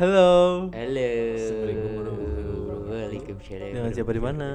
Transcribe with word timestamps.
Halo. 0.00 0.70
Halo. 0.70 1.08
Assalamualaikum 1.34 1.90
warahmatullahi 1.90 2.46
wabarakatuh. 2.46 2.90
Waalaikumsalam. 2.90 3.70
Dengan 3.74 3.90
siapa 3.94 4.10
di 4.14 4.22
mana? 4.22 4.48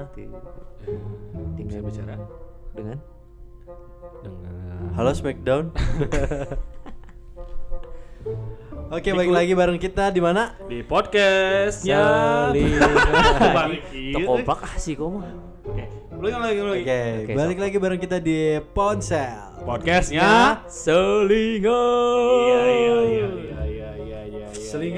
Dengan 1.56 1.80
bicara? 1.84 2.14
Dengan 2.72 2.98
Dengan 4.24 4.92
Halo 4.96 5.10
Smackdown. 5.12 5.64
Oke, 8.86 9.10
balik 9.10 9.34
lagi 9.34 9.50
bareng 9.50 9.82
kita 9.82 10.14
di 10.14 10.22
mana? 10.22 10.54
di 10.70 10.78
podcastnya. 10.86 12.00
Balik 13.58 13.82
Tuh 13.90 14.22
kompak 14.22 14.62
ah 14.62 14.74
sih 14.78 14.94
kamu. 14.94 15.26
Oke, 15.66 15.84
ulangi 16.14 16.38
lagi 16.38 16.60
ulangi. 16.62 16.82
Oke, 16.86 17.00
Oke, 17.26 17.34
balik 17.34 17.58
lagi 17.58 17.76
bareng 17.82 17.98
kita 17.98 18.22
di 18.22 18.62
Ponsel. 18.70 19.58
Podcastnya 19.66 20.62
Selingan. 20.70 21.66
Iya 22.30 22.62
iya 22.62 22.70
iya 22.70 22.94
iya 22.94 22.94
iya. 23.10 23.25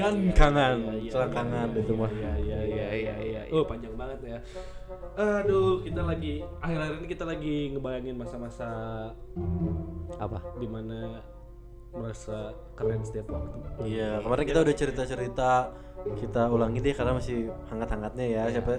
Selingan 0.09 0.25
iya, 0.25 0.33
iya, 0.33 0.37
kangen. 0.37 0.77
iya, 0.99 1.11
Selangkangan 1.13 1.67
itu 1.77 1.93
mah. 1.93 2.11
Iya 2.11 2.33
iya 2.41 2.59
iya 2.65 2.87
iya 2.93 3.13
iya. 3.21 3.41
Oh, 3.53 3.65
panjang 3.65 3.93
banget 3.93 4.19
ya. 4.25 4.39
Aduh, 5.17 5.81
kita 5.85 6.01
lagi 6.05 6.33
akhir-akhir 6.61 6.95
ini 7.01 7.07
kita 7.07 7.23
lagi 7.25 7.55
ngebayangin 7.75 8.15
masa-masa 8.17 8.69
Apa? 10.17 10.39
di 10.57 10.67
mana 10.67 11.21
merasa 11.89 12.53
keren 12.77 13.01
setiap 13.01 13.33
waktu. 13.33 13.57
Iya, 13.85 14.21
kemarin 14.21 14.45
kita 14.45 14.59
udah 14.61 14.75
cerita-cerita 14.77 15.51
kita 16.15 16.47
ulangi 16.47 16.79
deh 16.79 16.95
karena 16.95 17.17
masih 17.17 17.49
hangat-hangatnya 17.67 18.25
ya. 18.29 18.43
Siapa 18.53 18.73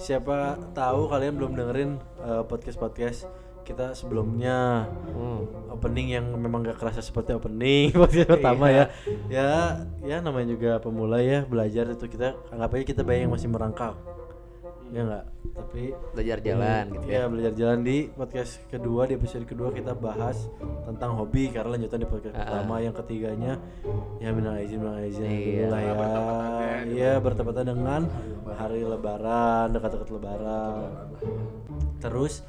siapa 0.00 0.36
tahu 0.72 1.06
kalian 1.12 1.36
belum 1.36 1.52
dengerin 1.52 1.90
eh, 2.24 2.42
podcast-podcast 2.48 3.45
kita 3.66 3.92
sebelumnya 3.92 4.86
Hmm. 5.10 5.42
opening 5.68 6.14
yang 6.14 6.26
memang 6.32 6.62
gak 6.62 6.78
kerasa 6.78 7.02
seperti 7.02 7.34
opening 7.34 7.90
podcast 7.98 8.30
pertama 8.30 8.70
ya. 8.70 8.84
Ya, 9.26 9.50
ya 10.00 10.16
namanya 10.20 10.54
juga 10.54 10.78
pemula 10.78 11.18
ya, 11.18 11.42
belajar 11.42 11.90
itu 11.90 12.06
kita 12.06 12.32
anggap 12.48 12.70
aja 12.72 12.84
kita 12.86 13.02
bayang 13.02 13.28
masih 13.28 13.50
merangkak. 13.50 13.98
Ya 14.86 15.02
enggak? 15.02 15.24
Tapi 15.50 15.82
Belajar 16.14 16.38
jalan 16.40 16.84
gitu 16.94 17.06
ya. 17.06 17.18
ya 17.18 17.22
belajar 17.26 17.52
jalan 17.52 17.78
di 17.82 18.06
podcast 18.06 18.62
kedua 18.66 19.02
di 19.04 19.18
episode 19.18 19.42
kedua 19.42 19.68
kita 19.68 19.92
bahas 19.92 20.46
tentang 20.84 21.18
hobi 21.18 21.50
karena 21.50 21.74
lanjutan 21.74 21.98
di 21.98 22.06
podcast 22.06 22.32
Ah, 22.32 22.46
pertama 22.46 22.74
yang 22.78 22.94
ketiganya 22.94 23.58
ya 24.16 24.30
minal 24.30 24.54
izin 24.56 24.78
minal 24.78 25.02
izin 25.02 25.26
Iya. 25.26 25.42
dulu 25.58 25.66
lah 25.66 25.80
ya 25.82 25.92
iya 26.86 27.12
bertepatan 27.18 27.66
dengan 27.66 28.00
hari 28.46 28.80
lebaran 28.80 29.74
dekat-dekat 29.74 30.08
lebaran 30.12 30.86
terus 31.98 32.46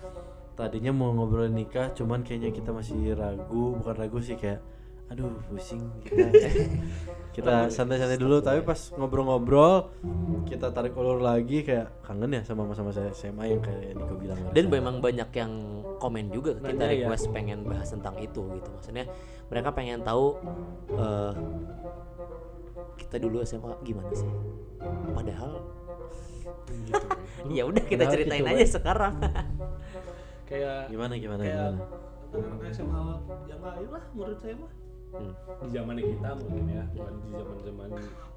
tadinya 0.58 0.90
mau 0.90 1.14
ngobrol 1.14 1.48
nikah 1.54 1.94
cuman 1.94 2.26
kayaknya 2.26 2.50
kita 2.50 2.74
masih 2.74 3.14
ragu 3.14 3.78
bukan 3.78 3.94
ragu 3.94 4.18
sih 4.18 4.34
kayak 4.34 4.58
aduh 5.08 5.32
pusing 5.48 5.88
kita 6.04 6.28
kita 7.38 7.72
santai-santai 7.72 8.20
dulu 8.20 8.44
tapi 8.44 8.66
pas 8.66 8.76
ngobrol-ngobrol 8.98 9.88
kita 10.44 10.74
tarik 10.74 10.98
ulur 10.98 11.24
lagi 11.24 11.64
kayak 11.64 12.04
kangen 12.04 12.36
ya 12.36 12.42
sama 12.44 12.68
masa-masa 12.68 13.08
SMA 13.16 13.56
yang 13.56 13.62
kayak 13.64 13.96
Niko 13.96 14.18
bilang 14.20 14.36
Dan 14.52 14.68
memang 14.68 15.00
banyak 15.00 15.30
yang 15.32 15.54
komen 16.02 16.34
juga 16.34 16.58
ke 16.60 16.74
kita 16.74 16.84
Nanya 16.84 16.92
ya. 16.92 17.08
request 17.08 17.30
pengen 17.32 17.64
bahas 17.64 17.88
tentang 17.94 18.18
itu 18.20 18.42
gitu. 18.58 18.68
Maksudnya 18.74 19.06
mereka 19.48 19.70
pengen 19.72 20.02
tahu 20.04 20.36
eh 20.98 21.34
kita 22.98 23.16
dulu 23.22 23.40
SMA 23.46 23.72
gimana 23.86 24.12
sih? 24.12 24.28
Padahal 25.14 25.62
Gitu. 26.68 27.08
ya 27.54 27.64
udah 27.70 27.84
kita 27.88 28.04
ceritain 28.12 28.44
gitu, 28.44 28.52
aja 28.60 28.66
sekarang. 28.80 29.16
Kayak 30.48 30.88
gimana 30.88 31.14
gimana 31.20 31.42
kayak 31.44 31.76
gimana? 31.76 32.08
anak-anak 32.28 32.72
SMA 32.72 33.04
yang 33.48 33.62
lain 33.64 33.90
lah 33.92 34.04
menurut 34.16 34.40
saya 34.40 34.56
mah. 34.56 34.72
Hmm. 35.08 35.32
di 35.64 35.72
zamannya 35.72 36.04
kita 36.04 36.30
mungkin 36.36 36.68
ya 36.68 36.84
bukan 36.92 37.16
di 37.24 37.30
zaman 37.32 37.58
zaman 37.64 37.90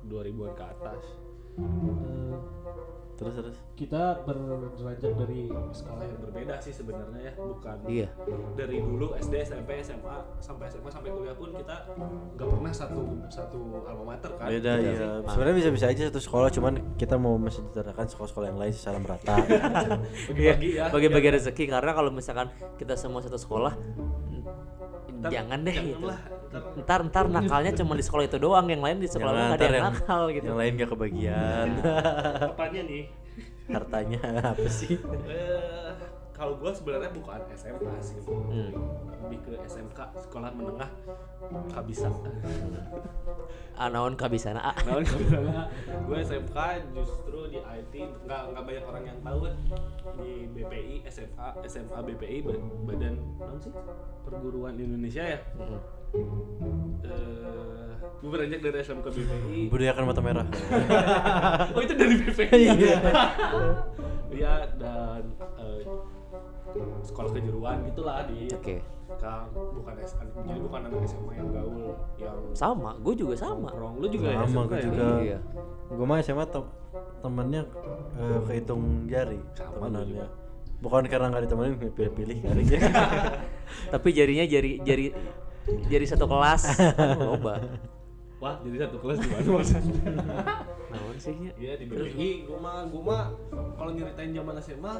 2000-an 0.06 0.52
ke 0.54 0.64
atas. 0.70 1.02
Eh, 1.58 2.34
terus 3.20 3.34
terus. 3.36 3.56
Kita 3.74 4.24
beranjak 4.24 5.12
dari 5.14 5.44
sekolah 5.70 6.00
yang 6.02 6.20
berbeda 6.20 6.56
sih 6.56 6.72
sebenarnya 6.72 7.20
ya 7.20 7.32
bukan 7.36 7.76
Iya. 7.84 8.08
dari 8.54 8.80
dulu 8.80 9.12
SD 9.14 9.34
SMP 9.44 9.76
SMA 9.78 10.16
sampai 10.38 10.66
SMA 10.66 10.88
sampai 10.88 11.10
kuliah 11.10 11.32
pun 11.32 11.52
kita 11.52 11.84
nggak 12.32 12.48
pernah 12.48 12.72
satu 12.72 13.00
satu 13.28 13.60
alma 13.84 14.16
mater 14.16 14.32
kan. 14.34 14.48
Beda 14.48 14.72
Iya 14.74 14.88
ya 14.88 14.94
sih. 15.20 15.28
sebenarnya 15.28 15.56
bisa 15.58 15.70
bisa 15.70 15.86
aja 15.86 16.02
satu 16.08 16.18
sekolah 16.18 16.48
cuman 16.50 16.72
kita 16.96 17.14
mau 17.14 17.36
mensetarakan 17.36 18.06
sekolah-sekolah 18.06 18.46
yang 18.48 18.58
lain 18.58 18.72
secara 18.72 18.96
merata. 18.96 19.36
Bagi-bagi 20.32 20.68
ya. 20.74 20.88
Bagi-bagi 20.88 21.28
rezeki 21.30 21.64
karena 21.68 21.92
kalau 21.92 22.08
misalkan 22.08 22.48
kita 22.74 22.96
semua 22.96 23.20
satu 23.20 23.36
sekolah 23.36 23.76
Ntar- 25.12 25.28
jangan 25.30 25.58
deh 25.60 25.74
gitu. 25.74 26.00
janganlah, 26.00 26.20
ntar- 26.80 27.04
Ntar 27.04 27.24
nakalnya 27.28 27.72
cuma 27.72 27.94
di 27.94 28.02
sekolah 28.02 28.24
itu 28.24 28.36
doang, 28.36 28.66
yang 28.66 28.80
lain 28.80 28.98
di 28.98 29.06
sekolah 29.06 29.30
lain 29.30 29.52
ada 29.52 29.62
yang 29.62 29.74
yang, 29.76 29.86
nakal 29.88 30.22
gitu. 30.28 30.46
yang 30.46 30.58
lain 30.58 30.72
gak 30.74 30.90
kebagian 30.90 31.66
apanya 32.44 32.80
nih 32.82 33.04
hartanya 33.68 34.20
apa 34.44 34.66
sih 34.66 34.98
Eh, 35.30 35.92
kalau 36.32 36.56
gua 36.56 36.72
sebenarnya 36.72 37.12
bukan 37.12 37.38
SMA 37.52 37.94
sih 38.00 38.18
Hmm. 38.26 38.72
lebih 39.22 39.38
ke 39.40 39.52
SMK 39.62 39.98
sekolah 40.18 40.50
menengah 40.50 40.90
nggak 41.68 41.84
bisa 41.84 42.08
Anaon 43.76 44.12
kabisana 44.12 44.60
ah. 44.62 44.76
Nah, 44.82 45.00
karena 45.00 45.64
gue 46.02 46.16
SMK 46.20 46.56
justru 46.92 47.48
di 47.48 47.58
IT 47.58 47.94
nggak 48.20 48.42
nggak 48.50 48.62
banyak 48.62 48.84
orang 48.84 49.04
yang 49.06 49.18
tahu 49.22 49.38
kan 49.42 49.54
di 50.18 50.30
BPI 50.50 50.94
SMA 51.06 51.48
SMA 51.64 51.98
BPI 52.02 52.38
Ba- 52.42 52.60
Badan 52.84 53.14
non 53.38 53.56
sih 53.56 53.72
perguruan 54.20 54.76
Indonesia 54.76 55.24
ya. 55.24 55.38
Mm. 55.56 55.80
Eh, 56.10 57.88
gue 58.20 58.28
beranjak 58.28 58.60
dari 58.60 58.76
SMK 58.80 59.06
BPI. 59.08 59.60
budayakan 59.70 60.04
mata 60.04 60.20
merah 60.20 60.46
oh 61.74 61.80
itu 61.80 61.94
dari 61.94 62.14
BPI. 62.16 62.62
Iya. 62.76 62.98
Iya 64.30 64.52
dan 64.76 65.22
eh, 65.56 65.82
sekolah 67.00 67.30
kejuruan 67.32 67.82
gitulah 67.84 68.26
di 68.26 68.50
Oke. 68.50 68.82
Kang 69.12 69.50
bukan 69.52 69.94
SMA 70.00 70.26
jadi 70.44 70.60
bukan 70.60 70.80
anak 70.84 71.02
SMA 71.04 71.32
yang 71.34 71.50
gaul 71.50 71.94
yang 72.16 72.38
Sama, 72.52 72.94
gue 72.96 73.14
juga 73.16 73.34
sama. 73.36 73.66
nongkrong 73.66 73.94
lu 73.98 74.06
juga 74.08 74.26
ya 74.28 74.38
sama 74.40 74.46
SMK 74.60 74.66
gue 74.66 74.76
ya? 74.76 74.84
juga 74.84 75.04
Iya. 75.20 75.38
gue 75.90 76.06
mah 76.06 76.18
SMA 76.20 76.44
tem- 76.46 76.72
temennya 77.20 77.62
eh, 78.16 78.40
kehitung 78.46 78.82
jari 79.06 79.40
Sama 79.52 79.70
temenannya 79.80 80.06
juga. 80.16 80.26
bukan 80.80 81.02
karena 81.04 81.26
nggak 81.28 81.42
ditemenin 81.44 81.74
pilih-pilih 81.88 82.36
kali 82.40 82.62
ya 82.70 82.80
Tapi 83.88 84.08
jarinya 84.10 84.44
jari 84.44 84.72
jari 84.80 85.06
jari 85.68 86.06
satu 86.08 86.26
kelas 86.26 86.62
kan 86.96 87.18
loba. 87.20 87.54
Wah, 88.40 88.56
jadi 88.64 88.88
satu 88.88 88.96
kelas 89.04 89.20
di 89.20 89.28
mana 89.28 89.48
maksudnya? 89.52 90.00
Naon 90.92 91.16
sih 91.20 91.34
ya? 91.36 91.52
Iya 91.60 91.72
di 91.76 91.84
BPI, 91.92 92.48
gua 92.48 92.58
mah 92.58 92.76
gua 92.88 93.02
mah 93.04 93.22
kalau 93.76 93.92
nyeritain 93.92 94.32
zaman 94.32 94.56
SMA 94.64 94.94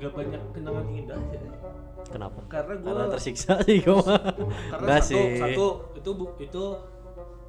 gak 0.00 0.12
banyak 0.16 0.40
kenangan 0.56 0.84
indah 0.88 1.20
ya. 1.28 1.40
Kenapa? 2.08 2.40
Karena 2.48 2.74
gua 2.80 2.88
karena 2.96 3.04
tersiksa 3.12 3.52
sih 3.68 3.84
gue 3.84 3.96
mah 4.00 4.20
karena 4.72 4.96
satu, 4.96 5.08
sih 5.12 5.24
satu 5.36 5.66
itu 6.00 6.10
bu, 6.16 6.24
itu 6.40 6.64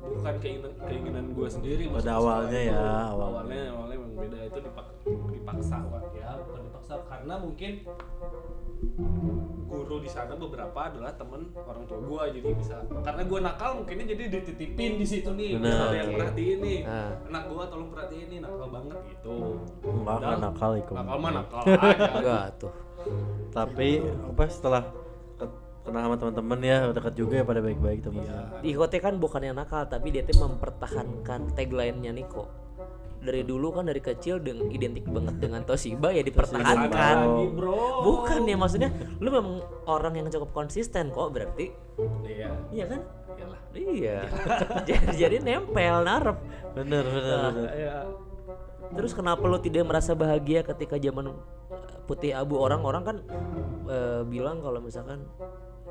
bukan 0.04 0.36
keinginan 0.44 0.72
keinginan 0.84 1.26
gua 1.32 1.48
sendiri 1.48 1.88
Pada 1.88 2.20
awalnya 2.20 2.60
sekolah 2.60 2.68
ya, 2.68 2.76
itu. 2.76 3.12
awalnya. 3.16 3.62
awalnya 3.72 3.96
memang 4.04 4.14
beda 4.20 4.40
itu 4.52 4.60
dipak, 4.60 4.88
dipaksa 5.08 5.78
ya 6.12 6.30
bukan 6.44 6.62
dipaksa 6.68 6.94
karena 7.08 7.34
mungkin 7.40 7.72
guru 9.64 9.96
di 10.00 10.10
sana 10.10 10.34
beberapa 10.34 10.80
adalah 10.86 11.12
temen 11.14 11.50
orang 11.56 11.84
tua 11.84 12.00
gua 12.00 12.22
jadi 12.30 12.50
bisa. 12.54 12.78
Karena 13.02 13.22
gua 13.26 13.40
nakal 13.42 13.82
mungkinnya 13.82 14.06
jadi 14.06 14.24
dititipin 14.30 14.92
di 14.98 15.06
situ 15.06 15.30
nih. 15.34 15.58
Ada 15.58 15.96
yang 15.96 16.12
perhatiin 16.14 16.58
nih. 16.62 16.80
Ah. 16.86 17.12
anak 17.28 17.44
gua 17.50 17.64
tolong 17.66 17.90
perhatiin 17.90 18.28
nih 18.30 18.40
nakal 18.40 18.68
banget 18.70 19.00
gitu. 19.10 19.36
Enggak 19.82 20.18
Dan 20.22 20.38
nakal 20.40 20.72
ikum. 20.78 20.96
nakal 20.96 21.18
mah 21.18 21.32
nakal 21.34 21.62
aja. 21.66 22.10
Enggak 22.14 22.46
tuh. 22.60 22.74
tapi 23.52 24.00
apa 24.00 24.44
setelah 24.48 24.82
ke- 25.36 25.52
kenal 25.84 26.08
sama 26.08 26.16
teman-teman 26.16 26.60
ya 26.64 26.78
dekat 26.90 27.14
juga 27.14 27.34
ya 27.36 27.46
pada 27.46 27.60
baik-baik 27.60 28.00
temennya 28.00 28.64
Di 28.64 28.72
Ikote 28.72 28.98
kan 28.98 29.20
bukan 29.20 29.44
yang 29.44 29.60
nakal, 29.60 29.84
tapi 29.86 30.08
dia 30.08 30.24
tuh 30.24 30.40
mempertahankan 30.40 31.52
tagline-nya 31.52 32.16
Niko. 32.16 32.48
Dari 33.24 33.42
dulu 33.48 33.72
kan 33.72 33.88
dari 33.88 34.04
kecil 34.04 34.44
dengan 34.44 34.68
identik 34.68 35.08
banget 35.08 35.40
dengan 35.40 35.64
Toshiba 35.64 36.12
ya 36.12 36.22
dipertahankan. 36.22 37.18
Bukan 38.04 38.40
ya 38.44 38.58
maksudnya 38.60 38.90
lu 39.24 39.32
memang 39.32 39.64
orang 39.88 40.14
yang 40.20 40.28
cukup 40.28 40.52
konsisten 40.52 41.10
kok 41.10 41.32
berarti. 41.32 41.72
iya 42.28 42.52
Iya 42.70 42.86
kan? 42.92 43.02
iyalah 43.34 43.60
Iya. 43.74 44.18
jadi 44.88 45.06
jadi 45.18 45.36
nempel 45.42 46.06
narep. 46.06 46.38
bener 46.74 47.06
bener 47.06 47.38
Nah, 47.38 47.52
bener 47.54 47.72
ya 47.74 47.98
Terus 48.94 49.12
kenapa 49.18 49.42
lu 49.50 49.58
tidak 49.58 49.90
merasa 49.90 50.14
bahagia 50.14 50.62
ketika 50.62 51.02
zaman 51.02 51.34
eh, 51.34 51.98
putih 52.06 52.32
abu 52.38 52.62
orang-orang 52.62 53.04
kan 53.04 53.18
eh, 53.90 54.22
bilang 54.28 54.62
kalau 54.62 54.78
misalkan 54.78 55.26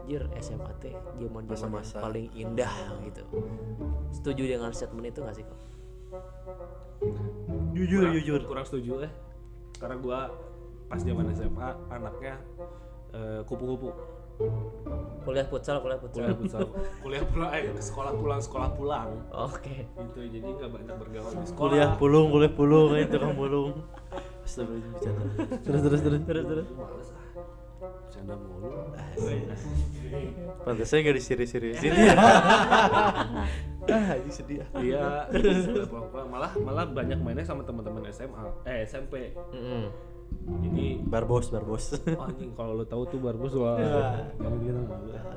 Jir 0.02 0.26
SMA 0.42 0.70
teh 0.82 0.94
zaman 1.18 1.46
zaman 1.54 1.82
paling 1.94 2.26
indah 2.34 2.70
gitu. 3.06 3.22
Setuju 4.10 4.42
dengan 4.50 4.70
statement 4.74 5.06
itu 5.14 5.22
gak 5.22 5.36
sih 5.38 5.44
kok? 5.46 5.58
Jujur 7.72 8.02
kurang, 8.04 8.14
jujur. 8.16 8.40
kurang 8.46 8.64
setuju 8.66 8.92
eh. 9.06 9.12
Karena 9.76 9.96
gua 9.98 10.18
pas 10.86 11.00
zaman 11.00 11.32
SMA 11.34 11.68
anaknya 11.90 12.34
eh, 13.14 13.40
kupu-kupu. 13.48 13.90
Kuliah 15.22 15.46
futsal 15.46 15.78
kuliah 15.82 15.98
futsal. 16.02 16.22
Kuliah 16.24 16.36
futsal. 16.36 16.60
Kuliah 17.02 17.24
pulang 17.30 17.50
eh 17.54 17.62
sekolah 17.78 18.12
pulang 18.16 18.40
sekolah 18.42 18.68
pulang. 18.74 19.08
Oke. 19.30 19.86
Gitu 19.86 20.20
jadi 20.26 20.46
nggak 20.46 20.70
banyak 20.70 20.94
bergaul 20.98 21.30
di 21.30 21.46
sekolah. 21.46 21.70
Kuliah 21.70 21.90
pulung 21.94 22.26
kuliah 22.34 22.52
pulung 22.52 22.90
itu 22.98 23.16
kan 23.18 23.32
pulung. 23.34 23.70
Astagfirullahaladzim 24.42 25.62
terus 25.62 25.80
terus 25.86 26.00
terus. 26.02 26.20
Terus 26.26 26.44
terus. 26.44 26.68
males 26.74 27.08
ah 27.14 27.21
bercanda 27.82 28.34
mulu. 28.38 28.70
Pantasnya 30.62 30.98
nggak 31.02 31.16
disiri-seriusin 31.18 31.92
ah 33.82 34.14
ini 34.14 34.30
sedih. 34.30 34.62
Ah. 34.62 34.78
iya 34.78 35.26
malah 36.30 36.52
malah 36.62 36.86
banyak 36.86 37.18
mainnya 37.18 37.42
sama 37.42 37.66
teman-teman 37.66 38.06
SMA 38.14 38.46
eh 38.62 38.86
SMP 38.86 39.34
jadi 40.42 40.86
barbos 41.06 41.52
barbos. 41.52 41.92
Oh, 42.18 42.26
anjing 42.28 42.50
kalau 42.56 42.72
lo 42.78 42.84
tahu 42.86 43.02
tuh 43.08 43.18
barbus 43.20 43.52
wah 43.58 43.78
malu. 44.38 44.86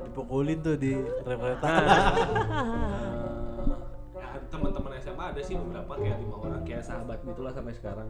Dipukulin 0.06 0.58
tuh 0.62 0.74
di 0.78 0.94
Eh, 0.96 1.36
ya, 1.36 1.54
teman-teman 4.48 4.92
SMA 4.98 5.24
ada 5.32 5.40
sih 5.42 5.54
beberapa 5.56 5.92
kayak 5.96 6.18
lima 6.20 6.36
orang. 6.38 6.62
Kayak 6.62 6.82
sahabat 6.84 7.18
gitulah 7.22 7.52
sampai 7.52 7.72
sekarang. 7.74 8.08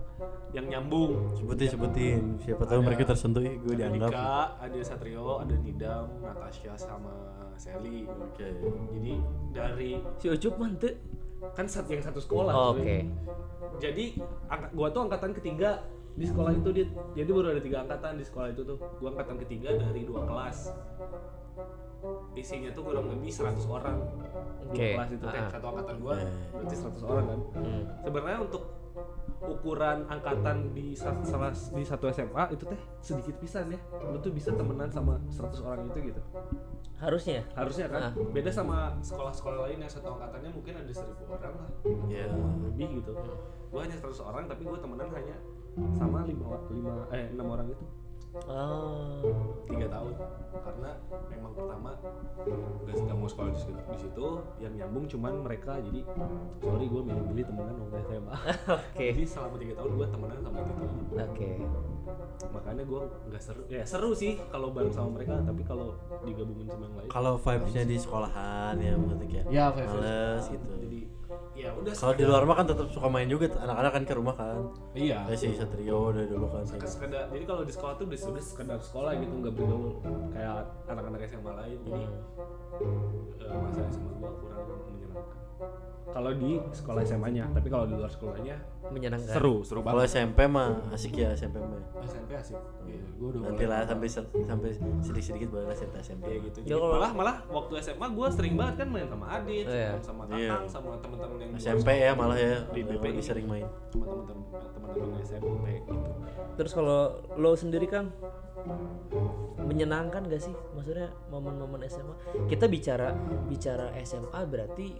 Yang 0.52 0.66
nyambung. 0.72 1.12
Sebutin 1.34 1.68
sebutin. 1.68 2.20
Siapa 2.42 2.62
tahu 2.64 2.80
Ada- 2.80 2.86
mereka 2.86 3.02
tersentuh. 3.08 3.42
Ih 3.42 3.56
gue 3.60 3.74
ada 3.74 3.80
dianggap. 3.86 4.10
Nika, 4.10 4.36
ada 4.60 4.78
Satrio, 4.82 5.28
ada 5.40 5.54
Nidam, 5.56 6.06
Natasha 6.20 6.72
sama 6.76 7.14
Sally. 7.56 8.04
oke. 8.06 8.48
Jadi 8.92 9.12
dari 9.52 9.90
si 10.20 10.26
ucup 10.28 10.54
mantu 10.60 10.90
kan 11.52 11.66
sat 11.68 11.86
yang 11.88 12.00
satu 12.00 12.20
sekolah. 12.20 12.52
oke 12.52 12.80
cuy. 12.80 13.04
Jadi 13.76 14.04
angka, 14.48 14.68
gua 14.72 14.88
tuh 14.88 15.04
angkatan 15.04 15.36
ketiga 15.36 15.84
di 16.16 16.24
sekolah 16.24 16.50
itu 16.50 16.68
dit. 16.72 16.88
Jadi 17.14 17.28
baru 17.28 17.48
ada 17.50 17.60
tiga 17.60 17.78
angkatan 17.80 18.16
di 18.16 18.24
sekolah 18.24 18.48
itu 18.50 18.62
tuh. 18.62 18.78
Gua 18.98 19.12
angkatan 19.12 19.36
ketiga 19.38 19.68
dari 19.72 20.02
dua 20.02 20.24
kelas. 20.24 20.72
Isinya 22.32 22.70
tuh 22.70 22.84
kurang 22.84 23.08
lebih 23.08 23.28
100 23.28 23.56
orang. 23.66 23.96
Dua 24.62 24.70
Oke. 24.70 24.88
kelas 24.94 25.10
itu 25.10 25.24
teh 25.26 25.38
Ah. 25.38 25.48
satu 25.48 25.66
angkatan 25.66 25.96
gua 25.98 26.14
Eh. 26.14 26.28
berarti 26.50 26.74
100 26.74 27.02
orang 27.02 27.24
kan. 27.26 27.40
Hmm. 27.56 27.82
Sebenarnya 28.02 28.38
untuk 28.42 28.62
ukuran 29.38 29.98
angkatan 30.06 30.72
di 30.72 30.92
sa- 30.92 31.20
salah 31.22 31.52
di 31.52 31.82
satu 31.82 32.08
SMA 32.08 32.48
itu 32.50 32.64
teh 32.64 32.80
sedikit 32.98 33.36
pisan 33.36 33.68
ya. 33.68 33.80
Lu 34.02 34.16
tuh 34.18 34.30
bisa 34.30 34.48
temenan 34.50 34.88
sama 34.88 35.20
100 35.26 35.60
orang 35.62 35.88
itu 35.90 36.10
gitu. 36.10 36.20
harusnya 36.96 37.44
Harusnya 37.52 37.92
kan 37.92 38.02
Ah. 38.02 38.12
beda 38.32 38.48
sama 38.48 38.88
sekolah-sekolah 38.98 39.68
lain 39.68 39.84
yang 39.84 39.90
satu 39.90 40.16
angkatannya 40.16 40.48
mungkin 40.48 40.80
ada 40.80 40.88
1000 40.88 41.28
orang 41.28 41.52
lah. 41.54 41.68
ya 42.08 42.24
Lebih 42.64 42.88
gitu. 42.96 43.12
Gua 43.68 43.84
hanya 43.84 43.92
100 43.94 44.16
orang 44.22 44.44
tapi 44.46 44.64
gua 44.64 44.80
temenan 44.80 45.12
hanya 45.12 45.36
sama 45.96 46.24
5 46.24 46.32
lima 46.72 46.94
eh 47.12 47.28
6 47.32 47.40
orang 47.44 47.68
itu. 47.68 47.84
oh 48.52 49.24
tiga 49.64 49.88
tahun. 49.88 50.12
Karena 50.60 50.90
memang 51.32 51.52
pertama 51.56 51.90
gak, 52.84 52.94
gak 53.00 53.16
mau 53.16 53.28
sekolah 53.28 53.48
di 53.48 53.60
situ, 53.64 53.72
di 53.72 53.98
situ 54.04 54.26
yang 54.60 54.72
nyambung 54.76 55.04
cuman 55.08 55.40
mereka. 55.40 55.80
Jadi 55.80 56.04
sorry 56.60 56.84
gue 56.84 57.00
milih-milih 57.00 57.44
temenan 57.48 57.74
waktu 57.80 57.96
SMA 58.04 58.36
oke. 58.76 59.06
Jadi 59.08 59.24
selama 59.24 59.56
tiga 59.56 59.74
tahun 59.80 59.90
gue 59.96 60.06
temenan 60.12 60.38
sama 60.44 60.58
itu 60.60 60.72
oke. 61.16 61.50
Makanya 62.52 62.84
gue 62.84 63.00
nggak 63.32 63.42
seru 63.42 63.62
ya 63.72 63.82
seru 63.88 64.10
sih 64.12 64.36
kalau 64.52 64.68
bareng 64.68 64.92
sama 64.92 65.16
mereka 65.16 65.40
tapi 65.40 65.62
kalau 65.64 65.96
digabungin 66.28 66.68
sama 66.68 66.92
yang 66.92 66.96
lain 67.00 67.08
kalau 67.08 67.40
vibesnya 67.40 67.84
di 67.88 67.96
sekolahan 67.96 68.74
ya 68.76 68.92
maksudnya 69.00 69.42
Ya, 69.48 69.72
males 69.72 70.44
gitu. 70.52 70.70
Jadi 70.76 71.00
ya 71.56 71.72
udah 71.72 71.88
kalau 71.90 72.12
di 72.12 72.22
luar 72.22 72.44
mah 72.44 72.54
kan 72.54 72.66
tetap 72.66 72.86
suka 72.86 73.08
main 73.08 73.24
juga 73.26 73.48
anak-anak 73.50 73.90
kan 73.90 74.02
ke 74.04 74.12
rumah 74.12 74.34
kan. 74.34 74.56
Iya. 74.92 75.24
Ya 75.24 75.34
si 75.34 75.48
Satrio 75.50 76.12
dari 76.12 76.28
dulu 76.28 76.46
kan 76.46 76.62
Sekedar- 76.62 76.86
sekedar 76.86 77.24
jadi 77.28 77.44
kalau 77.44 77.62
di 77.62 77.72
sekolah 77.72 77.94
tuh 77.96 78.04
udah 78.06 78.20
sudah 78.20 78.42
sekedar 78.42 78.78
sekolah 78.78 79.12
gitu 79.16 79.34
nggak 79.34 79.52
bergaul 79.52 79.90
kayak 80.30 80.54
anak-anak 80.86 81.20
SMA 81.26 81.52
lain 81.54 81.78
jadi 81.82 82.02
eh, 83.40 83.56
masa 83.56 83.82
SMA 83.88 84.10
gua 84.16 84.30
kurang 84.36 84.64
kalau 86.06 86.30
di 86.32 86.54
sekolah 86.70 87.02
SMA-nya 87.02 87.50
tapi 87.50 87.66
kalau 87.66 87.84
di 87.84 87.92
luar 87.92 88.06
sekolahnya 88.06 88.54
menyenangkan 88.86 89.26
seru 89.28 89.60
seru 89.60 89.80
kalau 89.80 89.98
banget 89.98 90.14
SMP 90.14 90.46
mah 90.46 90.78
asik 90.90 91.12
ya 91.16 91.32
SMP 91.32 91.58
mah 91.58 91.82
SMP 92.00 92.30
asik 92.32 92.54
iya 92.84 93.02
gua 93.12 93.28
udah 93.28 93.40
nanti 93.44 93.64
lah 93.64 93.82
sampai 93.82 94.08
sampai 94.40 94.68
sedikit-sedikit 95.00 95.48
boleh 95.50 95.66
lah 95.66 95.74
cerita 95.74 95.98
SMP 95.98 96.24
Iya 96.28 96.38
gitu. 96.44 96.58
Ya, 96.60 96.64
Jadi 96.64 96.78
kalau- 96.78 96.94
malah 96.94 97.10
malah 97.12 97.36
waktu 97.48 97.72
SMA 97.80 98.06
gue 98.08 98.26
sering 98.30 98.54
banget 98.54 98.74
kan 98.76 98.88
main 98.88 99.06
sama 99.06 99.26
Adit, 99.32 99.64
Oh, 99.64 99.72
iya. 99.72 99.90
sama 99.98 100.22
Iya. 100.28 100.50
Tatang, 100.52 100.64
sama 100.68 100.88
teman-teman 100.96 101.36
yang 101.40 101.50
SMP 101.56 101.88
ya 101.96 102.10
malah 102.12 102.36
ya 102.36 102.54
Di 102.68 102.80
BPI. 102.82 103.20
sering 103.20 103.46
main 103.46 103.66
sama 103.88 104.04
teman-teman 104.06 104.44
teman-teman 104.70 105.18
SMP 105.20 105.64
gitu. 105.80 105.94
terus 106.56 106.72
kalau 106.72 107.00
lo 107.34 107.52
sendiri 107.52 107.84
kan 107.84 108.08
menyenangkan 109.58 110.22
gak 110.24 110.40
sih 110.40 110.54
maksudnya 110.72 111.10
momen-momen 111.26 111.82
SMA 111.84 112.14
kita 112.46 112.64
bicara 112.66 113.12
bicara 113.44 113.90
SMA 114.00 114.40
berarti 114.46 114.94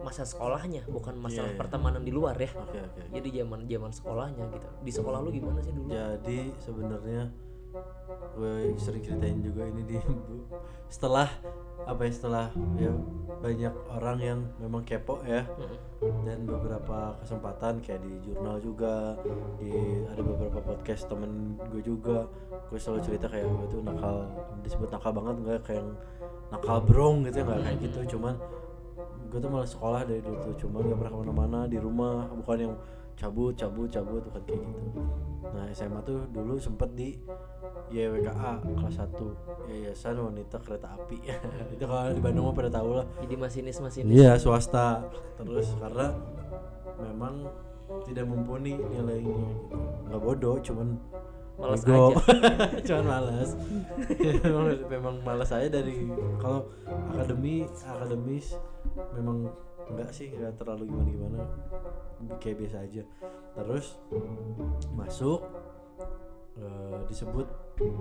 masa 0.00 0.22
sekolahnya 0.22 0.84
bukan 0.86 1.14
masalah 1.16 1.48
Iya, 1.48 1.54
iya. 1.54 1.60
pertemanan 1.60 2.02
di 2.02 2.10
luar 2.10 2.34
ya. 2.34 2.50
Oke 2.52 2.78
oke 2.78 3.00
jadi 3.12 3.28
zaman 3.42 3.64
zaman 3.64 3.90
sekolahnya 3.90 4.44
gitu. 4.50 4.66
Di 4.82 4.92
sekolah 4.92 5.18
lu 5.20 5.30
gimana 5.30 5.60
sih 5.60 5.70
dulu? 5.70 5.88
Jadi 5.88 6.38
sebenarnya 6.58 7.22
gue 8.34 8.74
sering 8.78 9.02
ceritain 9.02 9.38
juga 9.42 9.66
ini 9.66 9.82
di 9.82 9.98
setelah 10.94 11.26
apa 11.84 12.06
ya 12.06 12.12
setelah 12.14 12.46
ya 12.78 12.92
banyak 13.42 13.74
orang 13.90 14.18
yang 14.18 14.40
memang 14.58 14.82
kepo 14.82 15.20
ya. 15.22 15.42
Dan 16.24 16.44
beberapa 16.44 17.16
kesempatan 17.18 17.80
kayak 17.80 18.04
di 18.04 18.12
jurnal 18.22 18.60
juga 18.60 19.16
di 19.56 19.72
ada 20.04 20.20
beberapa 20.20 20.60
podcast 20.60 21.08
temen 21.08 21.56
gue 21.72 21.80
juga. 21.80 22.28
Gue 22.68 22.78
selalu 22.78 23.00
cerita 23.02 23.26
kayak 23.26 23.46
gue 23.48 23.66
tuh 23.70 23.80
nakal 23.80 24.28
disebut 24.60 24.88
nakal 24.90 25.12
banget 25.12 25.34
nggak? 25.42 25.60
Kayak 25.64 25.84
nakal 26.52 26.78
brong 26.84 27.24
gitu 27.26 27.42
nggak 27.42 27.58
kayak 27.62 27.78
gitu. 27.82 28.00
Cuman 28.16 28.34
gue 29.34 29.42
tuh 29.42 29.50
malah 29.50 29.66
sekolah 29.66 30.06
dari 30.06 30.22
dulu 30.22 30.38
tuh 30.38 30.54
cuman 30.62 30.86
gak 30.86 30.98
pernah 31.02 31.10
ke 31.10 31.18
mana-mana 31.26 31.60
di 31.66 31.78
rumah 31.82 32.30
bukan 32.30 32.70
yang 32.70 32.74
cabut 33.18 33.50
cabut 33.58 33.90
cabut 33.90 34.22
bukan 34.22 34.42
kayak 34.46 34.62
gitu. 34.62 35.02
Nah 35.50 35.66
SMA 35.74 35.98
tuh 36.06 36.22
dulu 36.30 36.54
sempet 36.54 36.94
di 36.94 37.18
YWKA 37.90 38.62
kelas 38.62 38.96
1 39.10 39.70
Yayasan 39.70 40.22
Wanita 40.22 40.62
Kereta 40.62 40.94
Api. 40.94 41.18
Itu 41.74 41.82
kalau 41.82 42.14
di 42.14 42.22
Bandung 42.22 42.46
mah 42.46 42.54
pada 42.54 42.70
tahu 42.70 42.94
lah. 42.94 43.06
Jadi 43.22 43.34
masinis 43.34 43.82
masinis 43.82 44.14
Iya 44.14 44.38
swasta. 44.38 45.02
Terus 45.34 45.74
karena 45.82 46.14
memang 47.02 47.50
tidak 48.06 48.30
mumpuni 48.30 48.78
nilainya 48.78 49.34
gitu. 49.34 49.78
Nggak 50.10 50.20
bodoh 50.22 50.56
cuman 50.62 50.94
Malas 51.54 51.86
aja. 51.86 52.10
cuman 52.90 53.04
malas. 53.06 53.50
Memang, 54.42 54.66
memang 54.98 55.14
malas 55.22 55.50
aja 55.54 55.70
dari 55.70 56.10
kalau 56.42 56.66
akademi 57.14 57.62
akademis 57.78 58.58
memang 59.14 59.50
enggak 59.84 60.10
sih 60.10 60.32
nggak 60.32 60.56
terlalu 60.56 60.88
gimana 60.88 61.08
gimana 61.10 61.38
kayak 62.40 62.56
biasa 62.60 62.76
aja. 62.82 63.02
Terus 63.54 63.86
masuk 64.92 65.40
eh, 66.56 66.98
disebut 67.04 67.46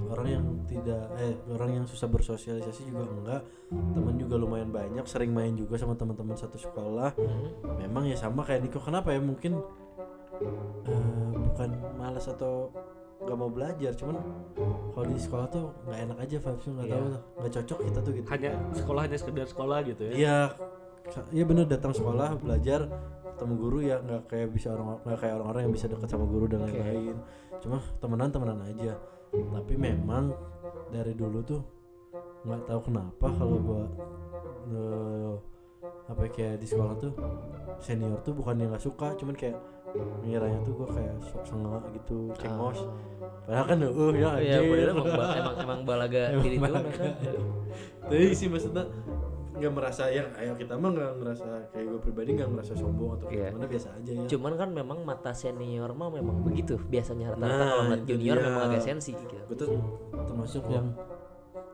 orang 0.08 0.28
yang 0.30 0.46
tidak 0.70 1.10
eh 1.18 1.34
orang 1.50 1.82
yang 1.82 1.86
susah 1.90 2.06
bersosialisasi 2.08 2.88
juga 2.88 3.04
enggak. 3.10 3.42
Teman 3.70 4.16
juga 4.16 4.36
lumayan 4.38 4.70
banyak 4.70 5.04
sering 5.04 5.34
main 5.34 5.58
juga 5.58 5.76
sama 5.76 5.98
teman-teman 5.98 6.38
satu 6.38 6.56
sekolah. 6.56 7.18
Memang 7.82 8.06
ya 8.06 8.16
sama 8.16 8.46
kayak 8.46 8.64
Niko. 8.64 8.78
Kenapa 8.80 9.10
ya? 9.12 9.20
Mungkin 9.20 9.58
eh, 10.88 11.02
bukan 11.34 11.70
malas 11.98 12.30
atau 12.30 12.70
nggak 13.24 13.38
mau 13.40 13.50
belajar. 13.50 13.92
Cuman 13.98 14.20
kalau 14.94 15.06
di 15.10 15.18
sekolah 15.18 15.48
tuh 15.50 15.66
nggak 15.90 16.00
enak 16.06 16.18
aja 16.22 16.36
vibesnya 16.38 16.72
nggak 16.76 16.88
Iya. 16.88 16.94
tahu 16.94 17.04
tuh 17.10 17.22
nggak 17.40 17.52
cocok 17.58 17.80
kita 17.88 18.00
tuh 18.00 18.12
gitu. 18.14 18.28
Hanya 18.30 18.52
sekolah 18.72 19.02
hanya 19.04 19.18
sekedar 19.18 19.48
sekolah 19.50 19.78
gitu 19.84 20.02
ya. 20.08 20.14
iya 20.14 20.38
iya 21.32 21.43
bener 21.46 21.65
datang 21.70 21.93
sekolah 21.93 22.39
belajar 22.41 22.89
ketemu 23.34 23.53
guru 23.58 23.77
ya 23.82 23.98
nggak 24.00 24.22
kayak 24.29 24.48
bisa 24.53 24.72
orang 24.72 25.01
nggak 25.03 25.20
kayak 25.20 25.36
orang-orang 25.41 25.62
yang 25.67 25.74
bisa 25.74 25.86
dekat 25.89 26.08
sama 26.10 26.25
guru 26.29 26.46
dan 26.46 26.63
lain-lain 26.65 27.17
cuma 27.60 27.77
temenan 27.98 28.29
temenan 28.29 28.60
aja 28.62 28.93
tapi 29.34 29.74
memang 29.75 30.32
dari 30.93 31.17
dulu 31.17 31.41
tuh 31.41 31.62
nggak 32.46 32.62
tahu 32.70 32.79
kenapa 32.91 33.27
kalau 33.34 33.58
gua 33.58 33.84
eh, 34.70 35.34
apa 36.08 36.22
ya, 36.27 36.29
kayak 36.32 36.55
di 36.62 36.67
sekolah 36.70 36.96
tuh 37.00 37.12
senior 37.79 38.20
tuh 38.22 38.36
bukan 38.38 38.60
yang 38.60 38.70
nggak 38.72 38.84
suka 38.86 39.15
cuman 39.17 39.34
kayak 39.34 39.58
ngiranya 40.22 40.60
tuh 40.62 40.74
gua 40.77 40.88
kayak 40.93 41.15
sok 41.25 41.43
sengak 41.48 41.84
gitu 41.98 42.29
cengos 42.38 42.79
padahal 43.43 43.65
kan 43.67 43.77
uh 43.82 44.13
ya 44.13 44.29
Ah. 44.29 44.38
Iya, 44.39 44.55
anjir. 44.62 44.70
padahal 44.70 44.91
emang, 44.93 45.08
emang 45.36 45.55
emang 45.60 45.79
balaga 45.84 46.22
diri 46.46 46.58
balaga. 46.62 46.89
kan. 46.96 47.12
tapi 48.08 48.32
sih 48.32 48.48
maksudnya 48.48 48.86
nggak 49.53 49.69
merasa 49.72 50.03
yang 50.07 50.27
ayo 50.33 50.53
kita 50.53 50.74
mah 50.74 50.89
nggak 50.89 51.12
ngerasa 51.15 51.45
kayak 51.69 51.86
gue 51.86 52.00
pribadi 52.01 52.29
nggak 52.33 52.50
ngerasa 52.50 52.74
sombong 52.74 53.10
atau 53.15 53.27
Iya. 53.27 53.50
gimana 53.50 53.65
biasa 53.65 53.88
aja 53.93 54.12
ya 54.12 54.25
Cuman 54.27 54.53
kan 54.55 54.69
memang 54.69 55.00
mata 55.01 55.31
senior 55.31 55.89
mah 55.91 56.10
memang 56.10 56.41
begitu 56.41 56.74
biasanya 56.81 57.31
rata-rata 57.31 57.53
Nah, 57.53 57.67
kalau 57.67 57.83
ngeliat 57.86 58.03
junior 58.03 58.36
dia. 58.36 58.45
memang 58.45 58.63
agak 58.67 58.81
sensi 58.83 59.12
gitu. 59.12 59.36
gue 59.39 59.55
tuh 59.55 59.69
termasuk 60.24 60.63
yang 60.67 60.88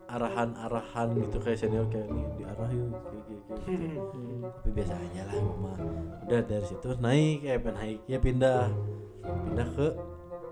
arahan-arahan 0.08 1.08
gitu 1.20 1.38
kayak 1.38 1.56
senior 1.58 1.86
kayak 1.88 2.10
nih 2.10 2.26
diarah 2.36 2.70
yuk 2.70 2.90
kayak 2.90 3.24
kayak 3.24 3.40
kayak 3.62 3.82
gitu. 3.86 4.20
tapi 4.56 4.70
biasa 4.74 4.94
aja 4.96 5.22
lah 5.24 5.36
mah 5.56 5.78
udah 6.22 6.42
dari 6.44 6.66
situ 6.66 6.88
naik 6.98 7.40
eh 7.44 7.58
pengen 7.58 7.76
naik 7.76 8.00
ya 8.06 8.18
pindah 8.18 8.62
pindah 9.46 9.68
ke 9.70 9.88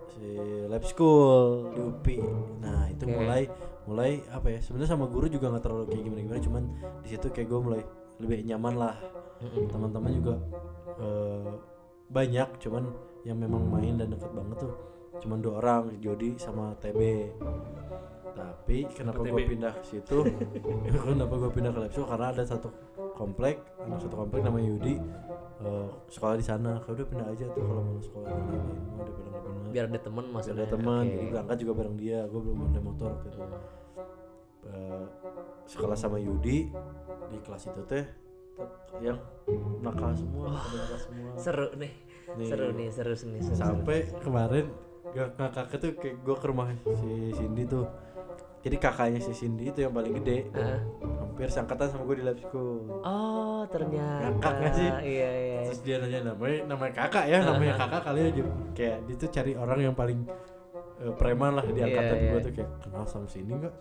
si 0.07 0.27
lab 0.63 0.83
school 0.83 1.43
di 1.69 1.79
UPI 1.81 2.17
nah 2.59 2.85
itu 2.87 3.03
Oke. 3.03 3.13
mulai 3.13 3.43
mulai 3.87 4.19
apa 4.35 4.51
ya 4.51 4.59
sebenarnya 4.59 4.91
sama 4.93 5.07
guru 5.07 5.31
juga 5.31 5.47
nggak 5.47 5.63
terlalu 5.63 5.85
kayak 5.87 6.03
gimana 6.03 6.21
gimana 6.27 6.41
cuman 6.43 6.63
di 7.01 7.07
situ 7.07 7.27
kayak 7.31 7.47
gue 7.47 7.59
mulai 7.59 7.81
lebih 8.19 8.39
nyaman 8.43 8.75
lah. 8.75 8.95
Teman-teman 9.69 10.11
juga 10.11 10.35
eh, 10.99 11.51
banyak 12.09 12.49
cuman 12.59 12.83
yang 13.23 13.37
memang 13.39 13.63
main 13.67 13.99
dan 13.99 14.11
deket 14.11 14.31
banget 14.31 14.57
tuh 14.67 14.73
cuman 15.17 15.37
dua 15.41 15.53
orang 15.59 15.83
Jody 15.99 16.37
sama 16.37 16.77
TB 16.77 16.99
tapi 18.37 18.85
kenapa 18.93 19.25
gue 19.25 19.49
pindah 19.49 19.73
ke 19.81 19.97
situ? 19.97 20.21
Kenapa 21.09 21.33
gue 21.41 21.49
pindah 21.49 21.73
ke 21.73 21.79
Lepso 21.89 22.05
karena 22.05 22.29
ada 22.29 22.45
satu 22.45 22.69
komplek 23.17 23.65
anak 23.81 23.97
satu 23.97 24.13
komplek 24.13 24.45
namanya 24.45 24.69
Yudi 24.69 25.01
eh, 25.65 25.89
sekolah 26.13 26.37
di 26.37 26.45
sana. 26.45 26.77
Kalau 26.85 27.01
udah 27.01 27.07
pindah 27.09 27.27
aja 27.33 27.45
tuh 27.49 27.65
kalau 27.65 27.81
mau 27.81 27.97
sekolah 27.97 28.29
di 28.29 28.43
lain 28.45 28.61
mau 28.93 29.01
udah 29.01 29.13
pindah 29.17 29.31
pindah 29.41 29.71
biar 29.73 29.85
ada 29.89 29.99
teman 29.99 30.25
Masih 30.29 30.51
ada 30.53 30.65
teman 30.69 31.03
jadi 31.09 31.25
berangkat 31.33 31.57
juga 31.65 31.73
bareng 31.81 31.97
dia. 31.97 32.19
Gue 32.29 32.41
belum 32.45 32.59
ada 32.69 32.79
motor 32.85 33.07
waktu 33.17 33.27
itu 33.33 33.39
Eh, 34.67 35.05
sekolah 35.65 35.95
sama 35.95 36.17
Yudi 36.17 36.67
di 37.27 37.37
kelas 37.39 37.67
itu 37.67 37.81
teh 37.83 38.03
te- 38.53 38.73
yang 38.99 39.19
nakal 39.79 40.11
semua. 40.11 40.55
Nakal 40.55 40.97
semua. 40.97 41.31
seru 41.35 41.67
nih. 41.75 41.93
Nih. 42.35 42.47
seru 42.47 42.67
nih 42.71 42.87
seru 42.89 43.13
nih 43.13 43.39
seru, 43.41 43.55
sampai 43.55 43.97
kemarin 44.19 44.65
gak 45.07 45.39
kakak 45.39 45.79
tuh 45.79 45.91
kayak 45.95 46.19
gue 46.19 46.35
ke 46.35 46.45
rumah 46.45 46.67
si 46.93 47.31
Cindy 47.31 47.63
tuh. 47.63 47.87
Jadi 48.59 48.75
kakaknya 48.75 49.19
si 49.23 49.31
Cindy 49.31 49.71
itu 49.71 49.79
yang 49.79 49.95
paling 49.95 50.11
gede. 50.19 50.51
Ah. 50.51 50.83
hampir 51.23 51.47
seangkatan 51.47 51.87
sama 51.87 52.03
gue 52.03 52.17
di 52.19 52.25
lab 52.25 52.35
school. 52.35 52.89
Oh 52.99 53.63
ternyata. 53.69 54.33
Ngakak 54.33 54.53
nggak 54.57 54.73
sih? 54.73 54.89
iya 55.05 55.29
iya 55.31 55.59
terus 55.63 55.79
dia 55.85 55.95
nanya 56.01 56.33
namanya 56.33 56.59
namanya 56.65 56.93
kakak 56.97 57.25
ya? 57.29 57.37
Namanya 57.39 57.73
kakak 57.77 58.01
kali 58.03 58.19
aja 58.25 58.41
kayak 58.73 58.97
dia 59.05 59.15
tuh 59.15 59.29
cari 59.29 59.51
orang 59.53 59.79
yang 59.79 59.95
paling 59.95 60.19
eh, 60.97 61.13
preman 61.13 61.53
lah 61.53 61.63
di 61.63 61.77
Iya, 61.77 61.85
angkatan 61.87 62.17
iya. 62.17 62.29
gue 62.33 62.39
tuh 62.41 62.53
kayak 62.57 62.69
kenal 62.81 63.05
sama 63.05 63.27
ini 63.29 63.53
enggak 63.53 63.75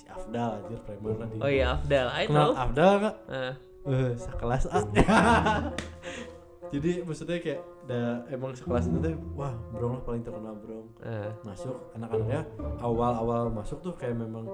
si 0.00 0.08
Afdal 0.08 0.50
aja 0.58 0.76
preman 0.80 1.12
lah 1.14 1.28
di 1.28 1.36
oh 1.36 1.50
iya 1.50 1.76
Afdal. 1.76 2.06
I 2.08 2.24
kenal 2.24 2.40
know. 2.48 2.56
Afdal 2.56 2.92
enggak 2.96 3.16
Ah. 3.28 3.52
eh 3.84 4.12
sekelas 4.16 4.64
A 4.66 4.78
jadi 6.72 7.02
maksudnya 7.02 7.38
kayak 7.42 7.60
da, 7.84 8.22
emang 8.30 8.54
sekelas 8.54 8.86
itu 8.86 8.96
tuh 8.96 9.14
wah 9.34 9.50
brong 9.74 9.98
lah 9.98 10.02
paling 10.02 10.22
terkenal 10.22 10.54
brong. 10.54 10.86
Ah. 11.02 11.28
masuk 11.42 11.76
anak-anaknya 11.92 12.40
awal-awal 12.78 13.50
masuk 13.50 13.82
tuh 13.82 13.92
kayak 13.92 14.16
memang 14.16 14.46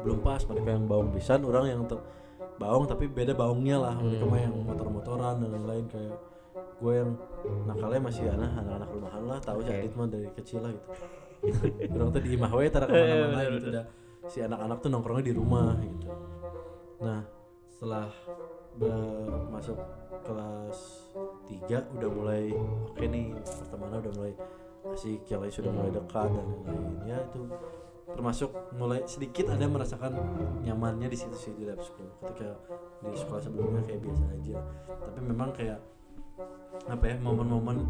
belum 0.00 0.20
pas. 0.20 0.40
Mereka 0.40 0.68
yang 0.70 0.84
baung 0.88 1.10
pisan 1.12 1.44
orang 1.44 1.64
yang 1.68 1.82
ter 1.84 1.98
baung 2.56 2.84
tapi 2.84 3.08
beda 3.08 3.32
baungnya 3.32 3.76
lah. 3.80 3.94
Mereka 3.96 4.24
mah 4.24 4.40
yang 4.40 4.54
motor-motoran 4.64 5.40
dan 5.40 5.48
lain-lain 5.48 5.86
kayak 5.88 6.14
gue 6.80 6.92
yang 6.96 7.10
nakalnya 7.64 8.00
masih 8.00 8.24
anak 8.28 8.50
anak-anak 8.56 8.88
rumahan 8.88 9.22
lah 9.28 9.38
tahu 9.40 9.60
si 9.60 9.68
Oke. 9.68 9.76
Adit 9.80 9.92
mah 9.96 10.08
dari 10.08 10.28
kecil 10.34 10.58
lah 10.60 10.72
gitu. 10.72 10.88
Orang 11.96 12.08
tuh 12.12 12.20
di 12.20 12.30
imah 12.36 12.52
we 12.52 12.68
tara 12.68 12.84
ke 12.88 12.92
mana-mana 12.92 13.44
gitu 13.56 13.68
dah 13.72 13.84
si 14.30 14.38
anak-anak 14.38 14.78
tuh 14.78 14.88
nongkrongnya 14.94 15.26
di 15.26 15.34
rumah 15.34 15.74
gitu. 15.82 16.08
Nah 17.02 17.26
setelah 17.66 18.06
masuk 19.50 19.76
kelas 20.22 20.78
3 21.50 21.98
udah 21.98 22.10
mulai 22.14 22.54
oke 22.86 23.02
nih 23.02 23.34
pertemanan 23.34 23.98
udah 24.06 24.14
mulai 24.14 24.32
asik 24.94 25.26
yang 25.28 25.42
lain 25.42 25.52
sudah 25.52 25.72
mulai 25.74 25.90
dekat 25.90 26.30
dan 26.30 26.46
lain-lain. 26.46 27.10
Ya 27.10 27.18
itu 27.26 27.42
termasuk 28.10 28.50
mulai 28.78 29.02
sedikit 29.06 29.50
ada 29.50 29.66
merasakan 29.66 30.14
nyamannya 30.62 31.10
di 31.10 31.18
situ 31.18 31.36
sih 31.36 31.52
di 31.58 31.66
lab 31.66 31.82
school. 31.82 32.06
Ketika 32.22 32.54
di 33.02 33.16
sekolah 33.18 33.42
sebelumnya 33.42 33.82
kayak 33.82 34.00
biasa 34.06 34.24
aja. 34.30 34.56
Tapi 34.86 35.18
memang 35.26 35.50
kayak 35.50 35.82
apa 36.86 37.04
ya 37.04 37.16
momen-momen 37.20 37.84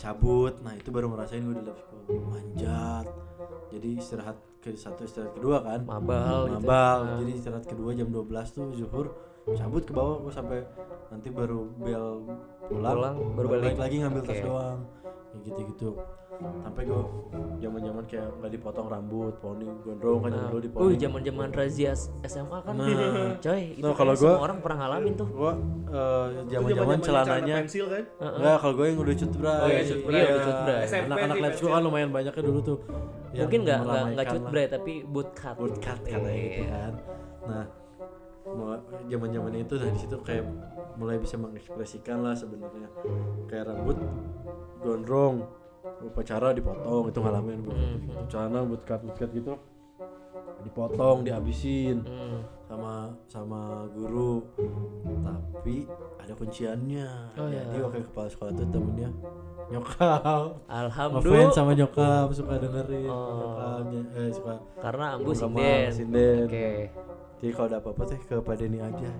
cabut 0.00 0.56
nah 0.64 0.72
itu 0.72 0.88
baru 0.88 1.12
ngerasain 1.12 1.42
gue 1.42 1.56
di 1.58 1.64
lab 1.66 1.78
school. 1.82 2.02
Manjat 2.30 3.06
jadi 3.72 3.88
istirahat 3.94 4.36
ke 4.58 4.70
satu 4.72 5.02
istirahat 5.02 5.32
kedua 5.32 5.60
kan 5.60 5.80
mabal 5.82 6.46
gitu 6.46 6.62
mabal 6.62 6.98
Ah. 7.02 7.18
jadi 7.18 7.32
istirahat 7.32 7.64
kedua 7.64 7.90
jam 7.92 8.06
12 8.06 8.28
tuh 8.48 8.66
zuhur 8.70 9.06
cabut 9.48 9.82
ke 9.82 9.90
bawah 9.90 10.20
gue 10.20 10.30
sampai 10.30 10.58
nanti 11.08 11.28
baru 11.28 11.66
bel 11.74 12.22
pulang, 12.64 12.94
Pulang, 12.94 13.16
baru 13.34 13.46
balik. 13.50 13.74
lagi 13.76 13.96
ngambil 13.98 14.22
tas 14.22 14.34
Oke. 14.34 14.44
doang 14.44 14.78
kayak 15.32 15.42
gitu 15.42 15.60
gitu 15.66 15.88
sampai 16.62 16.82
gue 16.82 17.02
zaman 17.58 17.80
zaman 17.80 18.04
kayak 18.04 18.28
nggak 18.34 18.52
dipotong 18.52 18.86
rambut 18.86 19.34
poni 19.38 19.68
gondrong 19.80 20.20
kan 20.20 20.30
Nah, 20.30 20.48
dulu 20.48 20.56
uh, 20.56 20.62
diponi 20.62 20.94
zaman-zaman 20.96 21.48
razia 21.52 21.92
SMA 22.22 22.58
kan. 22.58 22.74
Nah. 22.74 23.36
Coy, 23.38 23.62
itu 23.74 23.82
Nah, 23.82 23.92
kalau 23.92 24.12
gua- 24.12 24.32
semua 24.32 24.42
orang 24.42 24.58
pernah 24.58 24.76
ngalamin 24.80 25.12
tuh. 25.14 25.28
gue 25.28 25.52
zaman 25.52 26.48
zaman 26.48 26.48
Zaman-zamannya 26.48 26.98
celananya 26.98 27.36
celana 27.46 27.62
pensil 27.62 27.84
kan 27.86 28.02
Enggak, 28.18 28.56
kalau 28.58 28.74
gue 28.74 28.86
yang 28.86 28.98
udah 28.98 29.14
cut 29.14 29.32
bray. 29.34 29.52
Oh, 29.54 29.68
iya, 29.68 29.82
cut 29.82 30.00
bray, 30.02 30.14
Iya, 30.14 30.24
udah 30.26 30.42
cut 30.42 30.58
bray. 30.62 30.80
SMP 30.82 31.04
Anak-anak 31.06 31.36
lab 31.38 31.52
school 31.54 31.70
kan 31.70 31.82
lumayan 31.82 32.10
banyaknya 32.10 32.42
dulu 32.42 32.60
tuh. 32.62 32.78
yang 33.32 33.44
Mungkin 33.46 33.60
nggak 33.62 33.78
nggak 33.82 34.02
nggak 34.10 34.26
cut 34.26 34.44
bray 34.48 34.66
tapi 34.66 34.92
boot 35.04 35.28
cut. 35.32 35.54
boot 35.54 35.76
cut 35.78 35.98
katanya 36.02 36.32
gitu 36.34 36.60
Iya. 36.60 36.70
kan. 36.70 36.92
Nah, 37.42 37.64
zaman 39.04 39.28
zaman 39.30 39.52
itu 39.56 39.74
nah 39.74 39.88
di 39.88 39.98
situ 39.98 40.16
kayak 40.20 40.44
mulai 40.94 41.16
bisa 41.16 41.34
mengekspresikan 41.34 42.20
lah 42.20 42.32
sebenarnya 42.32 42.88
kayak 43.46 43.66
rambut 43.66 43.96
gondrong 44.78 45.46
upacara 46.00 46.52
dipotong 46.52 47.08
itu 47.08 47.18
ngalamin 47.18 47.58
Hmm. 47.60 47.98
gitu. 48.02 48.20
celana 48.28 48.62
boot 48.62 48.82
cut 48.82 49.00
boot 49.00 49.16
cut 49.16 49.30
gitu 49.30 49.54
dipotong 50.62 51.22
dihabisin 51.22 52.02
Hmm. 52.02 52.38
sama 52.64 52.92
sama 53.26 53.60
guru 53.90 54.46
tapi 55.22 55.86
ada 56.16 56.32
kunciannya 56.32 57.08
Oh, 57.34 57.46
iya. 57.46 57.66
jadi 57.66 57.82
wakil 57.82 58.02
kepala 58.04 58.28
sekolah 58.28 58.50
itu 58.52 58.64
temennya 58.64 59.10
nyokap 59.68 60.54
Alhamdulillah. 60.68 61.34
ngefans 61.40 61.54
sama 61.56 61.72
nyokap 61.72 62.26
suka 62.30 62.54
dengerin 62.58 63.08
Oh. 63.08 63.26
nyokapnya 63.34 64.02
eh 64.12 64.30
suka 64.30 64.54
Karena 64.78 65.04
ambu 65.12 65.30
sinden. 65.32 65.88
sinden. 65.90 66.36
Oke. 66.46 66.70
Jadi 67.42 67.50
kalau 67.58 67.66
ada 67.74 67.78
apa-apa 67.82 68.02
teh 68.06 68.20
ke 68.22 68.38
Pak 68.38 68.54
Denny 68.54 68.78
aja 68.78 69.10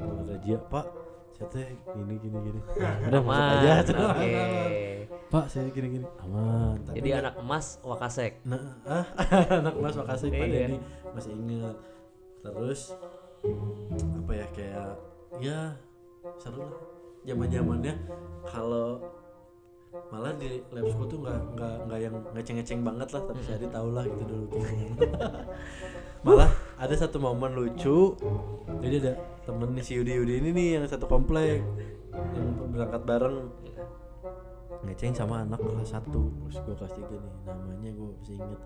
kalau 0.00 0.14
ada 0.24 0.34
Jia 0.40 0.56
Pak 0.56 0.86
saya 1.36 1.46
teh 1.52 1.68
gini 1.92 2.14
gini 2.16 2.38
gini 2.40 2.60
udah 3.06 3.22
masuk 3.22 3.56
aja 3.60 3.92
Oke. 3.92 4.32
Pak 5.32 5.44
saya 5.46 5.70
gini 5.70 5.88
gini 6.00 6.06
aman 6.24 6.74
Tapi 6.90 6.96
Jadi 6.98 7.10
anak 7.14 7.38
emas 7.38 7.78
wakasek. 7.86 8.42
Nah, 8.42 8.82
ah, 8.82 9.06
anak 9.62 9.78
mas 9.78 9.94
makasih 9.94 10.26
Pak. 10.34 10.46
Denny 10.50 10.78
masih 11.14 11.30
ingat. 11.38 11.76
Terus 12.42 12.98
apa 13.94 14.32
ya 14.34 14.46
kayak 14.50 14.90
ya 15.38 15.58
seru 16.34 16.66
lah. 16.66 16.74
Zaman 17.22 17.46
zamannya 17.46 17.94
kalau 18.42 18.98
malah 20.10 20.34
di 20.38 20.62
lab 20.70 20.86
school 20.86 21.06
tuh 21.06 21.18
nggak 21.22 21.40
nggak 21.58 21.74
nggak 21.86 21.98
yang 21.98 22.14
ngeceng-ngeceng 22.30 22.80
banget 22.86 23.08
lah 23.10 23.22
tapi 23.26 23.42
saya 23.42 23.58
tahu 23.66 23.88
lah 23.90 24.06
gitu 24.06 24.22
dulu 24.22 24.46
malah 26.24 26.50
ada 26.80 26.94
satu 26.96 27.20
momen 27.20 27.52
lucu. 27.52 28.16
Jadi 28.80 28.94
ada 29.04 29.12
temen 29.44 29.76
nih 29.76 29.84
si 29.84 29.92
Yudi 30.00 30.16
Yudi 30.16 30.34
ini 30.40 30.50
nih 30.56 30.68
yang 30.80 30.84
satu 30.88 31.04
komplek. 31.04 31.60
Yang 32.32 32.48
berangkat 32.72 33.02
bareng. 33.04 33.36
Ngeceng 34.80 35.12
sama 35.12 35.44
anak 35.44 35.60
kelas 35.60 35.92
1 35.92 36.08
terus 36.08 36.56
gue 36.64 36.72
kelas 36.72 36.94
3 36.96 37.04
nih 37.04 37.32
namanya 37.44 37.90
gue 37.92 38.08
masih 38.16 38.34
inget 38.40 38.60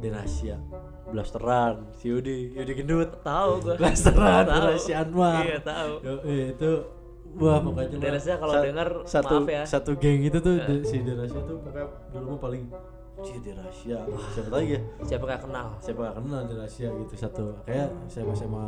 Derasia 0.00 0.56
Blasteran. 1.12 1.92
Si 2.00 2.08
Yudi 2.08 2.56
Yudi 2.56 2.72
gendut. 2.72 3.20
Tahu 3.20 3.60
gua. 3.60 3.74
Blasteran 3.76 4.48
Tahu. 4.48 4.56
Derasia 4.64 5.04
Anwar 5.04 5.44
Iya, 5.44 5.60
tahu. 5.60 5.92
Yo, 6.00 6.14
itu 6.24 6.70
wah 7.36 7.60
pokoknya 7.60 8.24
kalau 8.40 8.54
denger, 8.56 8.88
satu 9.04 9.34
maaf 9.44 9.52
ya. 9.52 9.62
satu 9.68 10.00
geng 10.00 10.24
itu 10.24 10.40
tuh 10.40 10.56
si 10.80 10.96
Derasia 11.04 11.44
tuh 11.44 11.60
pokoknya 11.60 11.86
dulu 12.08 12.24
mah 12.32 12.38
paling 12.40 12.64
Cie 13.18 13.38
Derasia 13.42 13.98
siapa 14.30 14.50
lagi 14.54 14.78
ya? 14.78 14.80
Siapa 15.02 15.24
gak 15.26 15.42
kenal? 15.46 15.66
siapa 15.82 16.00
gak 16.06 16.16
kenal 16.22 16.40
Derasia 16.46 16.88
gitu 16.94 17.14
satu. 17.18 17.46
Kayak 17.66 17.90
SMA 18.06 18.34
SMA 18.34 18.66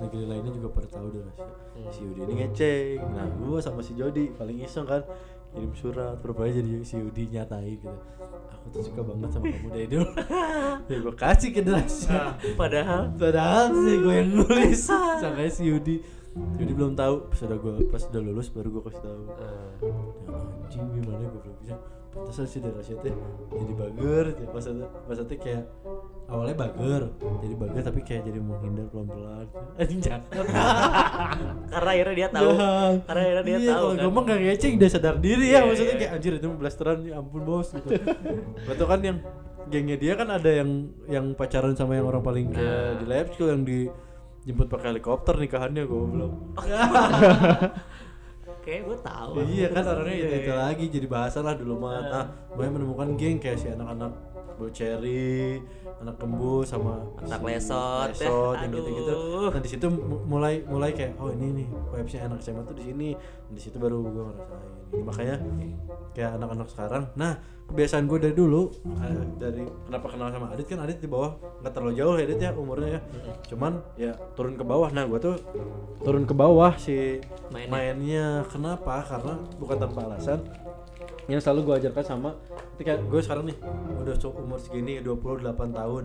negeri 0.00 0.24
lainnya 0.24 0.52
juga 0.52 0.68
pada 0.72 0.88
tahu 0.88 1.08
Derasia 1.12 1.48
si 1.92 2.00
Yudi 2.04 2.20
ini 2.24 2.34
ngeceng. 2.44 2.98
Nah 3.12 3.26
gua 3.40 3.58
sama 3.60 3.80
si 3.84 3.92
Jody 3.96 4.32
paling 4.32 4.60
iseng 4.64 4.84
kan 4.88 5.04
kirim 5.50 5.72
surat 5.74 6.16
rupanya 6.22 6.62
jadi 6.62 6.72
si 6.86 6.94
Yudi 6.96 7.32
nyatain 7.32 7.76
gitu. 7.80 7.90
Aku 8.50 8.66
tuh 8.72 8.82
suka 8.84 9.00
banget 9.00 9.30
sama 9.32 9.44
kamu 9.48 9.68
dari 9.72 9.88
dulu 9.96 10.08
ya 10.84 10.96
gue 11.00 11.14
kasih 11.16 11.50
ke 11.56 11.60
Derasia 11.64 12.36
Padahal 12.60 13.08
padahal 13.16 13.72
sih 13.72 13.96
gue 14.00 14.14
yang 14.14 14.30
nulis. 14.36 14.80
Sampai 15.20 15.48
si 15.48 15.68
Yudi. 15.68 16.00
Yudi 16.60 16.72
belum 16.72 16.94
tahu. 16.94 17.28
Pas 17.32 17.40
udah 17.44 17.58
gue 17.58 17.74
pas 17.88 18.02
udah 18.04 18.20
lulus 18.20 18.48
baru 18.52 18.68
gue 18.68 18.82
kasih 18.88 19.02
tahu. 19.02 19.22
Ya 19.28 19.50
anjing 20.70 20.86
gimana 21.02 21.26
gue 21.26 21.40
belum 21.42 21.56
bisa 21.58 21.74
sih 22.30 22.58
dari 22.58 22.74
Rasia 22.74 22.96
teh 22.98 23.14
jadi 23.50 23.72
bager 23.74 24.24
pas 24.50 24.64
itu 24.64 24.82
pas 24.82 25.18
itu 25.18 25.34
kayak 25.38 25.62
awalnya 26.26 26.56
bager 26.58 27.02
jadi 27.38 27.54
bager 27.54 27.82
tapi 27.86 28.00
kayak 28.02 28.22
jadi 28.26 28.38
menghindar 28.42 28.86
pelan 28.90 29.06
pelan 29.06 29.46
anjing 29.80 30.00
jangan 30.02 30.22
karena 31.72 31.90
akhirnya 31.94 32.14
dia 32.18 32.28
tahu. 32.28 32.50
Jangan. 32.50 32.92
Karena 33.06 33.20
akhirnya 33.22 33.44
dia 33.46 33.58
iya, 33.58 33.70
tahu 33.70 33.78
kalau 33.78 33.94
kan. 33.94 34.02
ngomong 34.06 34.22
gak 34.26 34.40
ngeceng 34.42 34.74
dia 34.76 34.90
sadar 34.90 35.16
diri 35.18 35.46
ya 35.46 35.50
Iya, 35.50 35.60
maksudnya 35.70 35.94
iya. 35.94 36.00
kayak 36.02 36.12
anjir 36.18 36.32
itu 36.38 36.46
blasteran 36.50 36.98
ya 37.06 37.14
ampun 37.18 37.42
bos 37.46 37.68
gitu 37.70 37.90
betul 38.66 38.86
kan 38.90 39.00
yang 39.02 39.18
gengnya 39.70 39.96
dia 39.96 40.12
kan 40.18 40.28
ada 40.28 40.50
yang 40.50 40.70
yang 41.06 41.26
pacaran 41.38 41.78
sama 41.78 41.94
yang 41.94 42.06
orang 42.10 42.22
paling 42.26 42.50
kayak 42.50 42.66
Nah. 42.66 42.92
di 42.98 43.04
lab 43.06 43.26
school 43.30 43.50
yang 43.54 43.62
dijemput 43.62 44.66
pakai 44.66 44.86
helikopter 44.90 45.34
nikahannya 45.38 45.82
gue 45.86 46.02
belum 46.14 46.32
Kayak 48.70 48.82
gue 48.86 48.98
tahu. 49.02 49.32
iya 49.50 49.66
kan 49.66 49.82
orangnya 49.82 50.14
itu, 50.14 50.34
itu 50.46 50.52
lagi 50.54 50.84
jadi 50.86 51.06
bahasan 51.10 51.42
lah 51.42 51.58
dulu 51.58 51.74
mah. 51.82 51.98
Nah 52.06 52.24
mulai 52.54 52.70
menemukan 52.70 53.08
geng 53.18 53.42
kayak 53.42 53.58
si 53.58 53.66
anak-anak 53.66 54.14
cherry 54.70 55.56
anak 56.04 56.20
gembus 56.20 56.68
sama 56.68 57.00
Anak 57.24 57.40
si 57.40 57.46
lesot, 57.48 58.08
ya. 58.08 58.28
lesot 58.28 58.54
yang 58.60 58.72
gitu-gitu. 58.76 59.12
Nah 59.48 59.60
di 59.60 59.70
situ 59.72 59.86
mu- 59.88 60.24
mulai 60.24 60.60
mulai 60.64 60.92
kayak 60.92 61.16
oh 61.16 61.32
ini 61.32 61.64
nih 61.64 61.66
vibesnya 61.90 62.28
anak 62.28 62.44
SMA 62.44 62.62
tuh 62.62 62.76
di 62.76 62.84
sini. 62.86 63.08
Di 63.48 63.60
situ 63.60 63.80
baru 63.80 64.04
gue 64.04 64.22
ngerasain 64.22 64.79
Ini 64.90 65.02
makanya 65.06 65.36
kayak 66.14 66.30
anak-anak 66.38 66.68
sekarang. 66.70 67.04
Nah 67.14 67.38
kebiasaan 67.70 68.10
gue 68.10 68.18
dari 68.18 68.34
dulu 68.34 68.66
eh, 68.98 69.22
dari 69.38 69.62
kenapa 69.86 70.06
kenal 70.10 70.34
sama 70.34 70.50
Adit 70.50 70.66
kan 70.66 70.82
Adit 70.82 70.98
di 70.98 71.08
bawah. 71.08 71.38
Nggak 71.62 71.72
terlalu 71.72 71.92
jauh 71.94 72.14
ya 72.18 72.24
Adit 72.26 72.40
ya 72.42 72.50
umurnya 72.54 72.88
ya. 72.98 73.00
Cuman 73.46 73.72
ya 73.94 74.12
turun 74.34 74.54
ke 74.58 74.64
bawah. 74.66 74.90
Nah 74.90 75.06
gue 75.06 75.18
tuh 75.22 75.36
turun 76.02 76.24
ke 76.26 76.34
bawah 76.34 76.74
si 76.74 77.22
Mainnya. 77.54 77.70
mainnya. 77.70 78.26
Kenapa? 78.50 79.06
Karena 79.06 79.38
bukan 79.58 79.76
tanpa 79.78 80.10
alasan. 80.10 80.42
Yang 81.30 81.46
selalu 81.46 81.60
gue 81.62 81.74
ajarkan 81.86 82.04
sama 82.04 82.30
ketika 82.74 82.98
gue 82.98 83.20
sekarang 83.22 83.44
nih 83.46 83.58
udah 84.02 84.14
umur 84.34 84.58
segini 84.58 84.98
28 84.98 85.46
tahun. 85.54 86.04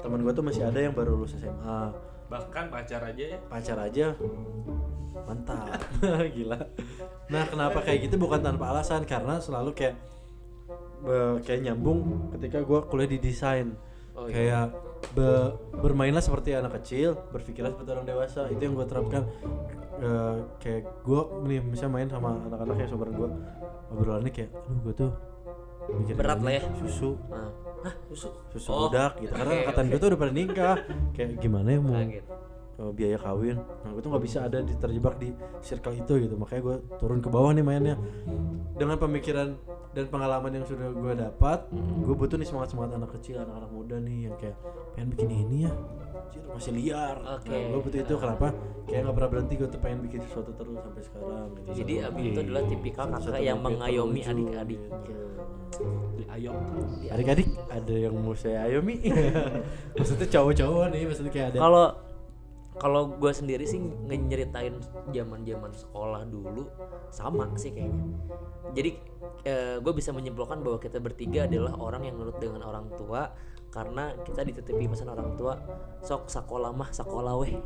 Teman 0.00 0.20
gue 0.24 0.32
tuh 0.32 0.44
masih 0.44 0.64
ada 0.66 0.80
yang 0.80 0.96
baru 0.96 1.14
lulus 1.14 1.36
SMA 1.36 2.11
bahkan 2.32 2.72
pacar 2.72 3.04
aja 3.04 3.24
ya. 3.36 3.38
Pacar 3.44 3.76
aja. 3.76 4.06
Mantap. 5.28 5.68
Gila. 6.34 6.58
Nah 7.28 7.44
kenapa 7.44 7.84
kayak 7.84 8.08
gitu? 8.08 8.16
Bukan 8.16 8.40
tanpa 8.40 8.72
alasan 8.72 9.04
karena 9.04 9.36
selalu 9.36 9.76
kayak 9.76 10.00
be- 11.04 11.38
kayak 11.44 11.60
nyambung 11.68 12.32
ketika 12.32 12.64
gue 12.64 12.80
kuliah 12.88 13.10
di 13.10 13.18
desain. 13.20 13.76
Oh, 14.12 14.28
iya. 14.28 14.32
kayak 14.32 14.64
be- 15.12 15.52
bermainlah 15.80 16.20
seperti 16.20 16.52
anak 16.52 16.76
kecil 16.80 17.16
berpikirlah 17.32 17.72
seperti 17.72 17.90
orang 17.92 18.06
dewasa. 18.08 18.48
Itu 18.48 18.60
yang 18.64 18.74
gue 18.80 18.86
terapkan. 18.88 19.22
Eh, 20.02 20.36
kayak 20.58 20.82
gue 21.04 21.20
nih 21.46 21.60
misalnya 21.60 21.92
main 21.94 22.08
sama 22.08 22.34
anak-anak 22.48 22.76
yang 22.80 22.88
seumuran 22.90 23.14
gue 23.14 23.30
obrolannya 23.92 24.32
kayak 24.32 24.50
aduh 24.56 24.80
gue 24.82 24.94
tuh 24.96 25.12
Berat 26.16 26.40
lah 26.40 26.52
ya. 26.56 26.62
susu. 26.80 27.18
Nah, 27.28 27.50
hah, 27.82 27.94
susu. 28.10 28.28
susu 28.54 28.68
Oh, 28.70 28.88
budak 28.88 29.12
gitu 29.18 29.32
karena 29.34 29.52
oke, 29.52 29.60
angkatan 29.66 29.84
oke. 29.84 29.90
gue 29.90 29.98
tuh 29.98 30.08
udah 30.12 30.20
pada 30.22 30.32
nikah 30.32 30.76
kayak 31.14 31.28
gimana 31.42 31.68
ya 31.68 31.78
mau. 31.82 31.94
Uh, 32.82 32.90
biaya 32.90 33.18
kawin. 33.22 33.56
Nah 33.62 33.88
gue 33.94 34.02
tuh 34.02 34.10
nggak 34.10 34.24
bisa 34.26 34.38
ada 34.50 34.58
di 34.58 34.74
terjebak 34.74 35.14
di 35.22 35.30
circle 35.62 35.94
itu 35.94 36.26
gitu. 36.26 36.34
Makanya 36.34 36.62
gue 36.66 36.76
turun 36.98 37.22
ke 37.22 37.30
bawah 37.30 37.54
nih 37.54 37.62
mainnya. 37.62 37.96
Dengan 38.74 38.98
pemikiran 38.98 39.54
dan 39.92 40.04
pengalaman 40.08 40.50
yang 40.50 40.66
sudah 40.66 40.88
gue 40.90 41.12
dapat 41.14 41.68
gue 42.02 42.14
butuh 42.16 42.40
nih 42.40 42.48
semangat 42.48 42.72
semangat 42.74 42.96
anak 42.96 43.12
kecil 43.20 43.44
anak-anak 43.44 43.70
muda 43.70 43.96
nih 44.00 44.32
yang 44.32 44.34
kayak 44.40 44.56
pengen 44.98 45.08
bikin 45.14 45.30
ini 45.30 45.56
ya? 45.70 45.72
Masih 46.52 46.72
liar. 46.76 47.16
Oke. 47.38 47.48
nah, 47.48 47.60
gue 47.70 47.80
butuh 47.80 48.00
itu. 48.02 48.14
Kenapa? 48.18 48.48
Kayak 48.88 49.00
nggak 49.08 49.16
pernah 49.16 49.30
berhenti. 49.30 49.54
Gue 49.56 49.68
tuh 49.68 49.80
pengen 49.80 49.98
bikin 50.04 50.20
sesuatu 50.26 50.50
terus 50.52 50.76
sampai 50.80 51.02
sekarang 51.04 51.46
gitu. 51.56 51.68
Jadi 51.84 51.92
Abi 52.02 52.22
itu 52.32 52.38
adalah 52.40 52.62
tipikal 52.66 53.06
kakak 53.08 53.40
yang 53.40 53.58
mengayomi 53.62 54.20
adik-adiknya. 54.26 54.98
gitu. 55.06 55.24
di 56.12 56.28
ayam 56.28 56.52
adik-adik 57.08 57.48
ada 57.72 57.94
yang 57.96 58.12
mau 58.12 58.36
saya 58.36 58.68
ayomi? 58.68 59.00
Maksudnya 59.96 60.28
cowok-cowok 60.28 60.84
nih 60.92 61.02
maksudnya 61.08 61.32
kayak 61.32 61.46
ada 61.56 61.58
Kalau 61.64 61.86
kalau 62.80 63.12
gue 63.20 63.32
sendiri 63.32 63.68
sih 63.68 63.80
nyeritain 64.08 64.80
zaman-zaman 65.12 65.72
sekolah 65.76 66.24
dulu 66.24 66.64
sama 67.12 67.52
sih 67.60 67.72
kayaknya. 67.72 68.04
Jadi 68.72 68.90
gue 69.82 69.92
bisa 69.92 70.14
menyimpulkan 70.14 70.62
bahwa 70.64 70.78
kita 70.80 71.02
bertiga 71.02 71.44
adalah 71.44 71.76
orang 71.76 72.08
yang 72.08 72.16
nurut 72.16 72.40
dengan 72.40 72.64
orang 72.64 72.88
tua 72.96 73.28
karena 73.72 74.12
kita 74.20 74.44
dititipi 74.44 74.84
pesan 74.84 75.08
orang 75.08 75.32
tua 75.32 75.56
sok 76.04 76.28
sekolah 76.28 76.76
mah 76.76 76.92
sekolah 76.92 77.34
weh. 77.40 77.56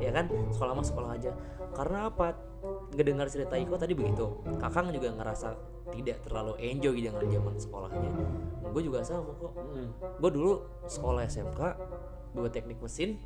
Ya 0.00 0.12
kan? 0.12 0.28
Sekolah 0.52 0.72
mah 0.76 0.86
sekolah 0.86 1.10
aja. 1.16 1.32
Karena 1.72 2.12
apa? 2.12 2.36
Ngedengar 2.92 3.32
cerita 3.32 3.56
Iko 3.56 3.80
tadi 3.80 3.96
begitu. 3.96 4.44
Kakang 4.60 4.92
juga 4.92 5.16
ngerasa 5.16 5.56
tidak 5.90 6.20
terlalu 6.28 6.60
enjoy 6.60 6.96
dengan 7.00 7.24
zaman 7.24 7.54
sekolahnya. 7.56 8.10
Gue 8.70 8.82
juga 8.84 9.00
sama 9.00 9.32
kok. 9.36 9.52
Gue 10.20 10.30
dulu 10.32 10.52
sekolah 10.84 11.24
SMK 11.24 11.60
dua 12.36 12.48
teknik 12.48 12.78
mesin 12.82 13.18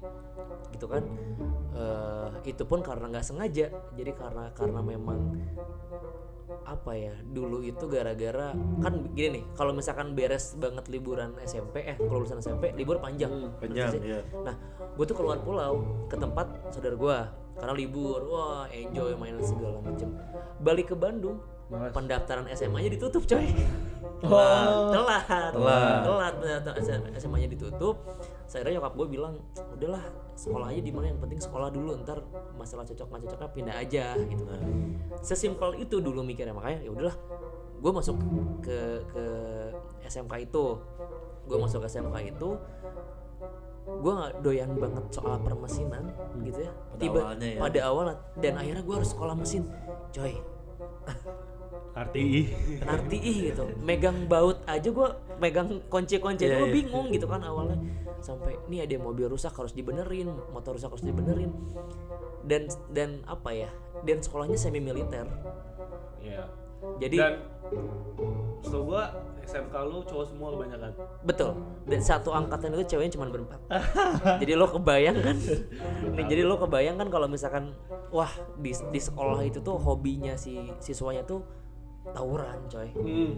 gitu 0.73 0.87
kan 0.89 1.05
Eh, 1.75 2.55
itu 2.55 2.63
pun 2.71 2.87
karena 2.87 3.11
nggak 3.11 3.27
sengaja 3.27 3.67
jadi 3.99 4.13
karena 4.15 4.47
karena 4.55 4.79
memang 4.79 5.35
apa 6.63 6.95
ya 6.95 7.19
dulu 7.35 7.67
itu 7.67 7.91
gara-gara 7.91 8.55
kan 8.79 9.11
gini 9.11 9.43
nih 9.43 9.45
kalau 9.59 9.75
misalkan 9.75 10.15
beres 10.15 10.55
banget 10.55 10.87
liburan 10.87 11.35
SMP 11.43 11.83
eh 11.83 11.99
kelulusan 11.99 12.39
SMP 12.39 12.71
libur 12.79 13.03
panjang 13.03 13.51
panjang 13.59 13.91
Ngerti 13.91 14.07
sih? 14.07 14.15
ya 14.15 14.21
Nah, 14.47 14.55
gue 14.95 15.03
tuh 15.03 15.19
keluar 15.19 15.43
pulau 15.43 16.07
ke 16.07 16.15
tempat 16.15 16.47
saudara 16.71 16.95
gue 16.95 17.19
karena 17.55 17.75
libur, 17.75 18.19
wah 18.31 18.67
enjoy 18.67 19.15
main 19.15 19.39
segala 19.39 19.79
macem. 19.79 20.11
Balik 20.59 20.91
ke 20.91 20.97
Bandung, 20.99 21.39
Males. 21.73 21.93
pendaftaran 21.97 22.45
SMA-nya 22.53 22.91
ditutup 22.93 23.25
coy. 23.25 23.47
Telat, 24.25 24.89
telat, 24.89 25.53
Telat. 25.53 26.01
telat 26.01 26.35
pendaftaran 26.41 27.13
SMA-nya 27.21 27.49
ditutup. 27.51 28.01
Saya 28.49 28.65
nyokap 28.73 28.97
gue 28.97 29.07
bilang, 29.11 29.37
udahlah 29.77 30.01
sekolah 30.33 30.73
aja 30.73 30.81
di 30.81 30.93
mana 30.93 31.13
yang 31.13 31.21
penting 31.21 31.41
sekolah 31.41 31.69
dulu, 31.69 32.01
ntar 32.01 32.25
masalah 32.57 32.89
cocok 32.89 33.05
nggak 33.05 33.21
cocoknya 33.29 33.51
pindah 33.53 33.77
aja 33.77 34.05
gitu 34.17 34.45
kan. 34.49 34.61
Sesimpel 35.21 35.77
itu 35.77 36.01
dulu 36.01 36.25
mikirnya 36.25 36.57
makanya 36.57 36.89
ya 36.89 36.91
udahlah, 36.93 37.17
gue 37.81 37.93
masuk 37.93 38.17
ke 38.65 38.79
ke 39.13 39.25
SMK 40.09 40.33
itu, 40.49 40.65
gue 41.45 41.59
masuk 41.61 41.85
ke 41.85 41.89
SMK 41.93 42.17
itu 42.25 42.51
gue 43.85 44.13
nggak 44.17 44.33
doyan 44.41 44.71
banget 44.81 45.05
soal 45.13 45.37
permesinan 45.45 46.09
gitu 46.41 46.65
ya 46.65 46.73
Pada 46.73 46.97
tiba 47.05 47.21
awalnya 47.21 47.49
ya. 47.53 47.61
pada 47.61 47.81
awal 47.85 48.07
dan 48.41 48.53
akhirnya 48.57 48.81
gue 48.81 48.95
harus 48.97 49.11
sekolah 49.13 49.35
mesin 49.37 49.69
coy 50.09 50.41
RTI 51.95 52.41
RTI 52.83 53.55
gitu 53.55 53.65
megang 53.81 54.27
baut 54.27 54.59
aja 54.67 54.91
gue 54.91 55.09
megang 55.39 55.79
kunci-kunci 55.87 56.47
Iya, 56.47 56.59
gue 56.59 56.69
iya. 56.69 56.75
bingung 56.75 57.07
gitu 57.15 57.31
kan 57.31 57.41
awalnya 57.47 57.79
sampai 58.19 58.59
ini 58.67 58.83
ada 58.83 58.99
mobil 58.99 59.31
rusak 59.31 59.55
harus 59.55 59.71
dibenerin 59.73 60.31
motor 60.51 60.75
rusak 60.75 60.91
harus 60.91 61.07
dibenerin 61.07 61.55
dan 62.43 62.67
dan 62.91 63.23
apa 63.31 63.51
ya 63.55 63.71
dan 64.03 64.19
sekolahnya 64.21 64.59
semi 64.59 64.83
militer 64.83 65.25
Iya. 66.19 66.51
jadi 66.99 67.17
dan 67.17 67.35
setahu 68.65 68.97
gua 68.97 69.13
SMK 69.45 69.75
lu 69.93 70.01
cowok 70.09 70.25
semua 70.25 70.49
kebanyakan 70.57 70.93
Betul. 71.21 71.53
Dan 71.85 72.01
satu 72.01 72.33
angkatan 72.33 72.73
itu 72.81 72.97
ceweknya 72.97 73.13
cuma 73.13 73.29
berempat. 73.29 73.61
jadi 74.41 74.57
lo 74.57 74.73
kebayang 74.73 75.21
kan? 75.21 75.37
Nih, 76.17 76.25
jadi 76.33 76.49
lo 76.49 76.57
kebayang 76.57 76.97
kan 76.97 77.13
kalau 77.13 77.29
misalkan 77.29 77.77
wah 78.09 78.33
di 78.57 78.73
di 78.89 79.01
sekolah 79.01 79.45
itu 79.45 79.61
tuh 79.61 79.77
hobinya 79.77 80.33
si 80.33 80.73
siswanya 80.81 81.29
tuh 81.29 81.45
tawuran, 82.11 82.59
coy. 82.69 82.89
hmm. 82.93 83.31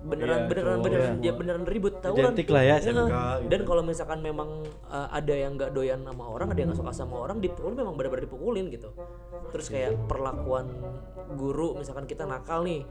Beneran 0.00 0.38
Iya, 0.38 0.48
beneran 0.48 0.74
cowok 0.74 0.84
beneran 0.84 1.08
ya. 1.08 1.20
dia 1.20 1.32
beneran 1.32 1.64
ribut 1.64 1.94
tawuran. 1.98 2.32
Identik 2.32 2.48
lah 2.48 2.62
ya, 2.62 2.74
Iya. 2.74 2.82
SMK 2.82 3.04
gitu. 3.04 3.48
Dan 3.48 3.60
kalau 3.62 3.82
misalkan 3.82 4.18
memang 4.18 4.48
uh, 4.86 5.08
ada 5.08 5.34
yang 5.34 5.54
nggak 5.54 5.70
doyan 5.70 6.00
sama 6.02 6.24
orang, 6.26 6.48
ada 6.48 6.58
yang 6.58 6.68
nggak 6.68 6.80
suka 6.80 6.92
sama 6.94 7.16
orang, 7.18 7.38
dipukul 7.38 7.72
memang 7.72 7.94
benar-benar 7.94 8.24
dipukulin 8.24 8.66
gitu. 8.68 8.90
Terus 9.48 9.66
kayak 9.68 9.92
perlakuan 10.04 10.66
guru 11.30 11.76
misalkan 11.76 12.04
kita 12.04 12.24
nakal 12.24 12.64
nih 12.64 12.88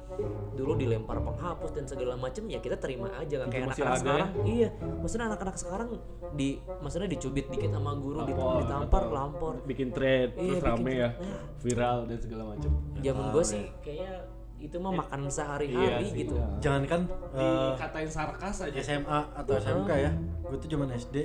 dulu 0.53 0.77
dilempar 0.77 1.17
penghapus 1.17 1.73
dan 1.73 1.89
segala 1.89 2.13
macem 2.13 2.45
ya 2.45 2.61
kita 2.61 2.77
terima 2.77 3.09
aja 3.17 3.41
nggak 3.41 3.49
kayak 3.49 3.65
anak-anak 3.65 3.97
sekarang 3.97 4.29
iya 4.45 4.69
maksudnya 5.01 5.25
anak-anak 5.25 5.55
sekarang 5.57 5.89
di 6.33 6.49
maksudnya 6.77 7.09
dicubit 7.09 7.49
dikit 7.49 7.73
sama 7.73 7.97
guru 7.97 8.21
Lapor, 8.21 8.61
ditampar 8.61 9.01
atau 9.03 9.13
lampor 9.15 9.53
bikin 9.65 9.89
thread 9.89 10.37
Iya, 10.37 10.53
terus 10.53 10.61
bikin 10.61 10.69
rame 10.69 10.91
ya 10.93 11.09
Nah. 11.17 11.41
viral 11.57 11.97
dan 12.05 12.17
segala 12.21 12.43
macam 12.47 12.71
zaman 12.95 13.25
gue 13.27 13.43
sih 13.43 13.63
kayaknya 13.81 14.13
itu 14.57 14.73
mah 14.75 14.89
makanan 14.91 15.29
sehari-hari 15.29 15.85
Iya 15.85 16.01
sih, 16.01 16.17
gitu. 16.17 16.33
Iya. 16.33 16.47
jangankan 16.57 17.01
eh, 17.31 17.69
dikatain 17.71 18.09
sarkas 18.09 18.57
aja. 18.63 18.79
SMA 18.79 19.19
atau 19.31 19.53
SMK 19.53 19.91
ya. 19.93 20.11
Gue 20.41 20.57
tuh 20.57 20.69
cuman 20.71 20.87
SD 20.91 21.15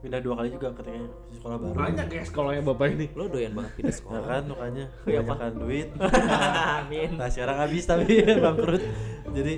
pindah 0.00 0.20
dua 0.20 0.34
kali 0.34 0.48
juga 0.50 0.72
ketika 0.72 0.96
di 1.28 1.34
sekolah 1.36 1.56
baru. 1.60 1.74
Banyak 1.76 2.06
ya 2.08 2.22
sekolahnya 2.24 2.62
bapak 2.64 2.86
ini. 2.90 3.06
Lo 3.12 3.28
doyan 3.28 3.52
banget 3.52 3.72
pindah 3.76 3.92
ya 3.92 3.98
sekolah. 4.00 4.22
kan 4.22 4.42
makanya 4.46 4.84
Iya, 5.04 5.20
Pak. 5.20 5.26
kebanyakan 5.28 5.54
duit. 5.60 5.88
Amin. 6.80 7.10
Nah 7.20 7.28
sekarang 7.28 7.56
habis 7.58 7.84
tapi 7.84 8.04
bangkrut. 8.44 8.82
Jadi 9.30 9.54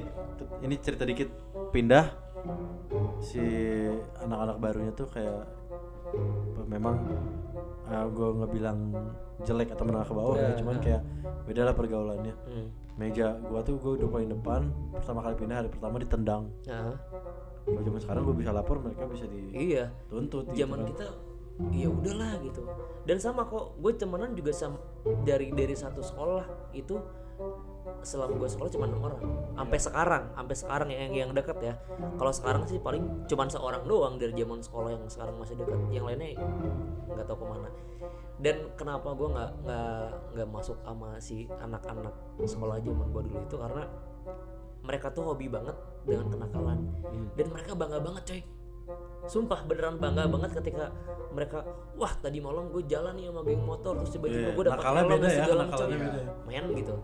ini 0.60 0.74
cerita 0.78 1.04
dikit. 1.04 1.28
Pindah 1.70 2.06
si 3.18 3.40
anak-anak 4.18 4.56
barunya 4.58 4.92
tuh 4.92 5.06
kayak 5.06 5.46
memang 6.66 6.98
gue 8.08 8.28
nggak 8.34 8.50
bilang 8.50 8.78
jelek 9.42 9.70
atau 9.70 9.84
menengah 9.84 10.04
ke 10.04 10.14
bawah 10.14 10.34
ya 10.34 10.50
cuman 10.54 10.76
kayak 10.80 11.02
beda 11.44 11.62
lah 11.64 11.74
pergaulannya. 11.74 12.34
Hmm. 12.42 12.68
Meja. 13.02 13.34
Gua 13.50 13.60
tuh 13.66 13.76
gue 13.82 13.92
udah 13.98 14.08
paling 14.08 14.30
depan 14.30 14.70
pertama 14.94 15.20
kali 15.26 15.34
pindah 15.34 15.56
hari 15.58 15.68
pertama 15.68 15.98
ditendang. 15.98 16.42
Kalau 17.62 17.82
zaman 17.82 18.00
sekarang 18.02 18.22
gue 18.26 18.36
bisa 18.38 18.50
lapor 18.54 18.78
mereka 18.82 19.06
bisa 19.06 19.26
iya. 19.54 19.90
dituntut 20.10 20.50
gitu 20.50 20.66
zaman 20.66 20.82
kan. 20.82 20.88
kita 20.94 21.06
ya 21.74 21.88
udahlah 21.90 22.32
gitu. 22.42 22.62
Dan 23.06 23.18
sama 23.18 23.46
kok 23.46 23.78
gue 23.78 23.92
temenan 23.94 24.34
juga 24.34 24.50
sama 24.54 24.78
dari 25.26 25.50
dari 25.50 25.74
satu 25.74 26.02
sekolah 26.02 26.74
itu 26.74 26.98
selama 28.02 28.38
gue 28.38 28.50
sekolah 28.50 28.70
cuma 28.70 28.86
enam 28.90 29.02
orang. 29.02 29.20
Sampai 29.54 29.78
sekarang 29.78 30.24
sampai 30.34 30.56
sekarang 30.58 30.88
yang 30.90 31.12
yang 31.14 31.30
deket 31.30 31.58
ya. 31.62 31.74
Kalau 32.18 32.32
sekarang 32.34 32.62
sih 32.66 32.82
paling 32.82 33.26
cuma 33.30 33.46
seorang 33.46 33.82
doang 33.86 34.18
dari 34.18 34.34
zaman 34.34 34.58
sekolah 34.58 34.90
yang 34.94 35.02
sekarang 35.06 35.38
masih 35.38 35.54
dekat 35.54 35.78
yang 35.94 36.06
lainnya 36.06 36.38
nggak 37.14 37.26
tahu 37.28 37.38
ke 37.42 37.46
mana 37.46 37.68
dan 38.42 38.56
kenapa 38.74 39.14
gue 39.14 39.28
nggak 39.30 39.50
nggak 39.62 40.06
nggak 40.34 40.48
masuk 40.50 40.76
sama 40.82 41.14
si 41.22 41.46
anak-anak 41.48 42.10
sekolah 42.42 42.82
zaman 42.82 43.06
gue 43.14 43.22
dulu 43.30 43.38
itu 43.38 43.56
karena 43.56 43.82
mereka 44.82 45.14
tuh 45.14 45.22
hobi 45.30 45.46
banget 45.46 45.78
dengan 46.02 46.26
kenakalan. 46.26 46.78
Dan 47.38 47.46
mereka 47.54 47.78
bangga 47.78 48.02
banget 48.02 48.22
coy. 48.26 48.42
Sumpah 49.30 49.62
beneran 49.62 50.02
bangga 50.02 50.26
banget 50.26 50.58
ketika 50.58 50.90
mereka 51.30 51.62
wah 51.94 52.10
tadi 52.18 52.42
malam 52.42 52.66
gue 52.74 52.82
jalan 52.90 53.14
nih 53.14 53.30
sama 53.30 53.40
geng 53.46 53.62
motor 53.62 53.94
terus 54.02 54.10
tiba-tiba 54.10 54.50
Iya, 54.50 54.56
gue 54.58 54.64
dapat 54.66 54.82
helm 54.82 55.06
beda 55.06 55.22
ya, 55.30 55.36
segala 55.38 55.62
macam. 55.70 55.86
ya. 55.86 56.22
men 56.42 56.64
gitu. 56.74 56.94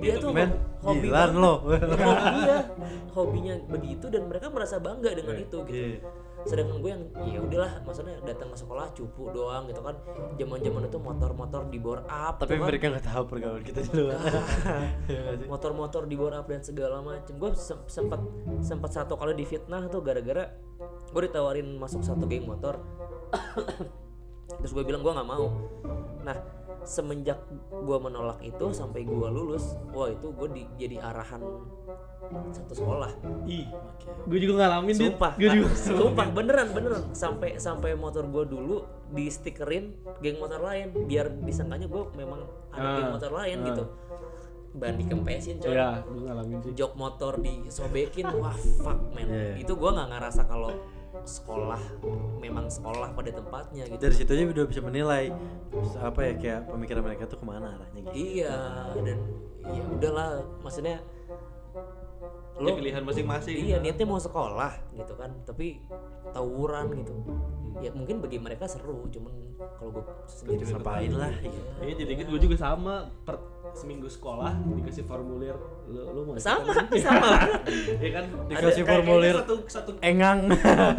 Dia 0.00 0.12
tuh 0.16 0.30
men 0.32 0.50
hobi 0.80 1.08
banget. 1.12 1.36
lo. 1.36 1.54
Iya 1.68 2.58
hobinya 3.20 3.54
begitu 3.68 4.06
dan 4.08 4.22
mereka 4.24 4.46
merasa 4.48 4.80
bangga 4.80 5.12
dengan 5.12 5.36
itu 5.36 5.58
gitu. 5.68 5.76
Iya. 5.76 6.00
Sedangkan 6.48 6.76
gue 6.80 6.90
yang 6.90 7.04
ya 7.26 7.38
udahlah 7.44 7.72
maksudnya 7.84 8.16
datang 8.24 8.48
ke 8.52 8.56
sekolah 8.56 8.86
cupu 8.96 9.28
doang 9.32 9.68
gitu 9.68 9.80
kan. 9.84 9.96
Zaman 10.40 10.58
zaman 10.64 10.82
itu 10.88 10.98
motor-motor 11.00 11.62
di 11.68 11.78
bore 11.80 12.02
up 12.08 12.40
tapi 12.40 12.56
gitu 12.56 12.64
kan. 12.64 12.68
mereka 12.72 12.84
nggak 12.96 13.06
tahu 13.06 13.22
pergaulan 13.28 13.62
kita 13.64 13.80
di 13.84 13.92
luar 13.92 14.16
Iya 15.10 15.22
motor-motor 15.48 16.02
di 16.08 16.16
bore 16.16 16.36
up 16.36 16.46
dan 16.48 16.62
segala 16.64 17.04
macem. 17.04 17.36
Gue 17.36 17.52
sem- 17.56 17.84
sempat 17.88 18.20
sempat 18.64 18.90
satu 18.92 19.16
kali 19.16 19.36
difitnah 19.36 19.88
tuh 19.92 20.00
gara-gara 20.00 20.48
gue 21.10 21.22
ditawarin 21.26 21.76
masuk 21.76 22.00
satu 22.00 22.24
geng 22.24 22.46
motor. 22.48 22.80
Terus 24.60 24.72
gue 24.74 24.84
bilang 24.84 25.00
gue 25.04 25.12
nggak 25.12 25.28
mau. 25.28 25.46
Nah 26.20 26.36
semenjak 26.84 27.38
gue 27.70 27.98
menolak 28.00 28.40
itu 28.40 28.72
sampai 28.72 29.04
gue 29.04 29.28
lulus 29.30 29.76
wah 29.92 30.08
itu 30.08 30.32
gue 30.32 30.48
di, 30.52 30.62
jadi 30.80 30.96
arahan 31.00 31.42
satu 32.30 32.72
sekolah. 32.76 33.10
Ih 33.48 33.66
gue 34.28 34.38
juga 34.38 34.64
ngalamin 34.64 34.94
sumpah. 34.94 35.32
Gue 35.34 35.50
juga 35.50 35.70
sumpah 35.74 36.26
beneran 36.30 36.68
beneran. 36.70 37.02
Sampai 37.16 37.56
sampai 37.58 37.96
motor 37.96 38.28
gue 38.28 38.44
dulu 38.46 38.84
di 39.10 39.26
stikerin 39.26 39.96
geng 40.22 40.38
motor 40.38 40.62
lain 40.62 40.94
biar 41.08 41.32
disangkanya 41.42 41.90
gue 41.90 42.02
memang 42.14 42.46
ada 42.70 42.86
Ah, 42.86 42.96
geng 43.00 43.10
motor 43.16 43.30
lain 43.34 43.56
ah. 43.64 43.66
gitu. 43.72 43.84
Ban 44.70 44.94
dikempesin 44.94 45.58
coy. 45.58 45.74
Ya 45.74 46.04
gue 46.06 46.22
ngalamin 46.22 46.58
sih. 46.62 46.72
Jok 46.76 46.92
motor 46.94 47.32
disobekin 47.42 48.30
wah 48.38 48.54
fuck 48.84 49.00
man. 49.10 49.26
Iya. 49.26 49.66
itu 49.66 49.72
gue 49.74 49.90
nggak 49.90 50.08
ngerasa 50.14 50.42
kalau 50.46 50.70
sekolah 51.24 51.82
memang 52.40 52.66
sekolah 52.72 53.12
pada 53.12 53.30
tempatnya 53.30 53.84
gitu. 53.86 54.00
Dari 54.00 54.14
situ 54.14 54.30
aja 54.32 54.44
udah 54.48 54.64
bisa 54.66 54.80
menilai 54.80 55.32
apa 56.00 56.20
ya 56.24 56.32
kayak 56.36 56.60
pemikiran 56.68 57.02
mereka 57.04 57.28
tuh 57.28 57.38
ke 57.40 57.46
mana 57.46 57.76
arahnya 57.76 58.00
gitu. 58.10 58.16
Iya 58.40 58.56
dan 58.98 59.18
ya 59.64 59.82
udahlah 59.86 60.28
maksudnya 60.64 60.98
ya 62.60 62.72
pilihan 62.76 63.02
masing-masing. 63.04 63.56
Iya 63.56 63.76
niatnya 63.80 64.06
mau 64.08 64.20
sekolah 64.20 64.72
gitu 64.96 65.12
kan 65.16 65.30
tapi 65.44 65.80
tawuran 66.32 66.92
gitu. 67.00 67.14
Ya 67.80 67.90
mungkin 67.96 68.20
bagi 68.20 68.36
mereka 68.36 68.68
seru 68.68 69.08
cuman 69.08 69.32
kalau 69.76 69.90
gue 69.92 70.04
sendiri 70.24 70.64
ngapain 70.72 71.12
lah 71.12 71.32
gitu 71.40 71.60
Iya 71.84 71.94
jadi 72.00 72.12
gue 72.24 72.40
juga 72.40 72.56
sama 72.56 73.08
per 73.24 73.36
seminggu 73.72 74.06
sekolah 74.06 74.50
dikasih 74.74 75.02
formulir. 75.02 75.56
Lu, 75.86 76.06
lu 76.08 76.20
mau 76.24 76.34
sama 76.36 76.70
ikutan? 76.70 76.86
sama. 77.00 77.30
Iya 78.00 78.10
kan? 78.12 78.24
Dikasih 78.46 78.82
Ada- 78.82 78.90
formulir. 78.90 79.34
satu 79.36 79.54
satu 79.66 79.90
engang. 80.00 80.38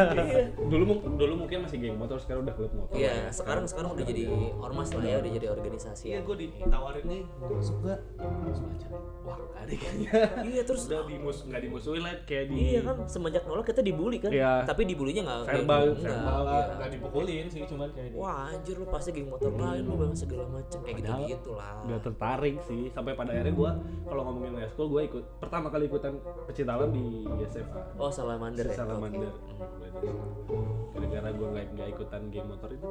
Dulu 0.72 0.84
dulu 1.14 1.34
mungkin 1.38 1.64
masih 1.64 1.78
geng 1.80 1.96
motor 1.96 2.18
sekarang 2.18 2.44
udah 2.44 2.56
klub 2.56 2.72
motor. 2.74 2.96
Iya 2.96 3.28
sekarang 3.30 3.64
sekarang 3.66 3.90
udah 3.92 4.04
jadi 4.04 4.24
ormas 4.58 4.90
lah 4.92 5.04
ya 5.04 5.18
udah 5.18 5.32
jadi 5.32 5.48
organisasi 5.50 6.04
iya 6.06 6.14
ya 6.14 6.20
gue 6.22 6.36
ditawarin 6.40 7.06
nih 7.06 7.22
masuk 7.42 7.78
gak? 7.84 8.00
Masuk 8.18 8.66
aja. 8.68 8.88
Wah 9.22 9.38
gak 9.38 9.62
ada 9.62 9.74
kayaknya. 9.74 10.10
Iya 10.44 10.62
terus 10.64 10.82
udah 10.88 11.02
dimus 11.06 11.38
nggak 11.44 11.62
dimusuhin 11.62 12.02
lah 12.02 12.14
kayak 12.24 12.46
di 12.48 12.56
iya 12.72 12.82
kan 12.82 12.96
semenjak 13.06 13.44
nolak 13.44 13.66
kita 13.66 13.82
dibully 13.82 14.18
kan. 14.18 14.32
Iya. 14.32 14.64
tapi 14.64 14.82
dibulinya 14.84 15.22
nggak 15.24 15.40
verbal 15.46 15.82
nggak- 15.94 16.02
verbal 16.02 16.44
iya. 16.46 16.64
nggak 16.74 16.90
dipukulin 16.92 17.46
sih 17.48 17.62
cuman 17.64 17.90
kayak 17.92 18.12
wah 18.14 18.50
anjir 18.50 18.76
lu 18.76 18.88
pasti 18.88 19.10
geng 19.12 19.28
motor 19.28 19.52
lain 19.52 19.84
lu 19.84 19.96
bang 19.96 20.14
segala 20.14 20.46
macem. 20.48 20.80
Kayak 20.82 20.96
gitu 20.98 21.06
Padahal 21.06 21.28
gitu 21.28 21.52
lah. 21.54 21.74
nggak 21.86 22.02
tertarik 22.02 22.56
sih. 22.66 22.88
Sampai 22.94 23.14
pada 23.14 23.34
akhirnya 23.34 23.54
gue 23.54 23.72
kalau 24.08 24.22
ngomongin 24.30 24.58
high 24.58 24.72
school 24.72 24.90
gue 24.92 25.02
ikut 25.08 25.24
pertama 25.42 25.68
kali 25.70 25.90
ikutan 25.90 26.18
pecinta 26.46 26.78
alam 26.78 26.90
di 26.94 27.26
SMA 27.50 27.82
oh 27.98 28.12
salamander 28.12 28.66
ya? 28.70 28.76
Salamander. 28.78 29.34
Gara-gara 30.94 31.30
gue 31.34 31.48
nggak 31.52 31.66
nggak 31.76 31.90
ikutan 31.98 32.22
geng 32.30 32.48
motor 32.48 32.70
itu 32.72 32.90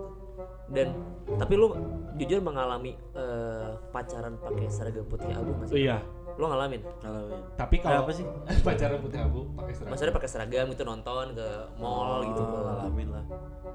dan 0.71 0.89
tapi 1.37 1.53
lu 1.59 1.75
jujur 2.17 2.39
mengalami 2.43 2.95
eh, 3.15 3.71
pacaran 3.91 4.39
pakai 4.39 4.67
seragam 4.71 5.07
putih 5.07 5.31
abu 5.35 5.51
masih 5.59 5.77
iya. 5.77 5.99
Lu 6.39 6.47
ngalamin? 6.47 6.81
Kalau 7.03 7.23
tapi 7.59 7.77
kalau 7.83 8.07
apa 8.07 8.13
sih? 8.15 8.25
Pacaran 8.67 8.99
putih 9.03 9.19
abu 9.21 9.51
pakai 9.59 9.73
seragam? 9.75 9.91
Maksudnya 9.93 10.15
pakai 10.15 10.31
seragam 10.31 10.67
itu 10.73 10.83
nonton 10.87 11.27
ke 11.37 11.49
mall 11.77 12.23
gitu. 12.25 12.41
oh, 12.41 12.63
ngalamin 12.65 13.09
lah. 13.13 13.25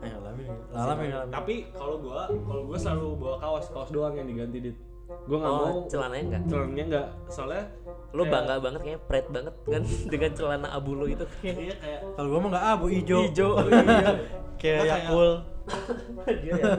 Eh 0.01 0.09
ngalamin 0.09 0.43
ya 0.43 0.55
ngalamin. 0.73 1.07
Ngalamin 1.11 1.29
tapi 1.29 1.55
kalau 1.75 1.95
gue 1.99 2.21
kalau 2.47 2.61
gue 2.65 2.77
selalu 2.79 3.07
bawa 3.19 3.35
kaos 3.37 3.65
kaos 3.69 3.89
doang 3.91 4.15
yang 4.15 4.27
diganti 4.27 4.71
dit 4.71 4.77
gue 5.05 5.37
nggak 5.37 5.53
mau 5.53 5.65
oh 5.65 5.85
celananya 5.85 6.23
enggak 6.23 6.41
celananya 6.45 6.83
nggak 6.85 7.07
soalnya 7.27 7.63
lu 8.11 8.21
kayak- 8.21 8.33
bangga 8.33 8.55
banget 8.57 8.79
kayaknya 8.81 9.01
pride 9.05 9.29
banget 9.29 9.53
kan 9.65 9.83
dengan 10.11 10.31
celana 10.33 10.67
abu 10.71 10.91
lu 10.93 11.05
itu 11.05 11.25
iya 11.41 11.75
kayak 11.77 11.99
kalau 12.13 12.27
gua 12.27 12.39
mah 12.39 12.49
nggak 12.51 12.65
abu 12.71 12.85
hijau 12.89 13.19
Hijau. 13.23 13.49
Oh, 13.55 13.65
iya. 13.65 14.13
Kayak 14.55 14.79
Nah, 14.79 14.87
yakul. 14.91 15.29
Dia 16.45 16.53
ya, 16.53 16.77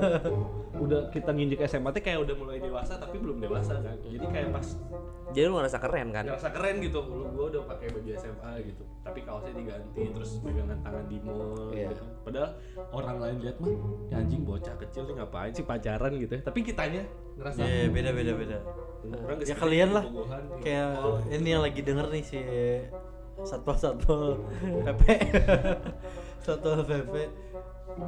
udah 0.77 1.11
kita 1.11 1.31
nginjek 1.31 1.59
SMA 1.67 1.91
tuh 1.91 1.99
kayak 2.01 2.23
udah 2.23 2.35
mulai 2.35 2.59
dewasa 2.59 2.95
tapi 2.95 3.19
belum 3.19 3.39
dewasa 3.39 3.75
kan. 3.77 3.99
Jadi 4.01 4.23
kayak 4.25 4.49
pas 4.53 4.67
jadi 5.29 5.51
lu 5.51 5.59
ngerasa 5.59 5.79
keren 5.79 6.09
kan? 6.11 6.23
Ngerasa 6.23 6.49
keren 6.51 6.79
gitu. 6.79 7.03
Lu 7.03 7.27
gue 7.29 7.47
udah 7.51 7.63
pakai 7.67 7.91
baju 7.91 8.11
SMA 8.15 8.53
gitu. 8.63 8.87
Tapi 9.03 9.19
kaosnya 9.21 9.53
diganti 9.53 10.03
terus 10.07 10.39
pegangan 10.39 10.79
tangan 10.81 11.05
di 11.05 11.19
mall 11.19 11.71
Iya. 11.71 11.91
gitu. 11.91 11.99
Kan. 11.99 12.15
padahal 12.23 12.51
orang 12.93 13.17
lain 13.17 13.37
lihat 13.41 13.57
mah 13.57 13.71
ya 14.09 14.17
anjing 14.17 14.43
bocah 14.43 14.75
kecil 14.77 15.03
nih 15.05 15.15
ngapain 15.17 15.51
sih 15.51 15.63
pacaran? 15.63 16.11
gitu 16.13 16.33
ya. 16.33 16.43
Tapi 16.43 16.59
kitanya 16.63 17.03
ngerasa 17.35 17.61
ya 17.63 17.87
beda 17.89 18.11
beda 18.13 18.33
beda. 18.35 18.59
Orang 19.19 19.37
ya 19.43 19.55
kalian 19.57 19.91
lah. 19.91 20.05
gitu. 20.05 20.23
kayak 20.61 20.87
Oh, 20.99 21.19
ini 21.25 21.49
yang 21.49 21.63
lagi 21.63 21.81
denger 21.83 22.07
nih 22.09 22.23
si 22.23 22.39
satpol 23.49 23.75
satpol 23.75 24.41
pp 24.83 25.03
satpol 26.41 26.81
pp 26.83 27.15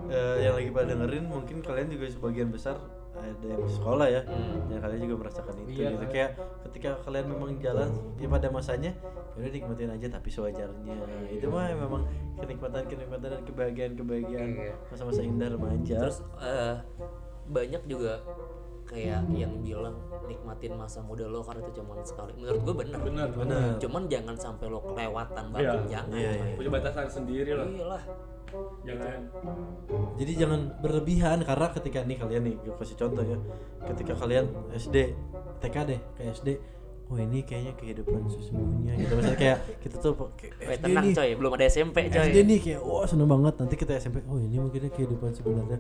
eh, 0.07 0.37
yang 0.41 0.55
lagi 0.55 0.69
pada 0.69 0.87
dengerin 0.89 1.25
mungkin 1.25 1.57
kalian 1.59 1.89
juga 1.89 2.07
sebagian 2.09 2.49
besar 2.49 2.77
ada 3.15 3.45
yang 3.45 3.67
sekolah 3.67 4.07
ya 4.07 4.23
Hmm. 4.23 4.69
yang 4.69 4.79
kalian 4.79 5.01
juga 5.03 5.17
merasakan 5.19 5.55
itu 5.59 5.71
Iya, 5.75 5.89
gitu 5.91 5.99
kan. 5.99 6.09
kayak 6.09 6.31
ketika 6.65 6.91
kalian 7.03 7.27
memang 7.27 7.51
jalan 7.59 7.89
ya 8.15 8.29
pada 8.29 8.47
masanya 8.49 8.93
ya 9.33 9.39
udah 9.39 9.51
nikmatin 9.51 9.91
aja 9.91 10.07
tapi 10.09 10.29
sewajarnya 10.29 10.97
itu 11.29 11.47
mah 11.47 11.67
memang 11.69 12.03
kenikmatan 12.37 12.83
kenikmatan 12.85 13.29
dan 13.29 13.43
kebahagiaan 13.43 13.93
kebahagiaan 13.95 14.51
Iya. 14.57 14.75
masa-masa 14.87 15.21
indah 15.21 15.49
remaja 15.51 15.95
terus 15.99 16.19
eh, 16.39 16.77
banyak 17.49 17.83
juga 17.85 18.23
kayak 18.85 19.21
yang 19.31 19.53
bilang 19.59 19.99
nikmatin 20.25 20.73
masa 20.73 21.01
muda 21.01 21.25
lo 21.25 21.43
karena 21.43 21.61
itu 21.61 21.77
cuman 21.77 22.01
sekali 22.01 22.33
menurut 22.35 22.61
gue 22.63 22.75
bener 22.79 22.99
benar 22.99 23.29
benar 23.31 23.61
cuman 23.77 24.03
jangan 24.07 24.33
sampai 24.35 24.67
lo 24.67 24.81
kelewatan 24.81 25.45
Iya. 25.45 25.53
banget 25.53 25.81
jangan 25.91 26.15
Iya, 26.15 26.31
coy. 26.31 26.39
iya. 26.41 26.55
punya 26.55 26.71
batasan 26.73 27.07
sendiri 27.07 27.51
lah 27.53 27.67
iyalah 27.67 28.03
jangan 28.83 29.21
Jadi 30.19 30.33
jangan 30.35 30.61
berlebihan 30.83 31.39
karena 31.47 31.67
ketika 31.73 31.99
nih 32.03 32.17
kalian 32.19 32.43
nih 32.49 32.55
gue 32.59 32.75
kasih 32.77 32.97
contoh 32.99 33.25
ya. 33.25 33.39
Ketika 33.87 34.13
kalian 34.19 34.51
SD, 34.75 34.97
TK 35.63 35.77
deh, 35.87 36.01
kayak 36.19 36.31
SD, 36.39 36.49
oh 37.09 37.17
ini 37.17 37.41
kayaknya 37.41 37.73
kehidupan 37.79 38.29
sesungguhnya 38.29 38.93
gitu. 39.01 39.13
Misalnya 39.17 39.39
kayak 39.41 39.59
kita 39.81 39.97
tuh 39.97 40.13
kayak 40.37 40.55
SD 40.77 40.85
tenang 40.85 41.05
nih, 41.09 41.15
coy 41.17 41.31
belum 41.41 41.53
ada 41.57 41.65
SMP 41.71 41.97
coy 42.13 42.21
SD 42.29 42.39
nih 42.45 42.59
kayak 42.61 42.81
wah 42.85 43.07
seneng 43.09 43.29
banget. 43.31 43.55
Nanti 43.57 43.75
kita 43.81 43.93
SMP, 43.97 44.17
oh 44.29 44.39
ini 44.39 44.57
mungkin 44.61 44.81
kehidupan 44.93 45.31
sebenarnya. 45.33 45.79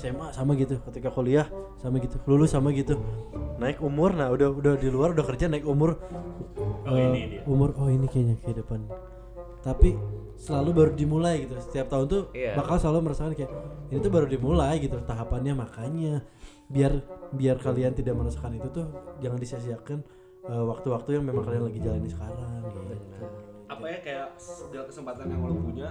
SMA 0.00 0.26
sama 0.32 0.56
gitu. 0.56 0.80
Ketika 0.80 1.12
kuliah 1.12 1.46
sama 1.76 2.00
gitu. 2.00 2.16
Lulus 2.24 2.56
sama 2.56 2.72
gitu. 2.72 2.96
Naik 3.60 3.84
umur, 3.84 4.16
nah 4.16 4.32
udah 4.32 4.48
udah 4.48 4.74
di 4.80 4.88
luar 4.88 5.12
udah 5.12 5.24
kerja 5.26 5.52
naik 5.52 5.68
umur. 5.68 6.00
Oh, 6.88 6.96
eh, 6.96 7.06
ini 7.12 7.20
dia. 7.36 7.42
Umur, 7.44 7.76
oh 7.76 7.92
ini 7.92 8.08
kayaknya 8.08 8.40
kehidupan. 8.40 8.88
Tapi 9.60 9.92
selalu 10.34 10.70
baru 10.72 10.90
dimulai 10.94 11.44
gitu. 11.44 11.54
Setiap 11.60 11.86
tahun 11.88 12.06
tuh 12.06 12.22
Iya. 12.32 12.56
bakal 12.56 12.76
selalu 12.76 12.98
merasakan 13.04 13.32
kayak 13.34 13.52
ini 13.88 13.98
tuh 13.98 14.08
baru 14.08 14.26
dimulai 14.26 14.78
gitu 14.78 14.96
tahapannya 15.00 15.52
makanya 15.54 16.24
biar 16.66 17.02
biar 17.30 17.56
kalian 17.56 17.92
tidak 17.92 18.14
merasakan 18.14 18.54
itu 18.54 18.68
tuh 18.70 18.86
jangan 19.18 19.36
disia-siakan 19.36 19.98
eh, 20.42 20.64
waktu-waktu 20.64 21.10
yang 21.12 21.24
memang 21.24 21.44
kalian 21.44 21.66
lagi 21.66 21.78
jalani 21.78 22.08
sekarang 22.08 22.62
gitu. 22.64 22.80
apa 23.68 23.84
ya 23.86 23.98
kayak 24.00 24.26
segala 24.36 24.84
kesempatan 24.84 25.24
yang 25.26 25.40
lo 25.42 25.54
punya 25.56 25.88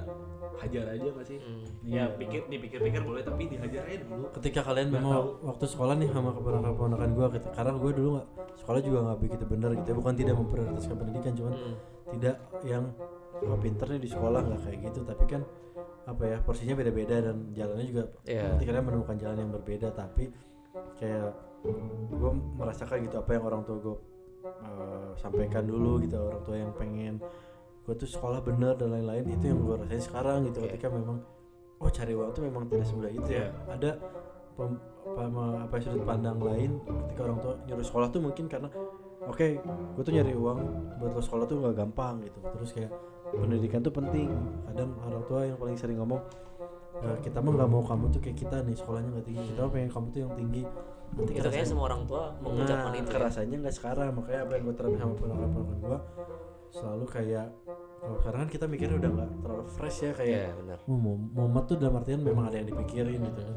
hajar 0.58 0.84
aja 0.90 1.08
gak 1.10 1.26
sih 1.26 1.40
Hmm. 1.40 1.64
ya 1.82 2.12
pikir 2.12 2.44
dipikir-pikir 2.46 3.02
boleh 3.02 3.22
tapi 3.22 3.48
dihajar 3.48 3.84
aja 3.84 4.04
dulu 4.04 4.26
Ketika 4.34 4.60
kalian 4.62 4.90
memang 4.90 5.14
tahu. 5.14 5.28
waktu 5.46 5.66
sekolah 5.66 5.94
nih 5.96 6.10
sama 6.10 6.30
keponakan-keponakan 6.34 7.10
gue 7.10 7.26
gitu. 7.34 7.48
Karena 7.50 7.72
gue 7.74 7.92
dulu 7.94 8.10
nggak 8.12 8.28
sekolah 8.58 8.80
juga 8.82 8.98
nggak 9.02 9.20
begitu 9.22 9.44
benar 9.46 9.70
gitu. 9.74 9.88
ya. 9.88 9.96
Bukan 9.96 10.14
tidak 10.14 10.36
memprioritaskan 10.38 10.96
pendidikan, 10.98 11.34
cuman 11.34 11.54
Hmm. 11.54 11.76
tidak 12.10 12.36
yang 12.64 12.84
oh, 13.42 13.58
pinter 13.58 13.88
nih 13.88 14.02
di 14.02 14.10
sekolah 14.10 14.40
nggak 14.42 14.62
kayak 14.62 14.80
gitu. 14.86 15.00
Tapi 15.04 15.24
kan 15.26 15.42
apa 16.04 16.24
ya 16.26 16.38
porsinya 16.42 16.74
beda-beda 16.74 17.22
dan 17.22 17.54
jalannya 17.54 17.86
juga 17.86 18.04
Iya. 18.26 18.52
nanti 18.52 18.64
kalian 18.66 18.84
menemukan 18.84 19.16
jalan 19.16 19.38
yang 19.38 19.52
berbeda. 19.52 19.88
Tapi 19.92 20.24
kayak 20.96 21.30
gue 22.10 22.32
merasakan 22.56 23.04
gitu 23.04 23.16
apa 23.18 23.32
yang 23.34 23.44
orang 23.44 23.62
tua 23.64 23.78
gue 23.78 23.96
eh, 24.64 25.10
sampaikan 25.16 25.64
dulu 25.64 26.00
gitu 26.00 26.16
orang 26.18 26.42
tua 26.42 26.56
yang 26.58 26.72
pengen 26.74 27.20
gue 27.84 27.96
tuh 27.96 28.08
sekolah 28.08 28.40
bener 28.40 28.76
dan 28.76 28.94
lain-lain 28.94 29.28
itu 29.28 29.44
yang 29.46 29.60
gue 29.60 29.76
rasain 29.78 30.00
sekarang 30.00 30.48
gitu 30.48 30.62
Iya. 30.62 30.72
ketika 30.72 30.88
memang 30.90 31.20
oh 31.80 31.90
cari 31.90 32.14
uang 32.14 32.32
tuh 32.32 32.44
memang 32.44 32.64
tidak 32.68 32.86
semudah 32.86 33.12
itu 33.12 33.30
ya 33.30 33.40
Iya. 33.42 33.48
ada 33.68 33.92
pem- 34.56 34.82
apa, 35.10 35.44
apa 35.66 35.74
sudut 35.80 36.04
pandang 36.06 36.40
lain 36.40 36.80
ketika 36.86 37.22
orang 37.26 37.40
tua 37.40 37.54
nyuruh 37.66 37.84
sekolah 37.84 38.08
tuh 38.08 38.22
mungkin 38.22 38.46
karena 38.48 38.70
oke 39.22 39.48
gue 39.68 40.04
tuh 40.06 40.14
nyari 40.14 40.32
uang 40.32 40.58
buat 40.96 41.12
lo 41.12 41.22
sekolah 41.22 41.44
tuh 41.44 41.56
nggak 41.60 41.76
gampang 41.76 42.24
gitu 42.24 42.40
terus 42.56 42.72
kayak 42.72 42.92
pendidikan 43.32 43.80
tuh 43.80 43.94
penting. 43.94 44.30
Kadang 44.66 44.90
orang 45.00 45.24
tua 45.26 45.40
yang 45.46 45.58
paling 45.58 45.78
sering 45.78 45.98
ngomong 45.98 46.22
"Eh, 47.00 47.18
kita 47.24 47.40
mah 47.40 47.52
nggak 47.56 47.70
mau 47.70 47.82
kamu 47.82 48.06
tuh 48.12 48.20
kayak 48.20 48.38
kita 48.38 48.58
nih 48.66 48.76
sekolahnya 48.76 49.10
nggak 49.14 49.28
tinggi. 49.30 49.44
Kita 49.54 49.60
mah 49.64 49.72
pengen 49.72 49.90
kamu 49.90 50.06
tuh 50.10 50.20
yang 50.20 50.34
tinggi. 50.36 50.64
Nanti 51.10 51.32
itu 51.34 51.42
kayaknya 51.42 51.68
semua 51.68 51.86
orang 51.90 52.02
tua 52.06 52.24
mengucapkan 52.38 52.92
nah, 52.94 53.02
itu 53.02 53.10
ya. 53.10 53.14
kerasanya 53.18 53.56
nggak 53.66 53.76
sekarang. 53.76 54.10
Makanya 54.14 54.40
apa 54.46 54.52
yang 54.54 54.64
gue 54.68 54.76
terapin 54.76 55.00
sama 55.00 55.14
ponakan-ponakan 55.16 55.78
gue 55.80 56.00
selalu 56.70 57.06
kayak 57.10 57.48
kalau 58.00 58.16
sekarang 58.22 58.40
kan 58.46 58.50
kita 58.50 58.66
mikirnya 58.70 58.98
udah 59.02 59.12
nggak 59.12 59.30
terlalu 59.42 59.64
fresh 59.68 60.00
ya 60.06 60.12
kayak 60.14 60.40
Iya, 60.48 60.52
benar. 60.56 60.78
oh, 60.86 60.98
mau 61.02 61.16
momen 61.18 61.64
tuh 61.66 61.76
dalam 61.76 61.98
artian 61.98 62.22
memang 62.22 62.46
ada 62.48 62.62
yang 62.62 62.70
dipikirin 62.70 63.20
gitu 63.20 63.42
kan 63.42 63.56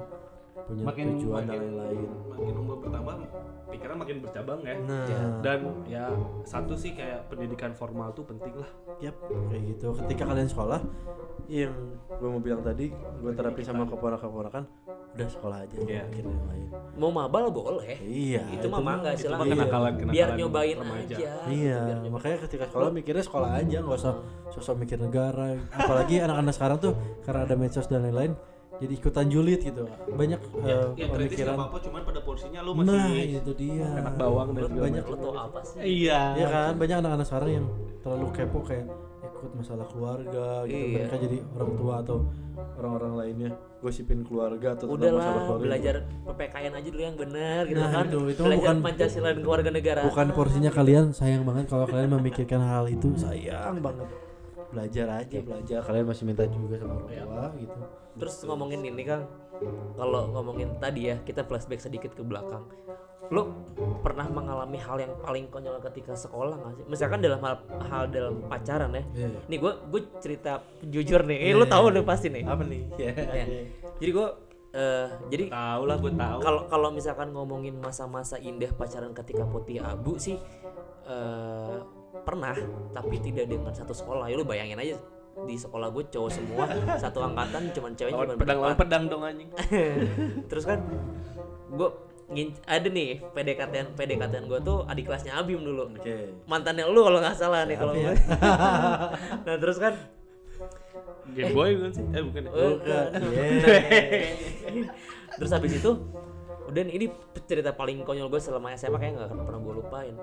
punya 0.73 0.85
makin 0.85 1.05
tujuan 1.13 1.43
dan 1.43 1.49
makin, 1.49 1.61
lain-lain 1.61 2.09
makin 2.27 2.55
umur 2.57 2.77
bertambah 2.79 3.15
pikiran 3.69 3.97
makin 3.97 4.17
bercabang 4.21 4.61
ya 4.61 4.75
nah 4.83 5.07
dan 5.41 5.61
ya 5.85 6.05
satu 6.43 6.75
sih 6.75 6.93
kayak 6.93 7.29
pendidikan 7.29 7.73
formal 7.73 8.09
tuh 8.11 8.25
penting 8.25 8.53
lah 8.55 8.69
Yap, 9.01 9.19
kayak 9.51 9.63
gitu. 9.67 9.99
Ketika 9.99 10.31
kalian 10.31 10.47
sekolah, 10.47 10.79
yang 11.51 11.75
gue 12.07 12.29
mau 12.31 12.39
bilang 12.39 12.63
tadi, 12.63 12.87
gue 12.95 13.33
terapin 13.35 13.67
sama 13.67 13.83
keponakan-keponakan, 13.83 14.63
udah 15.11 15.27
sekolah 15.27 15.59
aja, 15.59 15.75
Iya. 15.75 16.07
yeah. 16.07 16.23
yang 16.23 16.47
lain. 16.47 16.67
Mau 16.95 17.11
mabal 17.11 17.51
boleh. 17.51 17.99
Iya. 17.99 18.47
itu 18.55 18.71
mah 18.71 18.79
mangga 18.79 19.11
itu 19.11 19.27
silakan. 19.27 19.43
mah 19.43 19.47
kenakalan- 19.59 19.97
kenakalan 19.97 20.15
Biar 20.15 20.29
nyobain 20.39 20.77
remaja. 20.79 21.17
aja. 21.19 21.31
Iya, 21.51 21.79
Biar 21.83 21.99
nyobain. 21.99 22.13
makanya 22.15 22.39
ketika 22.47 22.65
sekolah 22.71 22.89
mikirnya 22.95 23.25
sekolah 23.27 23.51
aja, 23.59 23.77
nggak 23.83 23.99
usah 23.99 24.15
sosok 24.55 24.77
mikir 24.79 25.03
negara. 25.03 25.59
Apalagi 25.75 26.15
anak-anak 26.23 26.55
sekarang 26.55 26.79
tuh 26.79 26.93
karena 27.27 27.41
ada 27.43 27.55
medsos 27.59 27.91
dan 27.91 28.07
lain-lain, 28.07 28.39
jadi 28.75 28.93
ikutan 28.95 29.27
julid 29.27 29.61
gitu. 29.61 29.85
Banyak 30.09 30.41
ya 30.63 30.79
kritis 30.89 31.09
pemikiran. 31.35 31.45
nggak 31.51 31.61
apa-apa 31.61 31.79
cuman 31.83 32.01
pada 32.03 32.21
porsinya 32.21 32.61
lu 32.61 32.71
masih 32.73 32.89
Nah, 32.89 33.09
itu 33.39 33.53
dia. 33.55 33.87
anak 33.93 34.15
bawang 34.17 34.49
dan 34.51 34.63
segala 34.65 34.83
banyak 34.83 35.05
lu 35.05 35.17
tau 35.19 35.33
apa 35.35 35.61
sih? 35.63 35.79
iya 35.81 36.21
Iya 36.35 36.47
kan, 36.49 36.73
banyak 36.77 36.97
anak-anak 36.99 37.27
sekarang 37.27 37.51
yang 37.53 37.67
terlalu 38.01 38.27
kepo 38.33 38.59
kayak 38.61 38.87
ikut 39.23 39.53
masalah 39.55 39.87
keluarga 39.87 40.47
gitu. 40.65 40.79
Iya. 40.79 40.97
Mereka 40.99 41.17
jadi 41.21 41.39
orang 41.53 41.75
tua 41.77 41.95
atau 41.99 42.17
orang-orang 42.75 43.13
lainnya 43.17 43.51
gosipin 43.79 44.23
keluarga 44.23 44.69
atau 44.73 44.87
tentang 44.89 44.99
masalah 45.13 45.19
Udahlah 45.19 45.43
keluarga. 45.45 45.65
belajar 45.65 45.95
PPKN 46.25 46.73
aja 46.73 46.89
dulu 46.89 47.03
yang 47.03 47.19
benar 47.19 47.63
gitu 47.65 47.81
Nah, 47.81 47.91
kan. 47.93 48.05
itu- 48.07 48.27
itu 48.29 48.41
belajar 48.41 48.63
bukan- 48.63 48.79
Pancasila 48.81 49.29
dan 49.29 49.41
keluarga 49.41 49.71
negara. 49.71 50.01
bukan 50.05 50.27
porsinya 50.33 50.71
kalian 50.71 51.05
sayang 51.11 51.43
banget 51.43 51.65
kalau 51.67 51.87
kalian 51.87 52.11
memikirkan 52.13 52.61
hal 52.61 52.85
itu 52.87 53.09
sayang 53.17 53.79
banget 53.79 54.07
belajar 54.73 55.07
aja 55.21 55.39
belajar 55.45 55.79
kalian 55.85 56.07
masih 56.09 56.25
minta 56.25 56.45
juga 56.49 56.81
sama 56.81 57.05
orang 57.05 57.29
tua 57.29 57.47
gitu 57.61 57.81
Terus 58.13 58.45
ngomongin 58.45 58.85
ini 58.85 59.03
Kang, 59.09 59.25
kalau 59.97 60.29
ngomongin 60.37 60.77
tadi 60.77 61.09
ya 61.09 61.17
kita 61.25 61.49
flashback 61.49 61.81
sedikit 61.81 62.13
ke 62.13 62.21
belakang. 62.21 62.61
Lu 63.33 63.49
pernah 64.05 64.29
mengalami 64.29 64.77
hal 64.77 65.01
yang 65.01 65.17
paling 65.25 65.49
konyol 65.49 65.81
ketika 65.81 66.13
sekolah 66.13 66.61
nggak 66.61 66.73
sih? 66.77 66.85
Misalkan 66.85 67.25
dalam 67.25 67.41
hal, 67.41 67.57
hal 67.89 68.05
dalam 68.13 68.45
pacaran 68.53 68.93
ya. 68.93 69.05
Iya. 69.17 69.29
Nih 69.49 69.59
gue 69.65 69.73
gue 69.89 70.01
cerita 70.21 70.61
jujur 70.85 71.25
nih. 71.25 71.49
Eh, 71.49 71.57
lu 71.57 71.65
tahu 71.65 71.89
deh 71.89 72.05
pasti 72.05 72.29
nih. 72.29 72.45
apa 72.45 72.61
nih 72.61 72.83
ya 73.01 73.13
Ya. 73.17 73.45
Jadi 73.97 74.11
gue 74.13 74.29
eh 74.73 75.09
jadi 75.29 75.45
tahu 75.53 75.83
lah 75.85 75.97
gue 76.01 76.13
tahu 76.17 76.39
kalau 76.41 76.61
kalau 76.65 76.89
misalkan 76.89 77.29
ngomongin 77.29 77.77
masa-masa 77.77 78.41
indah 78.41 78.73
pacaran 78.73 79.13
ketika 79.13 79.45
putih 79.45 79.85
abu 79.85 80.17
sih 80.17 80.41
eh 81.05 81.77
pernah 82.23 82.57
tapi 82.95 83.19
tidak 83.21 83.51
dengan 83.51 83.75
satu 83.75 83.93
sekolah. 83.93 84.31
Ya 84.31 84.35
lu 84.39 84.47
bayangin 84.47 84.79
aja 84.79 84.97
di 85.33 85.57
sekolah 85.57 85.89
gue 85.89 86.05
cowok 86.13 86.31
semua 86.31 86.69
satu 87.03 87.25
angkatan 87.25 87.73
cuman 87.73 87.97
cewek 87.97 88.13
lawan 88.13 88.37
cuma 88.37 88.41
pedang 88.45 88.59
lawan 88.61 88.77
pedang 88.77 89.03
dong 89.09 89.23
anjing. 89.25 89.51
Terus 90.51 90.65
kan 90.69 90.79
gue 91.73 91.89
ada 92.65 92.89
nih 92.89 93.21
PDKT 93.33 93.97
PDKT 93.97 94.35
gue 94.49 94.61
tuh 94.65 94.79
adik 94.89 95.09
kelasnya 95.09 95.37
Abim 95.37 95.61
dulu. 95.61 95.89
Oke. 95.93 96.33
Mantannya 96.49 96.89
lu 96.89 97.01
kalau 97.05 97.19
nggak 97.21 97.37
salah 97.37 97.65
nih 97.65 97.77
kalau 97.77 97.93
ya? 97.97 98.13
gue 98.13 98.17
nah 99.47 99.57
terus 99.57 99.77
kan 99.81 99.95
Game 101.33 101.55
Boy 101.57 101.79
bukan 101.81 101.93
sih? 101.97 102.05
Eh 102.13 102.23
bukan 102.23 102.43
ya? 102.45 102.51
bukan. 102.51 103.09
Iya. 103.33 104.91
Terus 105.33 105.51
habis 105.55 105.73
itu 105.81 105.91
udah 106.73 106.83
nih, 106.89 106.95
ini 106.97 107.07
cerita 107.45 107.73
paling 107.77 108.01
konyol 108.05 108.33
gue 108.33 108.41
selama 108.41 108.73
SMA 108.77 108.97
kayak 108.97 109.13
nggak 109.17 109.29
akan 109.29 109.39
pernah 109.45 109.61
gue 109.61 109.75
lupain 109.77 110.15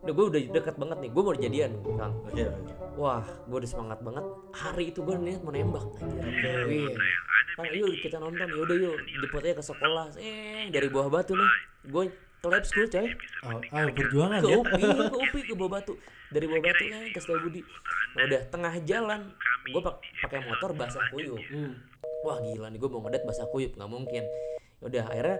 udah 0.00 0.12
gue 0.16 0.26
udah 0.32 0.40
deket 0.56 0.76
banget 0.80 0.98
nih. 1.04 1.10
Gue 1.12 1.22
mau 1.22 1.36
jadian 1.36 1.70
kang. 2.00 2.14
Wah 2.96 3.24
gue 3.44 3.58
udah 3.60 3.70
semangat 3.70 3.98
banget. 4.00 4.24
Hari 4.56 4.84
itu 4.88 5.00
gue 5.04 5.16
niat 5.20 5.40
mau 5.44 5.52
nembak 5.52 5.84
Wih. 6.68 6.96
Kang, 7.56 7.68
yuk 7.76 7.92
kita 8.00 8.16
nonton. 8.16 8.48
Yaudah 8.48 8.76
yuk. 8.80 8.96
Jemput 9.20 9.44
aja 9.44 9.54
ke 9.60 9.64
sekolah. 9.64 10.06
Eh 10.16 10.72
dari 10.72 10.88
bawah 10.88 11.12
batu 11.12 11.36
nih. 11.36 11.50
Gue 11.92 12.04
ke 12.40 12.46
lab 12.48 12.64
school 12.64 12.88
coy. 12.88 13.08
Oh, 13.44 13.60
ah 13.76 13.84
perjuangan 13.92 14.40
ke 14.40 14.48
ya? 14.48 14.56
UPI 14.56 14.84
ke 14.88 15.16
UPI 15.20 15.40
ke 15.44 15.54
bawah 15.60 15.72
batu. 15.76 15.92
Dari 16.32 16.46
bawah 16.48 16.62
batu 16.64 16.84
ya 16.88 16.98
ke 17.12 17.20
Setiabudi 17.20 17.60
nah, 18.16 18.22
udah 18.24 18.40
tengah 18.48 18.74
jalan. 18.88 19.20
Gue 19.68 19.82
pakai 20.24 20.40
motor 20.48 20.72
basah 20.72 21.04
kuyup. 21.12 21.36
wah 22.20 22.36
gila 22.36 22.68
nih 22.68 22.76
gue 22.80 22.88
mau 22.88 23.04
ngedet 23.04 23.28
basah 23.28 23.44
kuyup. 23.52 23.76
Nggak 23.76 23.90
mungkin. 23.92 24.24
Udah 24.80 25.04
akhirnya 25.12 25.36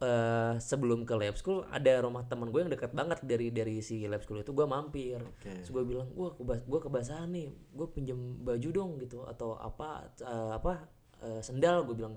eh, 0.00 0.54
sebelum 0.56 1.04
ke 1.04 1.14
lab 1.14 1.36
school 1.36 1.62
ada 1.68 2.00
rumah 2.00 2.24
teman 2.24 2.48
gue 2.48 2.60
yang 2.64 2.72
dekat 2.72 2.96
banget 2.96 3.20
dari 3.22 3.52
dari 3.52 3.84
si 3.84 4.08
lab 4.08 4.24
school 4.24 4.40
itu. 4.40 4.50
Gue 4.56 4.64
mampir. 4.64 5.20
Terus 5.44 5.70
gue 5.70 5.84
bilang 5.84 6.08
gue 6.16 6.28
gue 6.40 6.80
kebasahan 6.80 7.28
nih. 7.30 7.52
Gue 7.76 7.86
pinjam 7.92 8.18
baju 8.40 8.68
dong 8.72 8.90
gitu. 8.98 9.28
Atau 9.28 9.60
apa 9.60 10.08
eh, 10.24 10.52
apa 10.56 10.88
eh, 11.20 11.40
sendal. 11.44 11.84
Gue 11.84 11.96
bilang 12.00 12.16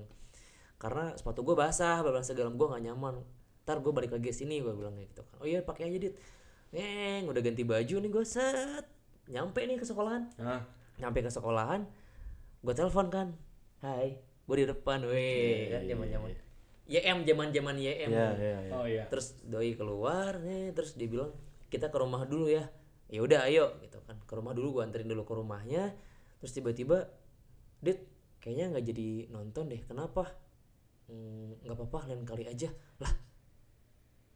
karena 0.80 1.12
sepatu 1.14 1.44
gue 1.44 1.54
basah 1.54 2.00
bablas 2.00 2.26
segala. 2.26 2.48
Gue 2.50 2.66
nggak 2.66 2.84
nyaman. 2.90 3.20
Ntar 3.64 3.80
gue 3.80 3.92
balik 3.92 4.12
lagi 4.16 4.32
sini 4.32 4.64
gue 4.64 4.72
bilang 4.72 4.96
kayak 4.96 5.08
gitu 5.12 5.22
kan. 5.24 5.36
Oh 5.44 5.46
iya 5.46 5.60
pakai 5.60 5.92
aja 5.92 5.98
dit. 6.08 6.14
Neng, 6.74 7.30
udah 7.30 7.38
ganti 7.38 7.62
baju 7.62 7.94
nih 8.02 8.10
gue 8.10 8.24
set. 8.26 8.84
Nyampe 9.30 9.60
nih 9.62 9.78
ke 9.78 9.86
sekolahan. 9.86 10.26
Nah, 10.42 10.66
nyampe 10.98 11.22
ke 11.22 11.30
sekolahan 11.30 11.86
gue 12.64 12.74
telepon 12.74 13.12
kan. 13.12 13.28
Hai 13.84 14.20
gue 14.20 14.56
di 14.56 14.66
depan. 14.68 15.04
Weh 15.04 15.68
kan 15.72 15.84
zaman 15.84 16.08
zaman 16.08 16.32
YM 16.84 17.24
zaman 17.24 17.48
zaman 17.48 17.76
YM 17.76 18.10
ya 18.12 18.28
ya 18.36 18.56
ya 18.60 18.72
oh 18.76 18.84
iya. 18.84 19.04
Terus 19.08 19.40
doi 19.42 19.72
keluar 19.72 20.36
nih 20.38 20.76
terus 20.76 20.92
dia 20.94 21.08
bilang 21.08 21.32
kita 21.72 21.88
ke 21.88 21.96
rumah 21.96 22.28
dulu 22.28 22.46
ya. 22.46 22.68
Ya 23.08 23.20
udah 23.24 23.48
ayo 23.48 23.80
gitu 23.80 23.98
kan. 24.04 24.20
Ke 24.24 24.36
rumah 24.36 24.52
dulu 24.52 24.78
gue 24.78 24.82
anterin 24.84 25.08
dulu 25.08 25.24
ke 25.24 25.32
rumahnya. 25.32 25.96
Terus 26.38 26.52
tiba-tiba 26.52 27.08
dit 27.80 28.00
kayaknya 28.38 28.76
nggak 28.76 28.84
jadi 28.84 29.08
nonton 29.32 29.72
deh 29.72 29.80
kenapa? 29.80 30.28
"Hmm, 31.08 31.56
nggak 31.64 31.76
apa-apa 31.76 32.12
lain 32.12 32.24
kali 32.24 32.44
aja. 32.44 32.68
Lah 33.00 33.12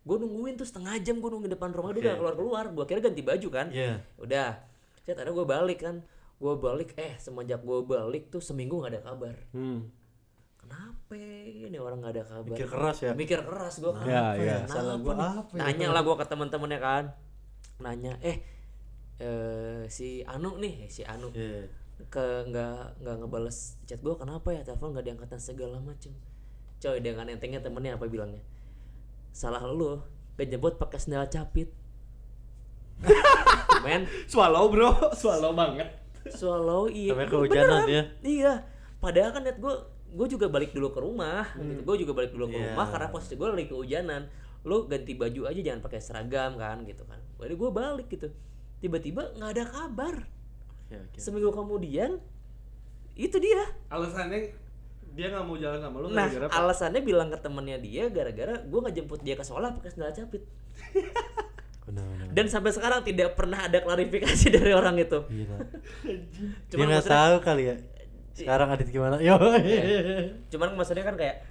gue 0.08 0.16
nungguin 0.16 0.56
tuh 0.56 0.64
setengah 0.64 0.96
jam 1.04 1.20
gue 1.20 1.28
nungguin 1.28 1.52
depan 1.52 1.68
rumah 1.68 1.92
dia 1.92 2.00
udah 2.00 2.16
keluar 2.16 2.34
keluar 2.34 2.64
gue 2.72 2.84
kira 2.88 3.00
ganti 3.04 3.20
baju 3.20 3.48
kan? 3.52 3.68
Iya. 3.68 4.00
udah. 4.16 4.50
Saya 5.04 5.20
tadi 5.20 5.28
gue 5.28 5.44
balik 5.44 5.84
kan. 5.84 6.00
Gue 6.38 6.54
balik 6.56 6.96
eh 6.96 7.12
semenjak 7.20 7.61
gue 7.61 7.78
balik 7.82 8.32
tuh 8.32 8.40
seminggu 8.40 8.80
nggak 8.80 8.92
ada 8.96 9.02
kabar. 9.04 9.37
Hmm. 9.52 9.92
Kenapa 10.58 11.14
ini 11.14 11.78
orang 11.78 12.02
nggak 12.02 12.12
ada 12.14 12.24
kabar? 12.24 12.48
Mikir 12.50 12.68
keras 12.68 12.98
ya? 13.00 13.12
Mikir 13.14 13.40
keras 13.42 13.74
gue 13.78 13.92
Ya, 14.04 14.34
ya. 14.34 14.56
salah 14.66 14.96
gua 14.96 15.14
apa 15.40 15.52
ya? 15.54 15.60
nanya 15.64 15.86
lah 15.90 16.02
gue 16.02 16.14
ke 16.14 16.26
teman-temannya 16.26 16.78
kan. 16.78 17.04
Nanya 17.78 18.18
eh 18.20 18.42
eh, 19.18 19.82
si 19.86 20.20
Anu 20.22 20.58
nih 20.58 20.86
eh, 20.86 20.90
si 20.90 21.02
Anu. 21.02 21.30
Iya. 21.32 21.66
ke 21.98 22.22
nggak 22.46 23.02
nggak 23.02 23.14
ngebales 23.18 23.74
chat 23.82 23.98
gue 23.98 24.14
kenapa 24.14 24.54
ya? 24.54 24.62
Telepon 24.62 24.94
nggak 24.94 25.06
diangkat 25.06 25.28
dan 25.28 25.40
segala 25.40 25.82
macem. 25.82 26.14
Coy 26.78 27.02
dengan 27.02 27.26
entengnya 27.26 27.58
temennya 27.58 27.98
apa 27.98 28.06
bilangnya? 28.06 28.38
Salah 29.34 29.66
lu 29.66 29.98
kejebot 30.34 30.78
pakai 30.78 30.98
sendal 31.02 31.26
capit. 31.26 31.74
Men. 33.84 34.06
Swallow 34.26 34.70
bro. 34.70 34.90
Swallow 35.14 35.54
banget. 35.54 35.90
Swallow 36.30 36.86
iya. 36.86 37.14
Sampai 37.14 37.26
Beneran. 37.26 37.34
kehujanan 37.34 37.82
ya? 37.86 38.02
iya. 38.22 38.52
Padahal 38.98 39.30
kan 39.30 39.42
net 39.42 39.58
gue 39.58 39.74
gue 40.08 40.26
juga 40.26 40.46
balik 40.46 40.72
dulu 40.72 40.88
ke 40.88 41.00
rumah 41.00 41.44
gitu. 41.54 41.80
Gue 41.82 41.96
juga 41.98 42.12
balik 42.14 42.32
dulu 42.32 42.48
ke 42.48 42.56
Iya. 42.56 42.72
rumah 42.72 42.86
karena 42.88 43.08
posisi 43.08 43.34
gue 43.34 43.46
lagi 43.46 43.66
kehujanan. 43.66 44.22
Lu 44.62 44.84
ganti 44.84 45.12
baju 45.12 45.40
aja 45.44 45.60
jangan 45.60 45.80
pakai 45.80 46.00
seragam 46.00 46.56
kan 46.56 46.82
gitu 46.82 47.04
kan. 47.04 47.20
Jadi 47.36 47.54
gue 47.54 47.70
balik 47.70 48.08
gitu. 48.08 48.28
Tiba-tiba 48.78 49.34
nggak 49.34 49.50
ada 49.52 49.64
kabar. 49.66 50.16
Oke, 50.84 50.96
oke. 50.96 51.18
seminggu 51.18 51.50
kemudian 51.50 52.16
itu 53.12 53.36
dia. 53.36 53.62
Alasannya 53.88 54.54
dia 55.08 55.26
nggak 55.28 55.44
mau 55.44 55.56
jalan 55.56 55.82
sama 55.82 55.96
lu 55.98 56.06
nah 56.08 56.30
gara-gara 56.30 56.46
apa? 56.46 56.54
alasannya 56.62 57.00
bilang 57.02 57.26
ke 57.26 57.38
temennya 57.38 57.76
dia 57.76 58.06
gara-gara 58.06 58.62
gue 58.62 58.78
nggak 58.78 58.94
jemput 58.94 59.18
dia 59.20 59.34
ke 59.34 59.42
sekolah 59.42 59.74
pakai 59.74 59.90
sendal 59.90 60.12
capit. 60.12 60.42
Benar 61.88 62.04
benar 62.04 62.26
dan 62.30 62.46
sampai 62.46 62.70
sekarang 62.70 63.00
tidak 63.00 63.32
pernah 63.32 63.64
ada 63.64 63.80
klarifikasi 63.80 64.46
dari 64.60 64.70
orang 64.70 64.94
itu. 64.94 65.24
Gila. 65.24 65.56
dia 66.04 66.68
Cuman 66.70 66.86
nggak 66.86 67.08
tahu 67.08 67.34
kali 67.40 67.62
ya 67.66 67.76
sekarang 68.38 68.68
adit 68.70 68.88
gimana? 68.88 69.18
Yo 69.18 69.35
cuman 70.53 70.68
maksudnya 70.79 71.05
kan 71.05 71.16
kayak 71.18 71.42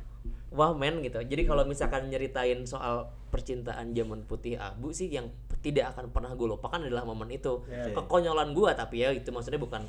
wah 0.52 0.71
men 0.71 1.04
gitu. 1.04 1.19
Jadi 1.19 1.43
kalau 1.43 1.67
misalkan 1.67 2.08
nyeritain 2.08 2.63
soal 2.63 3.12
percintaan 3.30 3.91
zaman 3.91 4.23
putih 4.23 4.56
abu 4.56 4.95
sih 4.95 5.12
yang 5.12 5.28
tidak 5.60 5.91
akan 5.95 6.13
pernah 6.15 6.32
gue 6.32 6.47
lupakan 6.47 6.80
adalah 6.80 7.04
momen 7.04 7.28
itu. 7.34 7.67
Ya. 7.67 7.91
kekonyolan 7.91 8.56
gue 8.56 8.71
tapi 8.73 9.04
ya 9.04 9.12
itu 9.12 9.30
maksudnya 9.36 9.60
bukan 9.60 9.84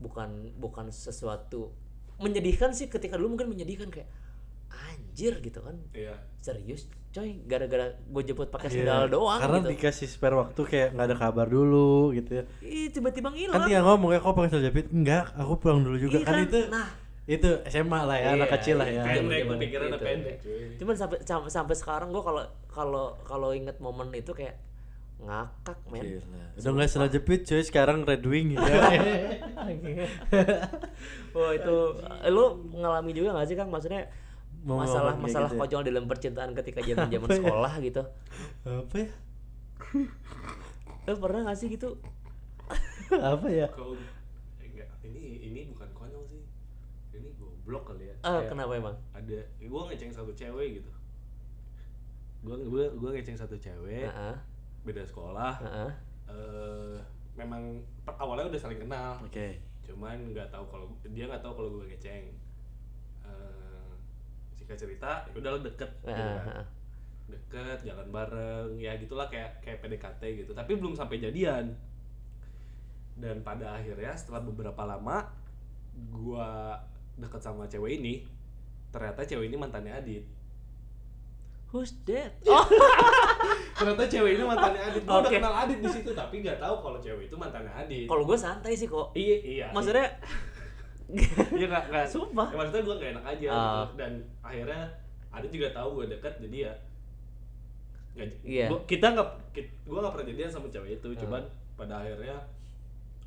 bukan 0.00 0.54
bukan 0.56 0.88
sesuatu 0.88 1.70
menyedihkan 2.18 2.72
sih. 2.72 2.88
Ketika 2.88 3.20
dulu 3.20 3.36
mungkin 3.36 3.52
menyedihkan 3.52 3.92
kayak 3.92 4.08
anjir 4.72 5.38
gitu 5.44 5.60
kan. 5.60 5.76
Iya. 5.92 6.16
serius 6.40 6.88
coy 7.10 7.40
gara-gara 7.42 7.86
gue 7.90 8.22
jemput 8.22 8.48
pakai 8.48 8.68
Iya, 8.68 8.76
sendal 8.78 9.04
doang 9.08 9.38
karena 9.38 9.58
gitu 9.58 9.68
dikasih 9.72 10.06
spare 10.06 10.36
waktu 10.36 10.60
kayak 10.62 10.88
nggak 10.92 11.06
ada 11.06 11.16
kabar 11.16 11.46
dulu 11.46 12.12
gitu 12.12 12.30
ya 12.34 12.44
Ih, 12.60 12.88
tiba-tiba 12.88 13.28
ngilang 13.28 13.56
kan 13.56 13.64
dia 13.64 13.80
ngomong 13.80 14.10
ya 14.10 14.18
kok 14.18 14.32
pakai 14.32 14.48
sendal 14.48 14.64
jepit 14.64 14.86
enggak 14.88 15.24
aku 15.32 15.52
pulang 15.56 15.80
dulu 15.80 15.96
juga 15.96 16.16
Iya 16.16 16.24
kan, 16.24 16.34
kan? 16.34 16.44
itu 16.44 16.60
Nah. 16.68 16.88
itu 17.26 17.48
SMA 17.66 18.00
lah 18.02 18.16
ya 18.16 18.28
anak 18.34 18.46
Iya, 18.46 18.54
kecil 18.54 18.76
lah 18.76 18.86
iya. 18.86 19.00
ya 19.00 19.04
Pendek. 19.10 19.40
Pikirannya 19.58 19.90
gitu. 19.90 20.04
pendek 20.04 20.34
cuy. 20.38 20.60
cuman 20.76 20.94
sampai 20.94 21.18
sampai, 21.22 21.48
sampai 21.50 21.74
sekarang 21.74 22.08
gue 22.08 22.20
kalau 22.20 22.42
kalau 22.68 23.06
kalau 23.22 23.48
inget 23.50 23.76
momen 23.78 24.08
itu 24.10 24.32
kayak 24.32 24.56
ngakak 25.18 25.76
men 25.88 26.04
Gila. 26.04 26.44
udah 26.56 26.70
nggak 26.74 26.88
sendal 26.88 27.10
jepit 27.10 27.40
cuy 27.42 27.60
sekarang 27.60 28.00
red 28.02 28.22
wing 28.22 28.52
gitu 28.52 28.62
Wah 31.30 31.50
itu 31.52 31.76
lu 32.28 32.44
ngalami 32.74 33.10
juga 33.12 33.34
gak 33.34 33.46
sih 33.46 33.56
Kang 33.56 33.68
maksudnya 33.68 34.06
masalah 34.76 35.14
masalah 35.16 35.48
gitu 35.48 35.56
ya? 35.56 35.60
konyol 35.62 35.82
dalam 35.82 36.04
percintaan 36.04 36.50
ketika 36.52 36.80
zaman 36.88 37.08
zaman 37.08 37.28
ya? 37.28 37.36
sekolah 37.38 37.72
gitu. 37.80 38.02
apa 38.62 38.94
ya 38.98 39.08
Lu 41.06 41.16
pernah 41.16 41.40
gak 41.42 41.56
sih 41.56 41.68
gitu? 41.68 41.96
apa 43.32 43.48
ya 43.48 43.64
Kau 43.70 43.96
eh, 44.60 44.68
enggak, 44.68 44.88
ini 45.02 45.22
ini 45.42 45.60
bukan 45.72 45.88
konyol 45.94 46.20
sih. 46.22 46.44
Ini 47.10 47.32
goblok 47.34 47.88
kali 47.88 48.04
ya. 48.04 48.14
Ah, 48.20 48.38
Kayak 48.38 48.52
kenapa 48.52 48.72
emang? 48.76 48.96
Ada 49.10 49.40
gua 49.64 49.88
ngeceng 49.88 50.12
satu 50.12 50.28
cewek 50.30 50.76
gitu. 50.76 50.90
Gua 52.38 52.60
gua 52.60 52.84
gua 52.92 53.10
ngeceng 53.10 53.34
satu 53.34 53.56
cewek, 53.56 54.04
Heeh. 54.04 54.36
beda 54.84 55.00
sekolah. 55.02 55.56
Heeh. 55.58 55.90
Eh 56.28 56.96
memang 57.34 57.80
per- 58.04 58.18
awalnya 58.18 58.44
udah 58.46 58.60
saling 58.60 58.76
kenal. 58.78 59.16
oke 59.18 59.48
Cuman 59.80 60.20
nggak 60.28 60.52
tahu 60.52 60.68
kalau 60.68 60.86
dia 61.08 61.24
nggak 61.24 61.40
tahu 61.40 61.52
kalau 61.56 61.70
gue 61.72 61.88
ngeceng. 61.88 62.28
Eh 63.24 63.57
singkat 64.68 64.84
cerita, 64.84 65.24
ya 65.24 65.32
udah 65.32 65.50
lo 65.56 65.60
deket 65.64 65.88
gitu 66.04 66.12
kan. 66.12 66.64
deket 67.28 67.78
jalan 67.88 68.08
bareng 68.12 68.76
ya 68.76 68.92
gitulah 69.00 69.24
kayak 69.32 69.64
kayak 69.64 69.80
PDKT 69.80 70.44
gitu 70.44 70.52
tapi 70.52 70.76
belum 70.76 70.92
sampai 70.92 71.16
jadian 71.16 71.72
dan 73.16 73.40
pada 73.40 73.80
akhirnya 73.80 74.12
setelah 74.12 74.44
beberapa 74.44 74.84
lama 74.84 75.24
gua 76.12 76.76
deket 77.16 77.40
sama 77.40 77.64
cewek 77.64 77.96
ini 77.96 78.28
ternyata 78.92 79.24
cewek 79.24 79.48
ini 79.48 79.56
mantannya 79.56 79.92
Adit 79.96 80.24
Who's 81.68 81.92
that? 82.04 82.32
Oh, 82.48 82.64
ternyata 83.76 84.04
cewek 84.08 84.36
ini 84.36 84.44
mantannya 84.44 84.80
Adit 84.84 85.02
gua 85.04 85.20
udah 85.20 85.28
Oke. 85.28 85.36
kenal 85.36 85.54
Adit 85.64 85.78
di 85.80 85.88
situ 85.88 86.12
tapi 86.12 86.44
nggak 86.44 86.60
tahu 86.60 86.76
kalau 86.80 87.00
cewek 87.00 87.28
itu 87.28 87.36
mantannya 87.36 87.72
Adit 87.72 88.04
kalau 88.04 88.24
gue 88.24 88.36
santai 88.36 88.72
sih 88.72 88.84
kok. 88.84 89.12
iya 89.16 89.36
iya 89.40 89.66
Maksudnya 89.72 90.08
iya 91.10 91.66
nggak 91.66 91.84
nggak 91.88 92.04
Sumpah. 92.06 92.46
ya, 92.46 92.56
maksudnya 92.56 92.82
gua 92.82 92.94
nggak 92.94 93.10
enak 93.12 93.24
aja 93.26 93.48
gitu. 93.48 93.94
dan 93.96 94.12
akhirnya 94.40 94.82
Adit 95.28 95.50
juga 95.50 95.68
tahu 95.70 95.88
gue 95.94 96.06
deket 96.10 96.34
jadi 96.38 96.58
ya 96.62 96.72
nggak 98.14 98.28
Iya. 98.42 98.66
gua- 98.66 98.84
kita 98.84 99.06
nggak 99.10 99.28
gua 99.84 99.98
nggak 100.00 100.12
pernah 100.12 100.26
jadian 100.26 100.50
sama 100.50 100.66
cewek 100.66 100.90
itu 100.94 101.08
Ah. 101.08 101.18
cuman 101.18 101.42
pada 101.74 101.94
akhirnya 101.98 102.36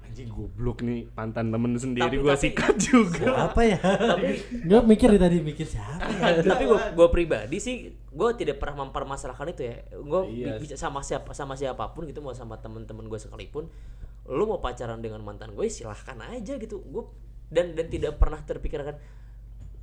anjing 0.02 0.28
goblok 0.28 0.82
nih 0.82 1.08
mantan 1.10 1.48
temen 1.48 1.72
sendiri 1.74 2.04
Tapi- 2.04 2.20
gua 2.20 2.34
tapi- 2.34 2.44
sikat 2.44 2.76
juga 2.76 3.26
apa 3.46 3.62
ya 3.64 3.80
nggak 4.68 4.84
mikir 4.84 5.08
nih 5.10 5.22
tadi 5.22 5.38
mikir 5.40 5.64
siapa 5.66 6.10
ya 6.12 6.44
tapi 6.44 6.64
gue 6.66 6.80
gue 6.92 7.08
pribadi 7.10 7.58
sih 7.58 7.76
gue 7.90 8.30
tidak 8.36 8.58
pernah 8.58 8.84
mempermasalahkan 8.84 9.48
itu 9.50 9.64
ya 9.64 9.76
gue 9.90 10.22
Iya. 10.28 10.60
bisa 10.60 10.76
sama 10.76 11.00
siapa 11.00 11.32
sama 11.32 11.56
siapa 11.56 11.90
pun 11.90 12.04
gitu 12.04 12.20
mau 12.20 12.30
sama 12.32 12.58
temen-temen 12.58 13.08
gue 13.08 13.18
sekalipun 13.18 13.72
lu 14.24 14.44
mau 14.44 14.60
pacaran 14.60 15.00
dengan 15.00 15.18
mantan 15.20 15.50
gue 15.52 15.66
silahkan 15.66 16.20
aja 16.20 16.54
gitu 16.56 16.84
gue 16.84 17.04
dan 17.52 17.76
dan 17.76 17.86
tidak 17.92 18.16
pernah 18.16 18.40
terpikirkan 18.40 18.96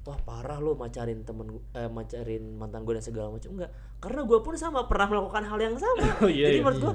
wah 0.09 0.17
parah 0.25 0.57
lu 0.57 0.73
macarin 0.73 1.21
temen 1.21 1.61
eh, 1.77 1.91
macarin 1.93 2.57
mantan 2.57 2.89
gue 2.89 2.97
dan 2.97 3.05
segala 3.05 3.29
macam. 3.29 3.53
Enggak. 3.61 3.71
Karena 4.01 4.21
gue 4.25 4.39
pun 4.41 4.55
sama 4.57 4.89
pernah 4.89 5.07
melakukan 5.13 5.45
hal 5.45 5.59
yang 5.61 5.77
sama. 5.77 6.05
Oh, 6.25 6.31
iya, 6.33 6.49
jadi 6.49 6.59
iya. 6.59 6.65
menurut 6.65 6.81
gue 6.81 6.95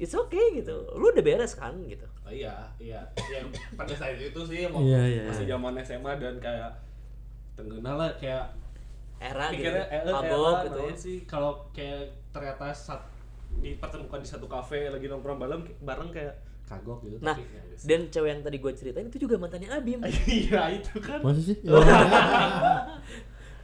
it's 0.00 0.16
okay 0.16 0.58
gitu. 0.58 0.74
Lu 0.98 1.14
udah 1.14 1.22
beres 1.22 1.54
kan? 1.54 1.78
Gitu. 1.86 2.08
Oh 2.26 2.32
iya 2.34 2.66
iya. 2.82 3.06
Yang 3.30 3.54
pada 3.78 3.94
saat 3.94 4.18
itu 4.18 4.40
sih 4.48 4.66
mau 4.66 4.82
Iya, 4.82 5.00
iya, 5.06 5.22
masih 5.30 5.46
iya. 5.46 5.52
zaman 5.54 5.72
SMA 5.86 6.12
dan 6.18 6.34
kayak 6.42 6.70
tenggena 7.54 7.92
lah 7.94 8.10
kayak 8.18 8.50
era 9.20 9.52
gitu. 9.52 9.68
pikirnya 9.68 9.84
eh, 9.92 10.00
eh, 10.00 10.10
mabok 10.10 10.56
eh, 10.56 10.60
gitu 10.66 10.80
ya. 10.80 10.94
sih. 10.96 11.16
Kalau 11.28 11.70
kayak 11.70 12.10
ternyata 12.34 12.74
saat 12.74 13.06
dipertemukan 13.60 14.24
di 14.24 14.28
satu 14.30 14.46
kafe 14.50 14.88
lagi 14.90 15.06
nongkrong 15.06 15.38
bareng 15.38 15.62
bareng 15.84 16.10
kayak 16.10 16.34
kagok 16.70 17.02
gitu 17.02 17.18
nah 17.18 17.34
tapi 17.34 17.50
ya 17.50 17.70
dan 17.80 18.12
cewek 18.12 18.28
yang 18.28 18.42
tadi 18.44 18.56
gue 18.60 18.72
ceritain 18.76 19.08
itu 19.08 19.18
juga 19.24 19.40
mantannya 19.40 19.72
Abim. 19.72 20.04
Iya 20.28 20.62
itu 20.76 21.00
kan. 21.00 21.24
Masa 21.24 21.40
sih? 21.40 21.56
oh, 21.70 21.80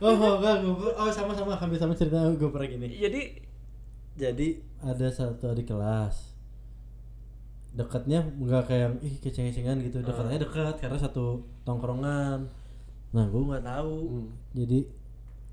oh, 0.08 0.34
gue, 0.40 0.92
oh 0.96 1.10
sama-sama, 1.12 1.52
hampir 1.56 1.76
sama 1.76 1.92
cerita 1.92 2.24
gue 2.32 2.48
pernah 2.48 2.68
gini. 2.68 2.86
jadi 2.96 3.22
Jadi 4.16 4.48
ada 4.80 5.06
satu 5.12 5.52
adik 5.52 5.68
kelas. 5.68 6.32
Dekatnya 7.76 8.24
nggak 8.24 8.62
kayak 8.64 8.82
yang 8.88 8.94
ih 9.04 9.14
keceng-cengan 9.20 9.84
gitu. 9.84 10.00
Dekatnya 10.00 10.48
dekat 10.48 10.80
karena 10.80 10.96
satu 10.96 11.44
tongkrongan. 11.68 12.48
Nah 13.12 13.24
gue 13.28 13.42
nggak 13.44 13.64
tahu. 13.68 14.32
Jadi 14.56 14.88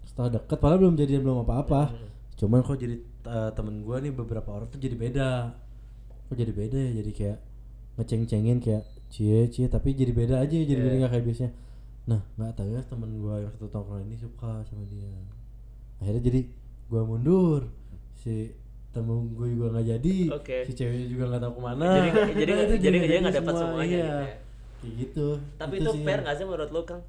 setelah 0.08 0.40
dekat 0.40 0.56
padahal 0.56 0.80
belum 0.88 0.96
jadian 0.96 1.28
belum 1.28 1.44
apa-apa. 1.44 1.92
Cuman 2.40 2.64
kok 2.64 2.80
jadi 2.80 2.96
eh, 3.28 3.52
temen 3.52 3.84
gue 3.84 3.98
nih 4.08 4.16
beberapa 4.16 4.56
orang 4.56 4.72
tuh 4.72 4.80
jadi 4.80 4.96
beda 4.96 5.52
kok 6.34 6.40
jadi 6.40 6.52
beda 6.52 6.78
ya? 6.80 6.92
Jadi 6.98 7.12
kayak 7.14 7.38
ngeceng-cengin 7.94 8.58
kayak 8.58 8.84
cie 9.08 9.46
cie 9.48 9.70
tapi 9.70 9.94
jadi 9.94 10.10
beda 10.10 10.42
aja 10.42 10.50
jadi 10.52 10.82
beda 10.82 10.96
nggak 11.00 11.12
kayak 11.14 11.26
biasanya. 11.26 11.52
Nah 12.04 12.20
nggak 12.34 12.52
tahu 12.54 12.70
ya 12.70 12.82
temen 12.84 13.10
gue 13.14 13.36
yang 13.40 13.52
satu 13.52 13.70
tongkrongan 13.70 14.10
ini 14.10 14.18
suka 14.18 14.66
sama 14.66 14.84
dia. 14.90 15.06
Akhirnya 16.02 16.22
jadi 16.22 16.42
gue 16.90 17.02
mundur. 17.02 17.70
Si 18.18 18.50
temen 18.90 19.34
gue 19.34 19.48
juga 19.54 19.74
nggak 19.74 19.88
jadi. 19.88 20.18
Oke. 20.34 20.58
si 20.66 20.72
ceweknya 20.74 21.08
juga 21.08 21.24
nggak 21.30 21.42
tahu 21.42 21.54
ke 21.54 21.62
mana. 21.62 21.86
Jadi- 22.02 22.34
jadi- 22.42 22.54
Nah, 22.54 22.64
itu 22.64 22.76
jadi 22.78 22.98
juga 22.98 23.08
dia 23.08 23.20
nggak 23.22 23.36
dapat 23.38 23.54
semua, 23.54 23.62
semuanya 23.62 23.86
iya. 23.88 24.02
gitu 24.04 24.10
ya. 24.10 24.36
kayak 24.84 24.94
gitu. 25.00 25.28
Tapi 25.56 25.76
itu, 25.80 25.90
sih. 25.94 26.02
fair 26.04 26.20
nggak 26.20 26.36
sih 26.36 26.44
menurut 26.44 26.72
lu 26.72 26.82
Kang? 26.84 27.02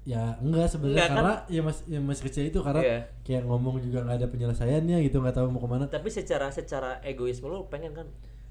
Ya 0.00 0.22
enggak 0.40 0.66
sebenarnya. 0.66 1.04
Kan? 1.04 1.12
karena 1.12 1.34
ya 1.46 1.60
mas 1.60 1.78
ya 1.84 2.00
masih 2.00 2.22
kecil 2.24 2.44
itu 2.48 2.58
karena 2.64 2.80
Iya. 2.80 2.98
kayak 3.20 3.42
ngomong 3.44 3.76
juga 3.84 3.98
nggak 4.00 4.16
ada 4.16 4.28
penyelesaiannya 4.32 4.96
gitu 5.04 5.16
nggak 5.20 5.36
tahu 5.36 5.52
mau 5.52 5.60
ke 5.60 5.68
mana. 5.68 5.84
Tapi 5.86 6.08
secara 6.08 6.48
secara 6.48 6.96
egoisme 7.04 7.46
lu 7.46 7.68
pengen 7.68 7.92
kan 7.92 8.08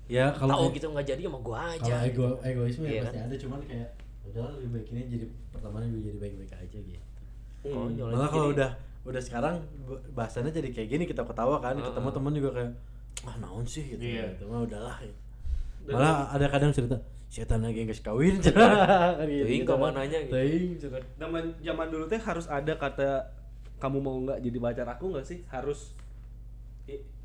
ya 0.10 0.26
kalau 0.34 0.52
tahu 0.52 0.66
gitu 0.74 0.88
nggak 0.90 1.06
jadi 1.08 1.22
sama 1.24 1.40
gua 1.40 1.60
aja 1.70 1.94
kalau 1.94 2.04
ego 2.04 2.28
egoisme 2.42 2.84
Iya 2.84 2.92
ya 2.92 3.00
kan? 3.00 3.06
pasti 3.06 3.20
ada 3.22 3.36
cuman 3.38 3.60
kayak 3.64 3.90
udah 4.26 4.46
lebih 4.56 4.70
baik 4.72 4.88
ini 4.90 5.02
jadi 5.08 5.26
pertemanan 5.50 5.88
juga 5.88 6.02
jadi 6.04 6.18
baik-baik 6.20 6.52
aja 6.52 6.78
gitu 6.80 7.06
Konyol 7.62 8.08
malah 8.10 8.20
aja. 8.20 8.32
kalau 8.32 8.48
udah 8.50 8.72
udah 9.02 9.22
sekarang 9.22 9.56
bahasannya 10.12 10.52
jadi 10.52 10.70
kayak 10.72 10.90
gini 10.90 11.04
kita 11.06 11.22
ketawa 11.22 11.58
kan 11.58 11.78
ketemu 11.78 12.10
temen 12.10 12.34
juga 12.34 12.50
kayak 12.52 12.72
ah 13.22 13.36
naon 13.38 13.64
sih 13.64 13.86
gitu 13.88 14.02
Iya. 14.02 14.34
gitu 14.34 14.44
mah 14.46 14.62
udahlah 14.62 14.98
gitu. 15.00 15.18
Dan- 15.86 15.94
malah 15.94 16.16
ada 16.30 16.46
kadang 16.48 16.72
cerita 16.72 16.98
setan 17.28 17.62
lagi 17.62 17.80
nggak 17.80 18.02
kawin 18.02 18.36
kan 18.36 18.50
gitu, 19.30 19.46
Teuing 19.46 19.62
gitu 19.62 19.68
kan. 19.68 19.78
ke 19.78 19.84
mananya 19.84 20.18
gitu. 20.20 20.34
Teuing, 20.34 20.70
cenah. 20.76 21.04
zaman 21.16 21.44
zaman 21.60 21.88
dulu 21.88 22.06
teh 22.06 22.18
harus 22.18 22.46
ada 22.48 22.74
kata 22.74 23.10
kamu 23.78 23.98
mau 23.98 24.18
nggak 24.20 24.40
jadi 24.42 24.58
pacar 24.60 24.88
aku 24.90 25.06
nggak 25.12 25.24
sih 25.24 25.46
harus 25.48 25.94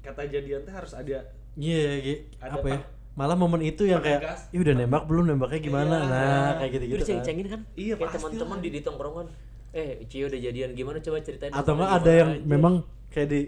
kata 0.00 0.22
jadian 0.26 0.60
teh 0.62 0.70
harus 0.70 0.92
ada 0.92 1.24
Iya, 1.54 1.82
iya, 1.96 2.14
Ada 2.38 2.52
apa 2.56 2.66
ya? 2.68 2.78
Malah 3.14 3.36
momen 3.36 3.62
itu 3.62 3.82
yang 3.84 4.02
kayak, 4.02 4.50
ih 4.50 4.58
udah 4.58 4.74
nembak 4.74 5.06
belum 5.06 5.24
nembaknya 5.28 5.60
gimana? 5.60 5.96
Iya. 5.96 6.10
Nah, 6.10 6.50
kayak 6.56 6.66
Itu 6.66 6.74
gitu-gitu 6.74 6.92
kan. 6.92 7.02
diceng-cengin 7.04 7.46
kan 7.48 7.60
Iya, 7.72 7.94
kayak 7.94 8.12
teman-teman 8.12 8.56
di, 8.58 8.68
di 8.68 8.80
tongkrongan 8.80 9.26
eh 9.72 10.02
Cio 10.04 10.26
udah 10.26 10.40
jadian 10.40 10.70
gimana 10.72 10.98
coba 10.98 11.18
ceritain 11.18 11.50
Atau 11.50 11.74
enggak 11.74 11.90
ada 11.92 12.10
yang 12.12 12.30
aja. 12.32 12.42
memang 12.44 12.74
kayak 13.08 13.28
di 13.28 13.40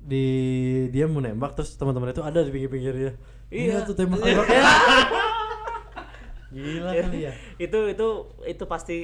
di 0.00 0.24
dia 0.88 1.04
mau 1.04 1.18
nembak 1.18 1.52
terus 1.52 1.74
teman-teman 1.74 2.10
itu 2.10 2.22
ada 2.22 2.40
di 2.40 2.50
pinggir-pinggir 2.50 2.94
dia. 2.94 3.12
Iya. 3.48 3.82
tuh 3.82 3.94
tembak 3.94 4.18
tembak. 4.18 4.46
Gila 6.48 6.90
kali 6.90 7.18
ya. 7.20 7.32
itu 7.58 7.78
itu 7.88 8.06
itu 8.46 8.64
pasti 8.64 8.98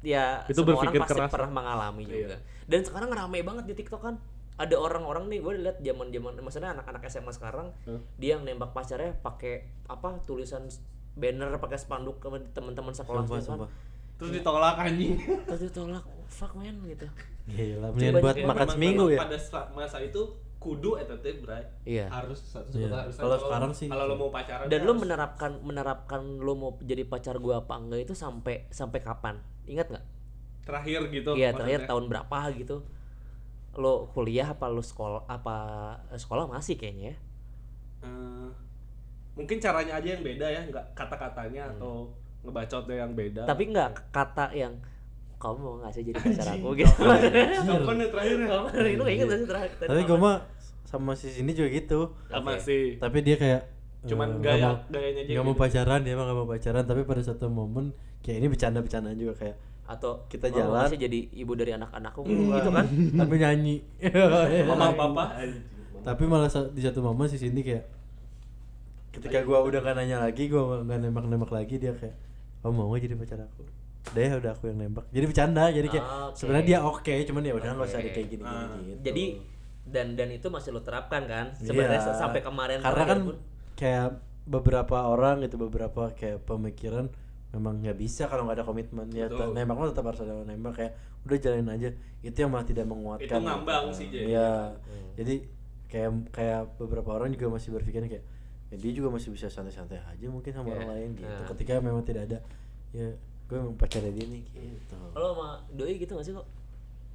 ya 0.00 0.40
Itu 0.46 0.64
semua 0.64 0.80
orang 0.80 0.94
pasti 0.98 1.14
keras. 1.14 1.28
pernah 1.28 1.50
mengalami 1.52 2.02
juga 2.02 2.38
dan 2.64 2.80
sekarang 2.80 3.10
rame 3.10 3.38
banget 3.42 3.64
di 3.66 3.74
TikTok 3.74 4.00
kan 4.00 4.14
ada 4.58 4.74
orang-orang 4.74 5.26
nih 5.26 5.38
gue 5.38 5.52
lihat 5.60 5.78
zaman 5.78 6.10
zaman 6.10 6.34
maksudnya 6.36 6.70
anak-anak 6.72 7.06
SMA 7.06 7.30
sekarang 7.30 7.70
Hmm. 7.84 8.02
dia 8.16 8.34
yang 8.34 8.42
nembak 8.42 8.70
pacarnya 8.70 9.14
pakai 9.16 9.54
apa 9.86 10.18
tulisan 10.22 10.66
banner 11.14 11.54
pakai 11.56 11.74
spanduk 11.76 12.18
ke 12.18 12.26
teman-teman 12.52 12.90
sekolah 12.90 13.22
Sumpah, 13.22 13.38
sumpah. 13.40 13.70
terus 14.16 14.30
ditolak 14.32 14.76
anjing. 14.76 15.14
Terus 15.46 15.62
ditolak. 15.64 16.02
Fuck 16.28 16.54
man 16.54 16.74
gitu. 16.84 17.06
Gila, 17.48 17.88
mendingan 17.88 18.12
Coba 18.12 18.20
buat 18.20 18.36
deh, 18.36 18.44
makan 18.44 18.66
seminggu 18.68 19.04
ya. 19.08 19.18
pada 19.18 19.36
sa- 19.36 19.70
masa 19.72 19.98
itu 19.98 20.20
kudu 20.58 20.94
eta 20.94 21.14
teh 21.16 21.38
bray. 21.38 21.62
Iya. 21.84 22.06
harus 22.08 22.36
satu 22.44 22.74
Iya. 22.76 22.90
harus 22.92 23.14
Kalau 23.14 23.38
sekarang 23.38 23.70
sih- 23.72 23.86
kalau 23.86 24.04
lo 24.04 24.14
mau 24.16 24.28
pacaran 24.28 24.66
dan 24.66 24.80
lu 24.80 24.90
harus- 24.90 25.00
menerapkan 25.00 25.50
menerapkan 25.60 26.20
lu 26.36 26.52
mau 26.52 26.74
jadi 26.80 27.02
pacar 27.04 27.38
gua 27.38 27.62
apa 27.62 27.74
enggak 27.74 28.00
itu 28.02 28.12
sampai 28.12 28.66
sampai 28.68 28.98
kapan? 29.00 29.38
Ingat 29.64 29.86
nggak? 29.88 30.04
Terakhir 30.64 31.00
gitu 31.08 31.30
Iya 31.32 31.50
terakhir 31.52 31.86
tahun 31.86 32.04
berapa 32.06 32.38
gitu 32.54 32.82
lo 33.78 34.10
kuliah 34.10 34.50
apa 34.50 34.66
lo 34.66 34.82
sekolah 34.82 35.22
apa 35.24 35.56
eh, 36.10 36.18
sekolah 36.18 36.44
masih 36.44 36.74
kayaknya 36.74 37.14
ya? 37.14 37.16
Eh, 38.02 38.48
mungkin 39.32 39.56
caranya 39.56 39.96
aja 39.96 40.08
yang 40.10 40.22
beda 40.22 40.46
ya 40.46 40.60
nggak 40.64 40.84
kata-katanya 40.92 41.70
atau 41.70 42.10
ngebacotnya 42.42 42.96
yang 42.98 43.12
beda. 43.14 43.42
Tapi 43.44 43.70
nggak 43.70 44.10
kata 44.10 44.50
yang 44.50 44.74
kamu 45.38 45.56
mau 45.56 45.74
nggak 45.78 45.92
sih 45.92 46.02
jadi 46.04 46.18
pacar 46.18 46.46
aku? 46.52 46.68
Gitu. 46.74 46.90
Kapan 46.90 47.94
ya? 47.96 48.06
Terakhir 48.10 48.36
ya? 48.36 48.48
Kamu 48.48 48.66
lu 48.98 49.04
inget 49.06 49.26
gak 49.26 49.38
sih 49.38 49.46
terakhir? 49.46 49.70
Tapi 49.78 49.86
kapan? 49.96 50.10
gue 50.10 50.18
mah 50.18 50.36
sama 50.82 51.12
si 51.14 51.28
sini 51.28 51.50
juga 51.52 51.68
gitu. 51.70 52.00
Sama 52.26 52.58
sih. 52.58 52.98
tapi 52.98 53.22
dia 53.22 53.36
kayak 53.36 53.62
Cuman 54.02 54.38
nggak 54.38 54.54
gaya- 54.56 54.70
mau- 54.72 54.82
gayanya 54.90 55.22
aja 55.22 55.30
nggak 55.30 55.44
mau 55.44 55.54
gitu. 55.54 55.62
pacaran 55.62 56.00
dia 56.02 56.14
mah 56.14 56.24
nggak 56.26 56.38
mau 56.38 56.48
pacaran. 56.48 56.82
Tapi 56.82 57.00
pada 57.04 57.22
satu 57.22 57.46
momen 57.46 57.94
kayak 58.20 58.36
ini 58.38 58.46
bercanda 58.48 58.78
bercandaan 58.78 59.14
juga 59.14 59.34
kayak 59.36 59.56
atau 59.88 60.20
Kita 60.26 60.46
"Mau 60.46 60.52
nggak 60.52 60.68
jalan." 60.68 60.86
sih 60.86 61.00
jadi 61.00 61.18
ibu 61.34 61.52
dari 61.52 61.72
anak-anakku 61.72 62.20
gitu 62.22 62.70
kan 62.70 62.84
tapi 63.20 63.34
nyanyi 63.34 63.76
Mama 64.62 64.92
papa. 64.92 65.24
tapi 66.00 66.22
malah 66.24 66.46
di 66.68 66.80
satu 66.80 67.00
momen 67.00 67.24
si 67.24 67.36
Cindy 67.36 67.62
kayak 67.62 67.88
ketika 69.10 69.40
gua 69.42 69.64
udah 69.64 69.80
gak 69.80 69.96
nanya 69.96 70.20
lagi 70.20 70.46
gua 70.46 70.78
nggak 70.78 70.98
nembak 71.00 71.24
nembak 71.24 71.50
lagi 71.50 71.74
dia 71.76 71.90
kayak 71.90 72.14
oh 72.60 72.70
mau 72.70 72.92
jadi 72.92 73.16
pacar 73.16 73.40
aku 73.40 73.64
udah 74.08 74.22
ya 74.22 74.34
udah 74.36 74.50
aku 74.52 74.64
yang 74.66 74.78
nembak 74.78 75.04
jadi 75.08 75.24
bercanda 75.24 75.64
jadi 75.68 75.88
kayak 75.90 76.04
Ah, 76.06 76.28
oke. 76.28 76.36
sebenarnya 76.36 76.66
dia 76.66 76.78
oke 76.80 77.14
cuman 77.24 77.42
ya 77.42 77.54
udah 77.54 77.70
nggak 77.72 77.88
usah 77.88 77.98
ada 77.98 78.10
kayak 78.10 78.28
gini 78.28 78.42
Ah. 78.42 78.68
gitu 78.78 79.00
jadi 79.02 79.24
dan 79.84 80.06
dan 80.14 80.28
itu 80.28 80.46
masih 80.46 80.70
lo 80.70 80.80
terapkan 80.80 81.24
kan 81.24 81.50
sebenarnya 81.54 82.00
Iya. 82.02 82.14
sampai 82.14 82.40
kemarin 82.40 82.78
karena 82.78 83.04
kan 83.04 83.18
pun 83.22 83.36
kayak 83.74 84.08
beberapa 84.44 84.96
orang 85.06 85.40
gitu 85.42 85.56
beberapa 85.58 86.08
kayak 86.10 86.44
pemikiran 86.44 87.08
memang 87.48 87.80
nggak 87.80 87.96
bisa 87.96 88.26
kalau 88.26 88.44
nggak 88.44 88.60
ada 88.60 88.66
komitmen 88.66 89.08
ya 89.08 89.24
Betul. 89.26 89.52
nembak 89.52 89.74
mah 89.74 89.88
tetap 89.88 90.04
harus 90.04 90.20
ada 90.20 90.36
nembak 90.42 90.72
kayak 90.74 90.92
udah 91.24 91.36
jalanin 91.36 91.70
aja 91.70 91.88
itu 92.20 92.36
yang 92.36 92.50
malah 92.50 92.62
tidak 92.62 92.84
menguatkan 92.84 93.40
Itu 93.40 93.46
ngambang 93.46 93.84
sih, 93.90 94.06
jadi. 94.08 94.24
Iya. 94.28 94.52
jadi 95.14 95.34
kayak 95.88 96.10
kayak 96.28 96.60
beberapa 96.76 97.10
orang 97.12 97.32
juga 97.32 97.48
masih 97.50 97.72
berpikir 97.72 98.04
kayak 98.04 98.24
ya 98.68 98.76
dia 98.76 98.92
juga 98.92 99.08
masih 99.08 99.32
bisa 99.32 99.48
santai-santai 99.48 99.96
aja 99.98 100.26
mungkin 100.28 100.52
sama 100.52 100.68
Iya. 100.68 100.74
orang 100.76 100.88
lain 100.92 101.08
gitu 101.16 101.24
Nah. 101.26 101.48
ketika 101.48 101.72
memang 101.80 102.04
tidak 102.04 102.22
ada 102.28 102.38
ya 102.90 103.08
gue 103.48 103.56
memang 103.56 103.76
pacarnya 103.76 104.12
dia 104.12 104.26
nih 104.28 104.44
gitu 104.44 104.96
Kalau 105.08 105.28
sama 105.32 105.48
doi 105.72 105.96
gitu 105.96 106.12
gak 106.12 106.22
sih 106.22 106.36
kok? 106.36 106.44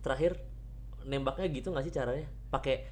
Terakhir 0.01 0.31
nembaknya 1.03 1.45
gitu 1.47 1.69
gak 1.69 1.85
sih 1.85 1.93
caranya? 1.93 2.25
Pakai 2.49 2.89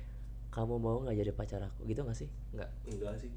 kamu 0.50 0.78
mau 0.78 1.02
nggak 1.02 1.18
jadi 1.18 1.32
pacar 1.34 1.62
aku 1.64 1.89
gitu 1.89 2.06
gak 2.06 2.14
sih? 2.14 2.30
Nggak. 2.54 2.70
Enggak 2.86 3.18
sih. 3.18 3.32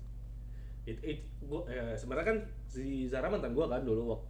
It, 0.85 1.01
it, 1.01 1.19
gua, 1.41 1.65
eh, 1.65 1.97
sebenarnya 1.97 2.27
kan 2.29 2.39
si 2.69 3.09
Zara 3.09 3.33
mantan 3.33 3.57
gua 3.57 3.73
kan 3.73 3.81
dulu 3.81 4.13
waktu 4.13 4.29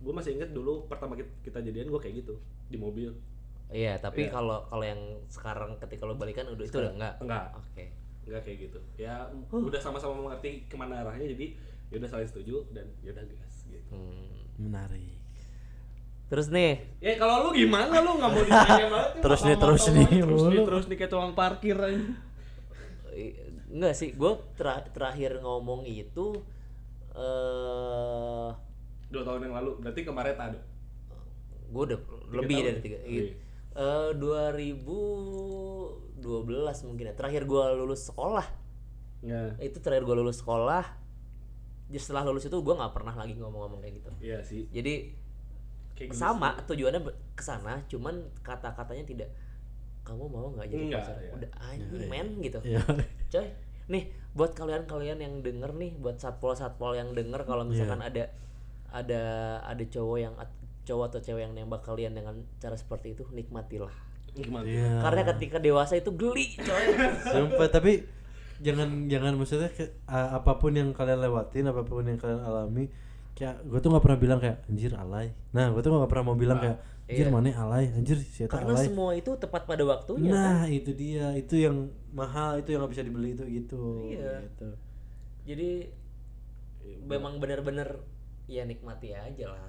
gue 0.00 0.12
masih 0.16 0.32
inget 0.40 0.50
dulu 0.56 0.88
pertama 0.88 1.12
kita, 1.12 1.28
kita 1.44 1.58
jadian 1.60 1.92
gua 1.92 2.00
kayak 2.00 2.24
gitu 2.24 2.40
di 2.66 2.80
mobil. 2.80 3.12
Iya, 3.70 4.00
tapi 4.00 4.26
Iya. 4.26 4.32
kalau 4.32 4.64
kalau 4.66 4.82
yang 4.82 4.98
sekarang 5.28 5.76
ketika 5.78 6.08
lo 6.08 6.16
balikan 6.16 6.48
udah 6.48 6.64
itu 6.66 6.74
udah 6.74 6.92
enggak. 6.96 7.14
enggak. 7.22 7.46
Oke. 7.54 7.84
enggak 8.26 8.42
kayak 8.42 8.58
gitu. 8.66 8.78
Ya 8.96 9.28
udah 9.52 9.78
sama-sama 9.78 10.16
mengerti 10.16 10.64
ke 10.66 10.74
mana 10.74 11.04
arahnya 11.04 11.30
jadi 11.36 11.54
ya 11.92 11.96
udah 12.00 12.08
saling 12.08 12.26
setuju 12.26 12.64
dan 12.74 12.88
ya 13.04 13.12
udah 13.14 13.24
gas 13.30 13.54
gitu. 13.68 13.90
Hmm. 13.94 14.42
menarik. 14.58 15.20
Terus 16.30 16.46
nih, 16.48 16.78
ya 17.02 17.18
kalau 17.18 17.50
lu 17.50 17.58
gimana? 17.58 17.90
Lu 18.00 18.16
nggak 18.20 18.30
mau 18.30 18.42
ditanya 18.44 18.86
banget. 18.86 19.10
Ya, 19.18 19.20
Terus 19.24 19.40
nih, 19.42 19.56
terus 19.58 19.82
nih, 19.90 20.06
terus 20.22 20.42
nih 20.46 20.62
terus 20.62 20.84
nih 20.86 20.96
kayak 21.00 21.10
tukang 21.10 21.34
parkir 21.34 21.74
aja 21.74 22.00
enggak 23.70 23.94
sih, 23.94 24.10
gue 24.12 24.32
terakhir 24.90 25.38
ngomong 25.38 25.84
itu 25.84 26.42
eh 27.10 28.50
dua 29.06 29.22
tahun 29.24 29.40
yang 29.44 29.54
lalu 29.56 29.70
berarti 29.78 30.00
kemarin 30.02 30.34
ada 30.34 30.58
gue 31.66 31.82
udah 31.84 31.98
lebih 32.30 32.56
tahun? 32.56 32.66
dari 32.66 32.80
tiga 32.80 32.96
Iya. 33.00 33.06
gitu. 33.06 33.32
Eh 33.72 34.10
2012 34.18 36.84
mungkin 36.84 37.06
ya. 37.06 37.14
Terakhir 37.14 37.44
gue 37.44 37.64
lulus 37.76 38.04
sekolah. 38.04 38.46
ya 39.20 39.52
Itu 39.58 39.78
terakhir 39.78 40.04
gue 40.04 40.16
lulus 40.16 40.36
sekolah. 40.38 40.84
Setelah 41.90 42.24
lulus 42.24 42.44
itu 42.44 42.54
gue 42.54 42.72
nggak 42.72 42.90
pernah 42.90 43.12
lagi 43.12 43.34
ngomong-ngomong 43.34 43.80
kayak 43.80 43.94
gitu. 43.98 44.10
iya 44.20 44.38
sih 44.40 44.66
Jadi 44.70 45.12
kayak 45.94 46.08
gitu 46.10 46.16
sama 46.16 46.56
tujuannya 46.64 47.00
be- 47.02 47.18
ke 47.34 47.42
sana, 47.42 47.82
cuman 47.86 48.30
kata-katanya 48.40 49.04
tidak 49.04 49.28
kamu 50.00 50.26
mau 50.26 50.48
nggak 50.50 50.66
jadi 50.66 50.82
Enggak, 50.86 51.02
pacar? 51.02 51.16
ya. 51.20 51.30
Udah 51.34 51.50
anjing 51.60 52.06
men 52.06 52.28
gitu. 52.40 52.58
ya 52.64 52.80
Coy, 53.30 53.46
nih 53.88 54.04
buat 54.34 54.54
kalian-kalian 54.54 55.18
yang 55.18 55.34
denger 55.42 55.70
nih, 55.74 55.94
buat 55.98 56.18
satpol-satpol 56.18 56.94
yang 56.94 57.14
denger 57.14 57.42
kalau 57.46 57.66
misalkan 57.66 57.98
ada 58.02 58.30
ada 58.90 59.22
ada 59.62 59.84
cowok 59.86 60.18
yang 60.18 60.34
cowok 60.82 61.14
atau 61.14 61.20
cewek 61.22 61.46
yang 61.46 61.54
nembak 61.54 61.82
kalian 61.86 62.14
dengan 62.14 62.34
cara 62.58 62.74
seperti 62.74 63.14
itu, 63.14 63.22
nikmatilah. 63.30 63.92
gimana 64.30 64.62
Iya. 64.62 65.02
Karena 65.02 65.22
ketika 65.34 65.58
dewasa 65.58 65.98
itu 65.98 66.14
geli, 66.14 66.54
coy. 66.54 66.86
Sumpah 67.34 67.66
tapi 67.66 68.06
jangan 68.62 69.10
jangan 69.10 69.34
maksudnya 69.34 69.70
ke, 69.74 69.90
a- 70.06 70.38
apa 70.38 70.60
pun 70.60 70.70
yang 70.76 70.94
kalian 70.94 71.18
lewatin 71.18 71.66
apa 71.66 71.82
pun 71.82 72.06
yang 72.06 72.20
kalian 72.20 72.38
alami 72.44 72.86
kayak 73.40 73.56
gue 73.64 73.78
tuh 73.80 73.88
nggak 73.88 74.04
pernah 74.04 74.20
bilang 74.20 74.38
kayak 74.38 74.60
anjir 74.68 74.92
alay 74.92 75.32
nah 75.56 75.72
gue 75.72 75.80
tuh 75.80 75.88
nggak 75.88 76.10
pernah 76.12 76.24
mau 76.28 76.36
bilang 76.36 76.60
kayak 76.60 76.76
anjir 77.08 77.26
iya. 77.26 77.32
mana 77.32 77.50
alay 77.56 77.84
anjir 77.96 78.20
si 78.20 78.44
Eta 78.44 78.60
Karena 78.60 78.76
alay 78.76 78.86
semua 78.86 79.10
itu 79.16 79.32
tepat 79.34 79.64
pada 79.66 79.82
waktunya. 79.82 80.30
kan? 80.30 80.36
nah 80.36 80.62
itu 80.68 80.90
dia 80.94 81.32
itu 81.34 81.54
yang 81.58 81.88
mahal 82.12 82.60
itu 82.60 82.70
yang 82.70 82.84
nggak 82.84 82.92
bisa 82.94 83.02
dibeli 83.02 83.32
itu 83.34 83.44
gitu 83.48 83.82
Iya. 84.12 84.44
gitu. 84.46 84.68
Jadi 85.48 85.70
memang 87.08 87.40
benar-benar 87.42 87.98
ya 88.46 88.62
nikmati 88.68 89.10
aja 89.16 89.46
lah. 89.50 89.64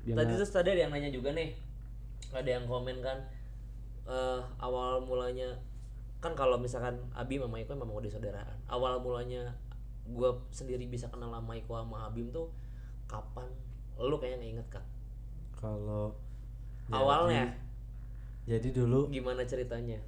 Tadi 0.00 0.32
terus 0.36 0.52
tadi 0.52 0.68
ada 0.72 0.80
yang 0.86 0.92
nanya 0.94 1.10
juga 1.12 1.34
nih, 1.34 1.52
ada 2.32 2.48
yang 2.48 2.64
komen 2.70 3.00
kan 3.02 3.18
eh 4.06 4.40
awal 4.58 5.04
mulanya 5.04 5.58
kan 6.20 6.32
kalau 6.36 6.56
misalkan 6.56 6.96
Abi 7.16 7.40
sama 7.40 7.58
Iko 7.58 7.74
memang 7.74 7.98
udah 7.98 8.10
saudaraan. 8.12 8.56
Awal 8.68 9.00
mulanya 9.00 9.56
gue 10.10 10.30
sendiri 10.50 10.84
bisa 10.84 11.06
kenal 11.06 11.30
sama 11.30 11.52
Iko 11.52 11.72
sama 11.76 12.06
Abim 12.06 12.28
tuh 12.28 12.50
kapan? 13.06 13.46
Lu 13.96 14.16
kayaknya 14.16 14.36
nggak 14.38 14.52
inget 14.52 14.68
kak? 14.70 14.84
kalau 15.52 16.10
Awalnya 16.88 17.52
jadi 18.42 18.72
dulu 18.72 19.06
gimana 19.06 19.44
ceritanya? 19.44 20.00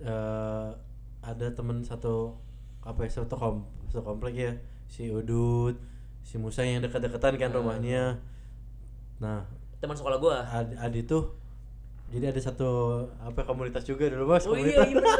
eh 0.00 0.68
ada 1.20 1.46
temen 1.50 1.84
satu 1.84 2.32
apa 2.80 3.04
ya 3.04 3.12
satu 3.12 3.36
kom 3.36 3.56
satu 3.84 4.00
komplek 4.02 4.32
ya 4.34 4.52
si 4.88 5.06
Udut 5.06 5.76
si 6.20 6.34
Musa 6.34 6.64
yang 6.64 6.80
dekat-dekatan 6.80 7.36
kan 7.36 7.50
rumahnya 7.52 8.16
nah 9.16 9.44
Teman 9.76 9.92
sekolah 9.92 10.16
gue. 10.16 10.32
Adi, 10.32 10.74
Adi 10.76 11.00
tuh 11.04 11.28
jadi 12.08 12.32
ada 12.32 12.40
satu 12.40 12.68
apa 13.16 13.44
komunitas 13.44 13.84
juga 13.84 14.08
dulu 14.08 14.32
mas 14.32 14.44
Oh 14.44 14.56
iya 14.56 14.80
komunitas 14.80 14.88
iya. 14.88 15.12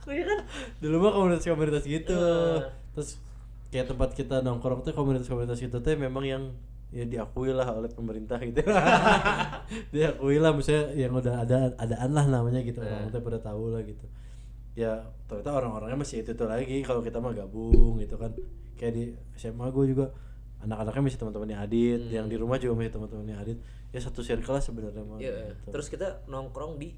Oh 0.00 0.12
iya 0.14 0.24
kan? 0.24 0.40
dulu 0.82 0.96
mah 0.98 1.12
komunitas 1.12 1.42
komunitas 1.44 1.84
gitu 1.84 2.14
Iya. 2.14 2.70
terus 2.94 3.18
kayak 3.68 3.86
tempat 3.86 4.10
kita 4.12 4.40
nongkrong 4.40 4.80
tuh 4.80 4.92
komunitas 4.92 5.26
komunitas 5.26 5.58
itu 5.58 5.74
tuh 5.74 5.92
memang 5.94 6.24
yang 6.24 6.42
ya 6.88 7.04
diakui 7.04 7.52
lah 7.52 7.68
oleh 7.70 7.88
pemerintah 7.88 8.40
gitu 8.40 8.64
diakui 9.94 10.36
lah 10.36 10.52
misalnya 10.52 10.84
yang 10.94 11.12
udah 11.12 11.34
ada 11.42 11.58
adaan 11.76 12.10
lah 12.10 12.24
namanya 12.26 12.60
gitu 12.60 12.80
Iya. 12.80 12.88
orang 12.90 13.08
tuh 13.10 13.20
pada 13.20 13.38
tahu 13.38 13.64
lah 13.70 13.82
gitu 13.82 14.06
ya 14.72 14.94
ternyata 15.26 15.50
orang-orangnya 15.52 15.98
masih 15.98 16.22
itu 16.22 16.32
tuh 16.32 16.46
lagi 16.46 16.80
kalau 16.80 17.02
kita 17.02 17.18
mah 17.18 17.34
gabung 17.34 17.98
gitu 17.98 18.14
kan 18.14 18.32
kayak 18.74 18.92
di 18.94 19.02
SMA 19.34 19.68
gue 19.68 19.84
juga 19.88 20.06
anak-anaknya 20.60 21.02
masih 21.04 21.18
teman-temannya 21.18 21.56
Adit 21.58 22.00
yang 22.08 22.26
di 22.26 22.34
rumah 22.34 22.56
juga 22.56 22.72
masih 22.74 22.90
teman-temannya 22.90 23.36
Adit 23.36 23.58
ya 23.88 24.00
satu 24.00 24.22
circle 24.22 24.54
lah 24.54 24.62
sebenarnya 24.62 25.02
mah 25.02 25.18
Iya. 25.18 25.52
gitu. 25.52 25.70
Terus 25.70 25.86
kita 25.88 26.06
nongkrong 26.24 26.78
di 26.78 26.94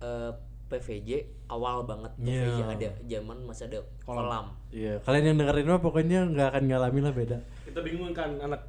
eh, 0.00 0.32
PVJ 0.72 1.10
awal 1.46 1.84
banget 1.84 2.12
Iya. 2.18 2.48
PVJ 2.48 2.60
ada 2.66 2.90
zaman 3.06 3.38
masih 3.44 3.64
ada 3.66 3.78
kolam. 4.02 4.46
Iya, 4.68 4.96
kalian 5.00 5.24
yang 5.24 5.36
dengerin 5.38 5.66
mah 5.66 5.78
pokoknya 5.78 6.18
nggak 6.26 6.48
akan 6.48 6.62
ngalamin 6.66 7.02
lah 7.02 7.12
beda. 7.12 7.38
kita 7.62 7.80
bingung 7.80 8.10
kan 8.10 8.32
anak 8.38 8.60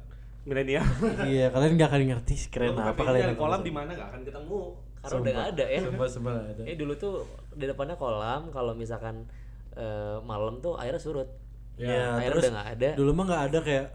milenial 0.42 0.84
iya, 1.26 1.48
kalian 1.48 1.72
nggak 1.74 1.88
akan 1.88 2.02
ngerti 2.06 2.34
keren 2.48 2.72
apa 2.74 2.92
PVJ 2.92 3.06
kalian. 3.06 3.26
ada 3.26 3.36
kolam 3.36 3.60
di 3.60 3.72
mana 3.72 3.90
nggak 3.90 4.08
akan 4.10 4.22
ketemu 4.22 4.60
Karena 4.96 5.16
udah 5.18 5.32
nggak 5.32 5.48
ada 5.50 5.64
ya. 5.66 5.80
Sumpah, 5.82 6.08
sumpah 6.08 6.32
ada. 6.36 6.62
Eh 6.62 6.74
dulu 6.74 6.92
tuh 6.94 7.14
di 7.52 7.64
depannya 7.64 7.92
kolam 7.94 8.48
kalau 8.48 8.72
misalkan 8.72 9.24
eh, 9.72 10.16
malam 10.22 10.60
tuh 10.60 10.76
airnya 10.76 10.96
surut. 10.98 11.28
Iya, 11.74 12.16
air 12.16 12.30
terus 12.30 12.44
udah 12.44 12.52
nggak 12.54 12.68
ada. 12.72 12.90
dulu 12.94 13.10
mah 13.12 13.24
nggak 13.26 13.42
ada 13.46 13.58
kayak 13.60 13.86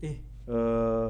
ih 0.00 0.16
eh 0.44 1.06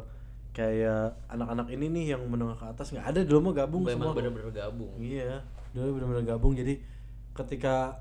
kayak 0.52 1.16
anak-anak 1.26 1.68
ini 1.70 1.86
nih 1.90 2.04
yang 2.12 2.22
menengah 2.24 2.54
ke 2.54 2.66
atas 2.66 2.92
nggak 2.92 3.06
ada 3.06 3.20
dulu 3.22 3.38
mah 3.42 3.54
gabung 3.58 3.82
Memang 3.82 3.96
semua. 4.04 4.12
bener-bener 4.14 4.48
gabung. 4.50 4.92
Iya, 4.96 5.40
dulu 5.72 5.96
benar-benar 5.96 6.24
gabung 6.26 6.52
jadi 6.52 6.76
ketika 7.32 8.00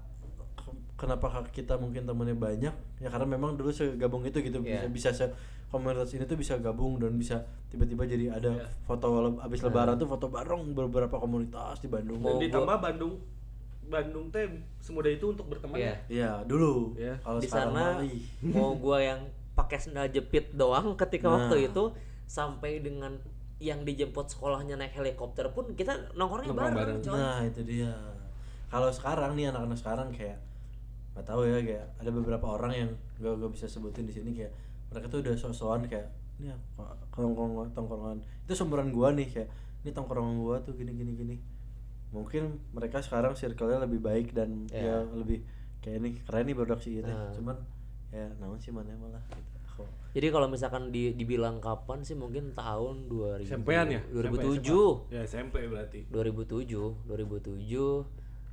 ke- 0.53 0.76
kenapa 0.97 1.28
kita 1.49 1.76
mungkin 1.76 2.03
temennya 2.03 2.36
banyak 2.36 2.74
ya 2.99 3.07
karena 3.07 3.28
memang 3.30 3.55
dulu 3.55 3.69
segabung 3.69 4.22
itu 4.22 4.39
gitu 4.39 4.59
Iya. 4.59 4.86
bisa 4.86 5.09
bisa 5.09 5.09
se 5.13 5.26
komunitas 5.67 6.11
ini 6.11 6.24
tuh 6.26 6.36
bisa 6.36 6.55
gabung 6.57 6.99
dan 6.99 7.15
bisa 7.15 7.39
tiba-tiba 7.67 8.03
jadi 8.03 8.28
ada 8.34 8.51
Iya. 8.51 8.67
foto 8.84 9.07
le- 9.17 9.39
abis 9.39 9.63
lebaran 9.63 9.95
tuh 9.95 10.05
foto 10.05 10.28
bareng 10.28 10.72
beberapa 10.72 11.15
komunitas 11.15 11.80
di 11.80 11.88
Bandung 11.88 12.19
dan 12.19 12.36
ditambah 12.38 12.78
Bandung 12.78 13.15
Bandung 13.84 14.28
teh 14.30 14.47
semudah 14.78 15.07
itu 15.09 15.26
untuk 15.30 15.47
berteman 15.47 15.76
Iya. 15.76 15.88
ya 15.88 15.95
Iya 16.09 16.32
dulu 16.43 16.95
Iya. 16.95 17.15
kalau 17.19 17.39
Di 17.39 17.47
sekarang 17.47 17.72
sana 17.72 18.03
mau 18.45 18.72
gua 18.74 18.99
yang 18.99 19.19
pakai 19.53 19.78
sendal 19.78 20.07
jepit 20.07 20.51
doang 20.51 20.95
ketika 20.97 21.26
Nah. 21.26 21.36
waktu 21.41 21.67
itu 21.67 21.84
sampai 22.26 22.80
dengan 22.80 23.15
yang 23.62 23.86
dijemput 23.86 24.26
sekolahnya 24.26 24.74
naik 24.74 24.91
helikopter 24.91 25.45
pun 25.49 25.70
kita 25.72 25.93
nongkrongnya 26.12 26.49
Nongkrong 26.49 26.74
bareng, 26.74 26.97
bareng. 26.97 26.99
coy. 26.99 27.14
nah 27.14 27.39
itu 27.41 27.62
dia 27.64 27.93
kalau 28.68 28.89
sekarang 28.89 29.38
nih 29.38 29.47
anak-anak 29.47 29.78
sekarang 29.78 30.09
kayak 30.09 30.41
nggak 31.12 31.24
tahu 31.24 31.43
ya 31.43 31.59
kayak 31.59 31.86
ada 31.95 32.09
beberapa 32.09 32.45
orang 32.49 32.72
yang 32.74 32.89
gak, 33.18 33.36
gak 33.36 33.51
bisa 33.51 33.66
sebutin 33.68 34.03
di 34.03 34.12
sini 34.12 34.32
kayak 34.32 34.49
mereka 34.89 35.05
tuh 35.07 35.20
udah 35.22 35.34
sok-sokan 35.36 35.86
kayak 35.86 36.07
ini 36.39 36.49
apa 36.49 36.97
tongkrongan 37.12 37.70
tongkrongan 37.70 38.18
itu 38.41 38.53
seumuran 38.53 38.89
gua 38.89 39.12
nih 39.12 39.28
kayak 39.28 39.49
ini 39.84 39.91
tongkrongan 39.91 40.39
gua 40.39 40.57
tuh 40.59 40.74
gini 40.74 40.89
gini 40.91 41.14
gini 41.14 41.36
mungkin 42.09 42.57
mereka 42.72 42.99
sekarang 42.99 43.34
circle-nya 43.34 43.80
lebih 43.80 43.99
baik 43.99 44.32
dan 44.32 44.66
Ya. 44.68 44.84
ya 44.84 44.95
lebih 45.12 45.43
kayak 45.80 45.97
ini 45.99 46.09
keren 46.20 46.43
nih 46.43 46.55
produk 46.55 46.80
sih 46.80 46.97
gitu 46.97 47.07
Nah. 47.07 47.30
cuman 47.32 47.55
ya 48.09 48.26
namun 48.38 48.57
sih 48.57 48.72
mana 48.72 48.91
malah 48.95 49.22
gitu. 49.32 49.51
Jadi 50.12 50.28
kalau 50.28 50.51
misalkan 50.51 50.91
di, 50.91 51.16
dibilang 51.16 51.64
kapan 51.64 52.03
sih 52.03 52.20
mungkin 52.20 52.51
tahun 52.51 53.07
2000 53.07 53.47
SMP-an 53.47 53.88
ya? 53.88 54.01
2007. 54.12 55.07
Ya 55.07 55.24
SMP 55.24 55.72
berarti. 55.72 56.03
2007, 56.12 57.07
2007. 57.07 58.03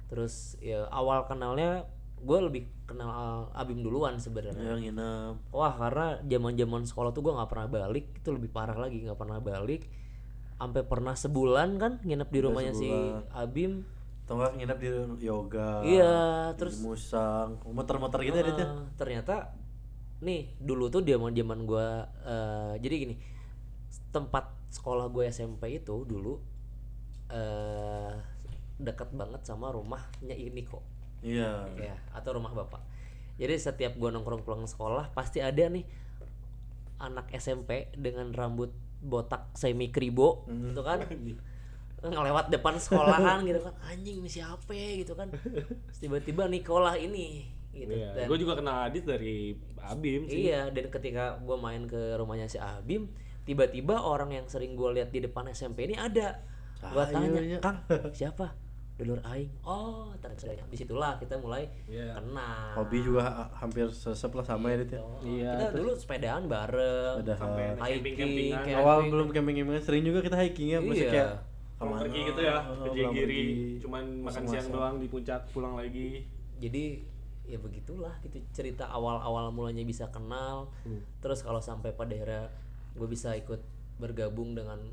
Terus 0.09 0.55
ya 0.63 0.87
awal 0.95 1.27
kenalnya 1.27 1.91
gue 2.19 2.39
lebih 2.43 2.63
kenal 2.87 3.47
Abim 3.55 3.83
duluan 3.83 4.19
sebenarnya. 4.19 4.59
ya 4.59 4.75
nginep 4.75 5.55
Wah 5.55 5.75
karena 5.79 6.19
zaman-zaman 6.27 6.83
sekolah 6.83 7.11
tuh 7.15 7.23
gue 7.23 7.33
nggak 7.35 7.51
pernah 7.51 7.69
balik 7.71 8.07
itu 8.19 8.29
lebih 8.35 8.51
parah 8.51 8.75
lagi 8.79 9.03
nggak 9.07 9.19
pernah 9.19 9.39
balik. 9.43 9.87
Sampai 10.59 10.83
pernah 10.87 11.15
sebulan 11.15 11.79
kan 11.79 11.93
nginep 12.03 12.29
di 12.31 12.41
rumahnya 12.43 12.73
si 12.75 12.91
Abim. 13.35 13.87
atau 14.29 14.45
nginep 14.45 14.79
di 14.79 14.89
yoga 15.25 15.81
Iya, 15.81 16.53
di 16.53 16.61
terus 16.61 16.85
musang 16.85 17.65
muter-muter 17.65 18.21
gitu 18.29 18.37
ya 18.37 18.45
Dit, 18.45 18.61
ya? 18.61 18.67
Eh, 18.69 18.73
ternyata 19.01 19.57
nih 20.19 20.59
dulu 20.59 20.91
tuh 20.91 21.03
zaman 21.07 21.31
zaman 21.35 21.63
gue 21.63 21.87
jadi 22.83 22.95
gini 22.95 23.15
tempat 24.11 24.51
sekolah 24.69 25.09
gue 25.09 25.31
SMP 25.31 25.81
itu 25.81 26.05
dulu 26.05 26.39
eh 27.29 28.15
dekat 28.79 29.11
banget 29.11 29.43
sama 29.43 29.75
rumahnya 29.75 30.39
ini 30.39 30.63
kok 30.63 30.81
iya 31.19 31.67
ya 31.75 31.95
atau 32.15 32.39
rumah 32.39 32.55
bapak. 32.55 32.79
Jadi 33.39 33.55
setiap 33.59 33.99
gue 33.99 34.11
nongkrong 34.11 34.47
pulang 34.47 34.67
sekolah 34.71 35.11
pasti 35.15 35.43
ada 35.43 35.67
nih 35.67 35.83
anak 37.03 37.31
SMP 37.35 37.91
dengan 37.95 38.31
rambut 38.31 38.71
botak 39.03 39.51
semi 39.59 39.91
kribo 39.91 40.47
gitu 40.47 40.83
kan? 40.87 41.03
Ngelewat 42.15 42.55
depan 42.55 42.79
sekolahan 42.79 43.43
gitu 43.43 43.59
kan 43.59 43.75
anjing 43.83 44.23
ini 44.23 44.31
siapa 44.31 44.71
ya?" 44.71 45.03
gitu 45.03 45.19
kan. 45.19 45.31
Tiba-tiba 45.99 46.47
Nikola 46.47 46.95
ini 46.95 47.51
gitu 47.71 47.91
Iya. 47.91 48.11
Dan- 48.15 48.27
Gue 48.27 48.39
juga 48.39 48.55
kenal 48.55 48.77
Adit 48.85 49.05
dari 49.05 49.53
Abim 49.79 50.25
sih. 50.25 50.47
Iya, 50.47 50.69
dan 50.69 50.87
ketika 50.89 51.39
gue 51.39 51.57
main 51.57 51.85
ke 51.85 52.15
rumahnya 52.15 52.45
si 52.45 52.57
Abim, 52.57 53.09
tiba-tiba 53.43 53.97
orang 53.97 54.31
yang 54.31 54.45
sering 54.45 54.73
gue 54.73 54.91
lihat 54.93 55.09
di 55.09 55.21
depan 55.21 55.49
SMP 55.49 55.85
ini 55.85 55.95
ada. 55.95 56.41
Gue 56.79 56.97
Ah, 56.97 57.07
tanya, 57.07 57.29
iya, 57.35 57.43
iya. 57.49 57.59
Kang, 57.59 57.81
siapa? 58.13 58.53
Dulur 58.95 59.23
Aing. 59.23 59.47
Oh, 59.63 60.11
ternyata 60.19 60.43
di 60.61 60.75
situlah 60.75 61.15
kita 61.17 61.39
mulai 61.39 61.71
Iya. 61.87 62.19
kenal. 62.19 62.75
hobi 62.75 62.99
juga 62.99 63.23
ha- 63.23 63.51
hampir 63.57 63.87
sesep 63.89 64.27
lah 64.29 64.43
sama 64.43 64.69
ya 64.69 64.77
Dit, 64.77 64.91
ya 64.91 64.99
Oh, 64.99 65.23
Iya, 65.23 65.51
Kita 65.55 65.67
dulu 65.73 65.91
sepedaan 65.95 66.43
bareng. 66.45 67.23
Sampai 67.31 67.63
ada 67.69 67.79
hiking, 67.81 68.19
camping-campingan. 68.19 68.59
camping. 68.59 68.75
awal 68.77 68.99
belum 69.07 69.27
camping-campingan 69.31 69.81
sering 69.81 70.03
juga 70.03 70.19
kita 70.21 70.35
hiking 70.37 70.69
ya 70.69 70.79
maksudnya 70.81 70.99
Iya. 71.05 71.15
kayak 71.15 71.31
Pulang 71.79 71.95
pergi 72.03 72.21
gitu 72.27 72.41
ya, 72.43 72.57
oh, 72.59 72.91
ke 72.91 73.03
cuman 73.79 74.05
makan 74.19 74.43
siang 74.51 74.67
doang 74.69 74.95
di 74.99 75.07
puncak, 75.07 75.47
pulang 75.55 75.79
lagi. 75.79 76.27
Jadi 76.59 76.85
ya 77.49 77.57
begitulah 77.57 78.13
gitu 78.21 78.45
cerita 78.53 78.85
awal-awal 78.93 79.49
mulanya 79.49 79.83
bisa 79.89 80.13
kenal. 80.13 80.69
Hmm. 80.85 81.01
Terus 81.25 81.41
kalau 81.41 81.65
sampai 81.65 81.97
pada 81.97 82.13
akhirnya 82.13 82.53
gue 82.93 83.09
bisa 83.09 83.33
ikut 83.33 83.65
bergabung 83.97 84.53
dengan 84.53 84.85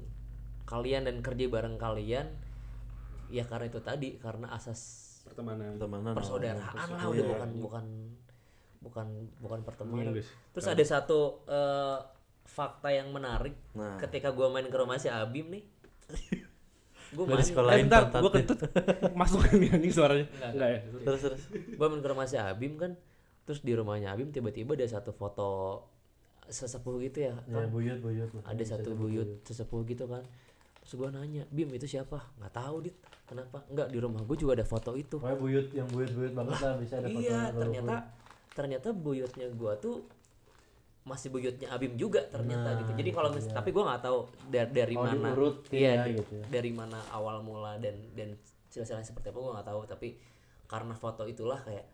kalian 0.66 1.06
dan 1.06 1.20
kerja 1.22 1.45
bareng 1.51 1.78
kalian, 1.78 2.32
ya 3.30 3.43
karena 3.45 3.70
itu 3.70 3.84
tadi 3.84 4.18
karena 4.18 4.49
asas 4.56 5.06
Pertemanan. 5.26 5.76
Pertemanan 5.76 6.14
persaudaraan 6.14 6.88
lah 6.95 7.06
udah 7.10 7.26
bukan 7.26 7.49
bukan 7.60 7.86
bukan 8.86 9.08
bukan 9.41 9.60
pertemanan. 9.66 10.14
Terus 10.53 10.68
ada 10.70 10.84
satu 10.86 11.41
eh, 11.49 11.97
fakta 12.45 12.93
yang 12.93 13.10
menarik 13.10 13.58
Nah. 13.74 13.97
ketika 13.97 14.30
gua 14.30 14.53
main 14.53 14.70
ke 14.70 14.78
rumah 14.78 15.01
si 15.01 15.10
Abim 15.10 15.49
nih. 15.49 15.66
Gue 17.16 17.24
Dari 17.24 17.34
main 17.34 17.47
sekolah 17.47 17.70
Eh, 17.72 17.80
bentar, 17.82 18.01
gue 18.11 18.20
ya. 18.22 18.36
kentut. 18.36 18.59
Masuk 19.16 19.39
ini 19.53 19.68
anjing 19.70 19.89
suaranya. 19.89 20.28
Enggak 20.45 20.70
ya? 20.70 20.80
terus 21.01 21.20
terus 21.24 21.41
gue 21.80 21.88
main 21.88 22.01
ke 22.01 22.09
rumah 22.11 22.26
si 22.26 22.36
Abim 22.36 22.76
kan. 22.76 22.91
Terus 23.43 23.59
di 23.61 23.72
rumahnya 23.72 24.11
Abim 24.11 24.30
tiba-tiba 24.30 24.74
ada 24.74 24.84
satu 24.86 25.09
foto 25.09 25.82
sesepuh 26.45 27.01
gitu 27.01 27.24
ya. 27.24 27.34
ya 27.41 27.57
Kang. 27.57 27.72
buyut 27.72 27.97
buyut 27.99 28.30
lah 28.30 28.43
ada 28.45 28.63
satu 28.63 28.93
buyut 28.93 29.41
sesepuh 29.41 29.82
gitu 29.86 30.05
kan. 30.05 30.22
Terus 30.78 30.93
gue 30.95 31.09
nanya, 31.09 31.43
Bim 31.49 31.72
itu 31.72 31.88
siapa? 31.88 32.22
Nggak 32.38 32.53
tahu 32.53 32.76
dit. 32.84 32.95
Kenapa? 33.26 33.66
Enggak 33.66 33.89
di 33.89 33.97
rumah 33.97 34.22
gue 34.22 34.38
juga 34.38 34.53
ada 34.53 34.61
foto 34.61 34.93
itu. 34.93 35.18
pokoknya 35.18 35.39
buyut 35.39 35.68
yang 35.74 35.88
buyut 35.89 36.11
buyut 36.11 36.34
banget 36.36 36.57
lah 36.59 36.74
bisa 36.78 36.93
ada 36.99 37.07
iya 37.09 37.16
fotonya 37.16 37.34
kalau 37.41 37.57
ternyata 37.57 37.95
ternyata 38.53 38.88
buyutnya 38.93 39.47
gua 39.51 39.74
tuh 39.76 40.05
masih 41.06 41.30
buyutnya 41.30 41.70
Abim 41.70 41.93
juga 41.93 42.26
ternyata 42.26 42.74
gitu 42.76 42.91
jadi 42.95 43.10
kalau 43.12 43.30
mis- 43.30 43.45
tapi 43.47 43.70
gua 43.70 43.84
nggak 43.88 44.03
tahu 44.03 44.20
dari 44.47 44.70
dari 44.74 44.95
Oh, 44.95 45.06
mana 45.06 45.30
iya 45.70 46.01
ya, 46.01 46.03
gitu 46.12 46.34
ya. 46.34 46.45
dari 46.49 46.72
mana 46.72 46.97
awal 47.10 47.39
mula 47.39 47.78
dan 47.78 47.93
dan 48.12 48.34
silsilahnya 48.68 49.06
seperti 49.06 49.30
apa 49.30 49.38
gua 49.38 49.51
nggak 49.56 49.70
tahu 49.70 49.82
tapi 49.86 50.18
karena 50.66 50.93
foto 50.93 51.24
itulah 51.24 51.62
kayak 51.62 51.86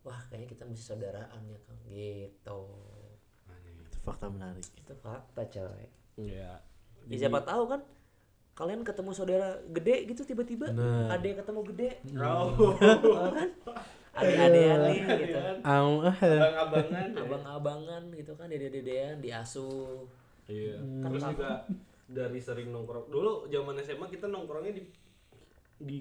wah 0.00 0.20
kayaknya 0.28 0.48
kita 0.48 0.62
masih 0.62 0.84
saudaraan 0.86 1.40
ya 1.42 1.58
kang 1.58 1.80
gitu 1.86 2.60
itu 3.80 3.98
fakta 3.98 4.28
menarik 4.28 4.64
itu 4.64 4.92
fakta 4.94 5.42
coy 5.44 5.84
Iya. 6.18 6.58
ya, 7.06 7.16
siapa 7.16 7.40
tahu 7.40 7.62
kan 7.68 7.80
kalian 8.52 8.82
ketemu 8.82 9.10
saudara 9.12 9.48
gede 9.66 10.02
gitu 10.04 10.26
tiba-tiba 10.26 10.66
Nah. 10.68 11.08
ada 11.08 11.22
yang 11.22 11.38
ketemu 11.38 11.60
gede. 11.68 11.88
Oh, 12.12 12.74
kan 12.74 13.48
adik-adikan 14.18 14.78
nih 14.84 14.98
gitu. 15.26 15.38
Ah, 15.62 15.80
Abang-abangan. 15.82 17.10
abang-abangan 17.14 18.02
gitu 18.12 18.32
kan 18.34 18.46
dede-dedean 18.50 19.22
diasuh. 19.22 20.04
Iya. 20.48 20.80
Terus 20.80 21.22
juga 21.34 21.50
dari 22.08 22.40
sering 22.40 22.72
nongkrong. 22.72 23.12
Dulu 23.12 23.46
zaman 23.52 23.76
SMA 23.84 24.06
kita 24.08 24.26
nongkrongnya 24.26 24.72
di 24.74 24.82
di 25.78 25.98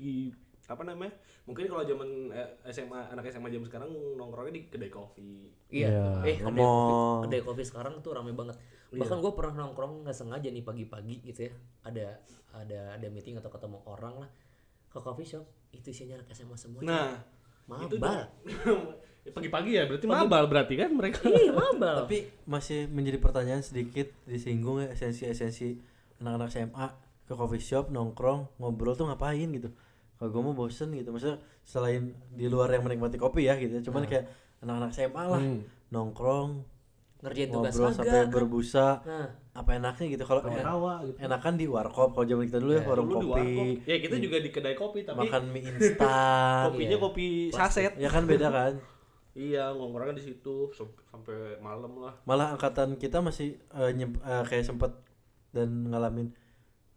apa 0.67 0.83
namanya? 0.83 1.13
Mungkin 1.47 1.67
kalau 1.71 1.83
zaman 1.87 2.31
eh, 2.35 2.49
SMA 2.71 3.11
anak 3.11 3.27
SMA 3.31 3.47
zaman 3.47 3.67
sekarang 3.67 3.89
nongkrongnya 4.19 4.53
di 4.55 4.63
kedai 4.67 4.91
kopi. 4.91 5.47
iya. 5.71 5.87
Iya, 6.23 6.35
eh 6.35 6.37
kedai 6.39 6.63
kopi, 6.63 6.93
kedai 7.27 7.41
kopi 7.43 7.63
sekarang 7.63 7.99
tuh 8.03 8.15
rame 8.15 8.31
banget. 8.35 8.55
Iya. 8.87 9.03
bahkan 9.03 9.19
gue 9.19 9.33
pernah 9.35 9.67
nongkrong 9.67 10.07
nggak 10.07 10.15
sengaja 10.15 10.47
nih 10.47 10.63
pagi-pagi 10.63 11.15
gitu 11.27 11.51
ya. 11.51 11.53
Ada 11.83 12.07
ada 12.55 12.79
ada 12.95 13.07
meeting 13.11 13.35
atau 13.35 13.51
ketemu 13.51 13.83
orang 13.83 14.23
lah. 14.23 14.29
Ke 14.87 15.03
coffee 15.03 15.27
shop 15.27 15.43
itu 15.75 15.91
isinya 15.91 16.15
anak 16.23 16.31
SMA 16.31 16.55
semua 16.55 16.79
Nah, 16.79 17.11
itu 17.11 17.19
mabal. 17.67 18.31
Pagi-pagi 19.35 19.75
ya 19.75 19.83
berarti 19.85 20.07
mabal 20.07 20.47
berarti 20.47 20.73
kan 20.79 20.89
mereka. 20.95 21.27
iya 21.27 21.51
mabal. 21.51 22.07
Tapi 22.07 22.31
masih 22.47 22.87
menjadi 22.87 23.19
pertanyaan 23.19 23.59
sedikit 23.59 24.07
disinggung 24.23 24.81
ya 24.81 24.95
esensi-esensi 24.95 25.77
anak-anak 26.23 26.47
SMA 26.47 26.87
ke 27.27 27.33
coffee 27.35 27.59
shop 27.61 27.91
nongkrong 27.91 28.47
ngobrol 28.57 28.95
tuh 28.95 29.11
ngapain 29.11 29.51
gitu? 29.51 29.69
Kalau 30.17 30.29
gue 30.31 30.41
mau 30.41 30.55
bosen 30.55 30.95
gitu. 30.95 31.11
Maksudnya 31.11 31.43
selain 31.67 32.15
di 32.31 32.47
luar 32.47 32.71
yang 32.71 32.87
menikmati 32.87 33.19
kopi 33.19 33.51
ya 33.51 33.59
gitu 33.59 33.91
cuman 33.91 34.07
kayak 34.07 34.31
anak-anak 34.63 34.91
SMA 34.95 35.23
lah. 35.27 35.41
Hmm. 35.43 35.61
nongkrong 35.87 36.63
ngerjain 37.23 37.49
tugas 37.51 37.75
ngobrol 37.75 37.87
agak 37.91 37.97
sampai 37.99 38.19
kan. 38.23 38.31
berbusa. 38.31 38.87
Nah 39.03 39.27
apa 39.57 39.73
enaknya 39.73 40.05
gitu 40.07 40.23
kalau 40.23 40.41
en- 40.43 40.53
gitu. 40.53 41.17
enakan 41.19 41.53
di 41.55 41.65
warkop 41.65 42.13
kalau 42.13 42.25
zaman 42.25 42.45
kita 42.45 42.59
dulu 42.59 42.71
ya, 42.71 42.83
warung 42.83 43.07
Dulu 43.07 43.17
di 43.17 43.25
kopi. 43.25 43.49
Ya 43.83 43.97
kita 43.97 44.15
juga 44.17 44.37
di 44.37 44.49
kedai 44.49 44.75
kopi 44.75 44.99
tapi 45.01 45.17
makan 45.23 45.43
mie 45.49 45.65
instan 45.65 46.61
kopinya 46.69 46.93
iya. 46.93 47.01
kopi 47.01 47.27
saset. 47.49 47.91
ya 47.95 48.05
kan 48.07 48.23
beda 48.23 48.47
kan 48.47 48.73
Iya, 49.37 49.69
nongkrongnya 49.69 50.13
di 50.13 50.23
situ 50.23 50.69
sam- 50.71 50.97
sampai 51.07 51.57
malam 51.59 51.93
lah. 51.99 52.09
malah 52.23 52.53
angkatan 52.53 52.97
kita 52.97 53.17
masih 53.19 53.57
eh, 53.71 53.91
nyem- 53.91 54.17
eh, 54.19 54.43
kayak 54.43 54.61
sempet 54.63 54.89
dan 55.51 55.85
ngalamin 55.85 56.33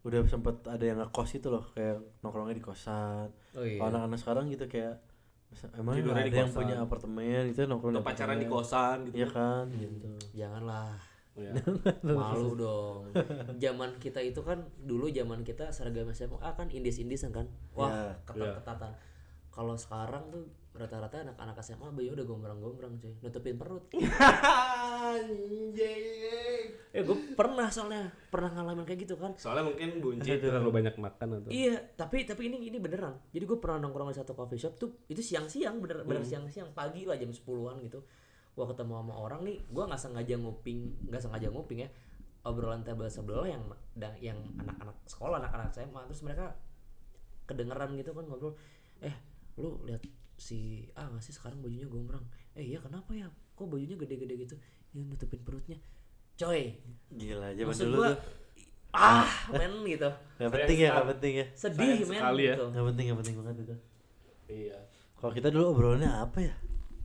udah 0.01 0.25
sempet 0.25 0.57
ada 0.65 0.81
yang 0.81 0.97
ngekos 0.97 1.31
itu 1.35 1.47
loh 1.47 1.61
kayak 1.71 2.01
nongkrongnya 2.19 2.53
di 2.53 2.61
kosan 2.61 3.29
oh 3.51 3.61
iya 3.61 3.77
kalau 3.77 3.89
anak-anak 3.91 4.17
sekarang 4.17 4.45
gitu 4.49 4.65
kayak 4.67 4.97
emang 5.75 5.93
Tidurnya 5.95 6.23
ada 6.23 6.33
yang 6.35 6.47
kosan. 6.47 6.57
punya 6.57 6.75
apartemen 6.79 7.43
itu 7.45 7.61
nongkrong 7.63 7.93
Atau 7.93 8.05
pacaran 8.07 8.37
di 8.37 8.47
kosan 8.47 8.97
gitu. 9.05 9.15
iya 9.15 9.27
kan 9.27 9.65
gitu 9.71 10.09
janganlah 10.33 10.97
Iya. 11.41 11.51
malu 12.17 12.53
dong. 12.53 13.09
Zaman 13.57 13.97
kita 13.97 14.21
itu 14.21 14.41
kan 14.45 14.61
dulu 14.77 15.09
zaman 15.09 15.41
kita 15.41 15.73
seragam 15.73 16.13
SMA 16.13 16.37
kan 16.53 16.69
indis-indisan 16.69 17.33
kan. 17.33 17.49
Wah 17.73 17.89
Ya, 17.89 18.03
ketat-ketatan. 18.23 18.91
Kalau 19.51 19.75
sekarang 19.75 20.31
tuh 20.31 20.47
rata-rata 20.71 21.19
anak-anak 21.19 21.59
SMA 21.59 21.91
bayi 21.91 22.07
udah 22.07 22.23
gombrang-gombrang 22.23 22.95
cuy. 22.95 23.11
Nutupin 23.19 23.59
perut. 23.59 23.83
Anjing. 25.11 26.63
eh 26.91 27.07
gue 27.07 27.17
pernah 27.39 27.71
soalnya 27.71 28.11
pernah 28.27 28.51
ngalamin 28.51 28.83
kayak 28.83 29.07
gitu 29.07 29.15
kan. 29.15 29.31
Soalnya 29.35 29.67
mungkin 29.67 29.99
bunci 29.99 30.39
terlalu 30.39 30.71
banyak 30.71 30.95
makan 30.99 31.27
atau. 31.39 31.49
iya 31.51 31.79
tapi 31.95 32.23
tapi 32.23 32.51
ini 32.51 32.67
ini 32.67 32.79
beneran. 32.79 33.15
Jadi 33.31 33.43
gue 33.43 33.59
pernah 33.59 33.87
nongkrong 33.87 34.11
di 34.11 34.17
satu 34.19 34.35
coffee 34.35 34.59
shop 34.59 34.75
tuh 34.75 34.91
itu 35.07 35.19
siang-siang 35.19 35.79
bener 35.79 36.03
bener 36.03 36.23
siang-siang. 36.23 36.71
Pagi 36.71 37.07
lah 37.07 37.15
jam 37.15 37.31
10-an 37.31 37.79
gitu 37.83 38.03
gua 38.53 38.65
ketemu 38.67 38.93
sama 38.99 39.13
orang 39.15 39.41
nih 39.47 39.57
gua 39.71 39.83
nggak 39.87 40.01
sengaja 40.01 40.35
nguping 40.37 40.79
nggak 41.07 41.21
sengaja 41.23 41.47
nguping 41.51 41.87
ya 41.87 41.89
obrolan 42.41 42.81
table 42.81 43.05
sebelah 43.07 43.45
yang 43.45 43.63
yang 44.17 44.37
anak-anak 44.57 44.97
sekolah 45.05 45.37
anak-anak 45.39 45.69
SMA 45.71 46.01
terus 46.09 46.21
mereka 46.25 46.57
kedengeran 47.45 47.93
gitu 47.95 48.11
kan 48.11 48.25
ngobrol 48.25 48.57
eh 49.01 49.13
lu 49.59 49.77
lihat 49.85 50.01
si 50.41 50.89
ah 50.97 51.05
nggak 51.05 51.21
sih 51.21 51.33
sekarang 51.37 51.61
bajunya 51.61 51.85
gombrang 51.85 52.25
eh 52.57 52.65
iya 52.65 52.81
kenapa 52.81 53.13
ya 53.13 53.29
kok 53.53 53.67
bajunya 53.69 53.93
gede-gede 53.93 54.35
gitu 54.41 54.55
ya 54.57 54.99
nutupin 55.05 55.39
perutnya 55.45 55.77
coy 56.35 56.73
Gila, 57.13 57.53
zaman 57.53 57.69
maksud 57.69 57.85
dulu 57.87 57.97
gua 58.01 58.09
tuh. 58.11 58.19
ah 58.91 59.29
men 59.53 59.73
gitu 59.85 60.09
Gak 60.41 60.51
penting 60.51 60.77
ya, 60.81 60.89
gak 60.97 61.07
penting 61.15 61.33
ya. 61.37 61.45
sedih 61.53 61.99
men 62.09 62.17
sekali 62.19 62.43
ya. 62.49 62.53
gitu 62.57 62.65
Gak 62.73 62.85
penting, 62.91 63.05
gak 63.07 63.17
penting 63.21 63.35
banget 63.39 63.55
itu. 63.61 63.75
iya 64.49 64.77
Kalau 65.15 65.31
kita 65.31 65.47
dulu 65.53 65.63
obrolannya 65.77 66.09
apa 66.09 66.39
ya? 66.41 66.53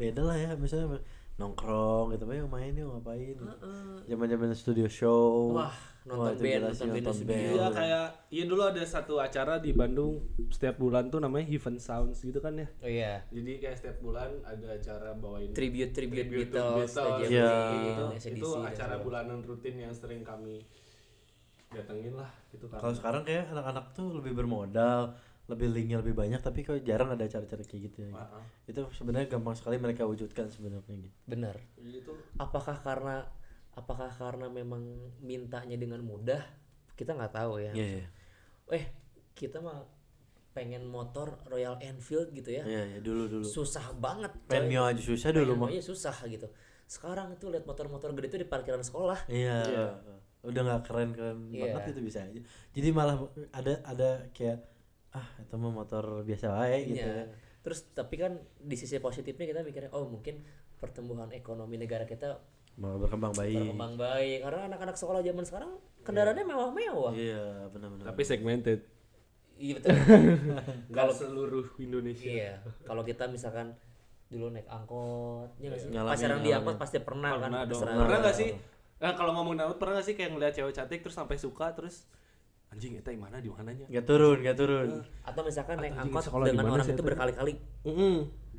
Beda 0.01 0.25
lah 0.25 0.35
ya, 0.41 0.51
misalnya 0.57 0.97
nongkrong 1.37 2.17
gitu, 2.17 2.25
yang 2.27 2.49
main 2.49 2.73
yuk 2.73 2.89
ngapain. 2.91 3.37
Zaman-zaman 4.09 4.57
studio 4.57 4.89
show. 4.89 5.53
Wah, 5.53 5.69
nonton 6.09 6.33
itu 6.33 6.43
band, 6.49 6.73
sih, 6.73 6.89
nonton 6.89 7.17
band. 7.29 7.53
Iya 7.53 7.67
kayak 7.69 8.07
iya 8.33 8.45
dulu 8.49 8.63
ada 8.65 8.81
satu 8.81 9.21
acara 9.21 9.61
di 9.61 9.77
Bandung 9.77 10.25
setiap 10.49 10.81
bulan 10.81 11.13
tuh 11.13 11.21
namanya 11.21 11.45
Heaven 11.45 11.77
Sounds 11.77 12.23
gitu 12.23 12.41
kan 12.41 12.57
ya. 12.57 12.69
oh 12.81 12.89
iya 12.89 13.21
Jadi 13.29 13.53
kayak 13.61 13.77
setiap 13.77 13.99
bulan 14.01 14.33
ada 14.49 14.69
acara 14.73 15.13
bawain 15.13 15.53
tribute 15.53 15.93
tribute 15.93 16.25
tribute 16.25 16.57
Beatles, 16.57 16.95
Beatles, 16.95 17.29
Iya. 17.29 17.53
gitu. 17.85 18.05
Itu 18.33 18.49
acara 18.65 18.97
bulanan 18.97 19.45
rutin 19.45 19.77
yang 19.77 19.93
sering 19.93 20.25
kami 20.25 20.65
datengin 21.69 22.15
lah 22.15 22.31
gitu 22.49 22.71
kan. 22.71 22.79
Kalau 22.81 22.95
sekarang 22.95 23.23
kayak 23.27 23.51
anak-anak 23.53 23.93
tuh 23.93 24.15
lebih 24.17 24.33
bermodal, 24.33 25.13
lebih 25.47 25.69
linknya 25.71 26.03
lebih 26.03 26.13
banyak, 26.13 26.39
tapi 26.39 26.61
kok 26.61 26.83
jarang 26.83 27.09
ada 27.09 27.23
acara-acara 27.23 27.63
kayak 27.63 27.83
gitu 27.87 27.99
ya. 28.03 28.11
Ah, 28.13 28.39
ah. 28.39 28.45
Itu 28.67 28.91
sebenarnya 28.91 29.31
gampang 29.31 29.55
sekali 29.55 29.79
mereka 29.79 30.03
wujudkan 30.03 30.51
sebenarnya 30.51 30.83
gitu. 31.01 31.15
benar 31.25 31.55
Itu 31.79 32.13
apakah 32.35 32.75
karena 32.79 33.23
apakah 33.73 34.11
karena 34.11 34.49
memang 34.49 34.83
mintanya 35.21 35.77
dengan 35.77 36.01
mudah 36.01 36.43
kita 36.95 37.13
nggak 37.13 37.31
tahu 37.31 37.61
ya 37.61 37.71
Iya, 37.71 37.87
iya. 38.01 38.07
eh 38.73 38.85
kita 39.33 39.61
mah 39.61 39.85
pengen 40.51 40.83
motor 40.83 41.37
Royal 41.45 41.77
Enfield 41.79 42.33
gitu 42.33 42.49
ya 42.51 42.65
Iya, 42.65 42.83
iya, 42.89 42.99
dulu 42.99 43.29
dulu. 43.29 43.45
susah 43.45 43.93
banget 43.95 44.33
Pengen. 44.49 44.73
Mio 44.73 44.83
aja 44.83 44.97
susah 44.99 45.29
dulu 45.31 45.53
mah. 45.55 45.69
Mio 45.69 45.79
susah 45.81 46.17
gitu 46.25 46.49
sekarang 46.87 47.31
itu 47.31 47.47
lihat 47.47 47.63
motor-motor 47.63 48.15
gede 48.15 48.27
itu 48.29 48.39
di 48.41 48.49
parkiran 48.49 48.81
sekolah 48.81 49.29
Iya. 49.29 49.59
Iya. 49.63 49.87
Udah 50.41 50.61
nggak 50.65 50.83
keren-keren 50.83 51.39
Iya. 51.53 51.63
banget 51.77 51.93
itu 51.93 52.01
bisa 52.01 52.19
aja. 52.23 52.41
Jadi 52.73 52.89
malah 52.91 53.19
ada 53.53 53.79
ada 53.85 54.11
kayak 54.33 54.63
ah 55.17 55.27
itu 55.39 55.55
mah 55.55 55.73
motor 55.75 56.05
biasa 56.23 56.47
wae 56.53 56.79
gitu 56.87 57.01
Iya. 57.01 57.09
ya. 57.19 57.27
terus 57.61 57.89
tapi 57.91 58.15
kan 58.15 58.33
di 58.59 58.75
sisi 58.75 58.97
positifnya 58.99 59.45
kita 59.45 59.61
mikirnya 59.61 59.91
oh 59.91 60.05
mungkin 60.05 60.45
pertumbuhan 60.77 61.33
ekonomi 61.33 61.77
negara 61.77 62.05
kita 62.05 62.37
Mau 62.77 63.01
berkembang 63.01 63.33
baik. 63.33 63.57
berkembang 63.57 63.97
baik 63.97 64.39
karena 64.43 64.61
anak-anak 64.69 64.95
sekolah 64.95 65.21
zaman 65.21 65.43
sekarang 65.43 65.71
kendaraannya 66.03 66.45
mewah-mewah 66.45 67.11
Iya, 67.11 67.45
benar-benar. 67.67 68.05
tapi 68.07 68.23
segmented. 68.23 68.81
iya 69.57 69.73
betul 69.75 69.97
Kalau 70.93 71.11
seluruh 71.11 71.65
Indonesia. 71.79 72.29
Iya, 72.29 72.53
kalau 72.85 73.01
kita 73.01 73.25
misalkan 73.27 73.73
dulu 74.27 74.51
naik 74.51 74.69
angkot, 74.69 75.49
ya 75.57 75.67
nggak 75.67 75.81
sih? 75.81 75.89
Ngalamin, 75.89 76.13
Pacaran 76.13 76.39
di 76.39 76.51
angkot 76.53 76.77
pasti 76.77 76.99
pernah, 76.99 77.31
kan? 77.33 77.49
Pernah 77.49 77.63
dong. 77.63 77.71
Terserah. 77.73 77.95
Pernah 77.97 78.19
gak 78.21 78.37
sih? 78.37 78.51
Nah, 78.97 79.13
kalau 79.15 79.33
ngomong 79.33 79.55
angkot 79.57 79.79
pernah 79.79 79.95
gak 79.97 80.05
sih 80.05 80.15
kayak 80.15 80.31
ngeliat 80.31 80.53
cewek 80.53 80.75
cantik 80.75 81.01
terus 81.01 81.15
sampai 81.15 81.37
suka 81.37 81.73
terus 81.73 82.05
anjing 82.77 82.93
eta 83.01 83.09
yang 83.09 83.25
mana 83.25 83.41
di 83.41 83.49
mananya? 83.49 83.87
Nggak 83.89 84.05
turun, 84.05 84.37
nggak 84.45 84.57
turun. 84.61 84.89
Atau 85.25 85.41
misalkan 85.49 85.81
naik 85.81 85.97
angkot 85.97 86.23
di 86.29 86.53
dengan 86.53 86.57
mana 86.61 86.71
orang 86.77 86.87
itu 86.93 87.03
berkali-kali 87.03 87.53
Heeh. 87.89 88.17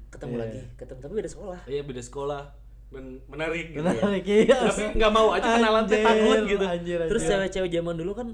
ketemu 0.10 0.36
lagi, 0.42 0.60
ketemu 0.74 1.00
tapi 1.06 1.14
beda 1.22 1.30
sekolah. 1.30 1.60
Iya 1.70 1.82
beda 1.86 2.02
sekolah 2.02 2.42
dan 2.90 3.06
menarik 3.30 3.66
gitu. 3.70 3.86
Menarik 3.86 4.26
iya. 4.26 4.58
Tapi 4.66 4.84
nggak 4.98 5.12
mau 5.14 5.28
aja 5.38 5.48
kenalan 5.54 5.84
teh 5.86 6.02
Anjir, 6.02 6.08
takut 6.10 6.40
gitu. 6.50 6.66
Anjir, 6.66 6.98
Terus 7.06 7.22
anjir. 7.22 7.32
cewek-cewek 7.38 7.70
zaman 7.78 7.96
dulu 7.96 8.12
kan 8.18 8.28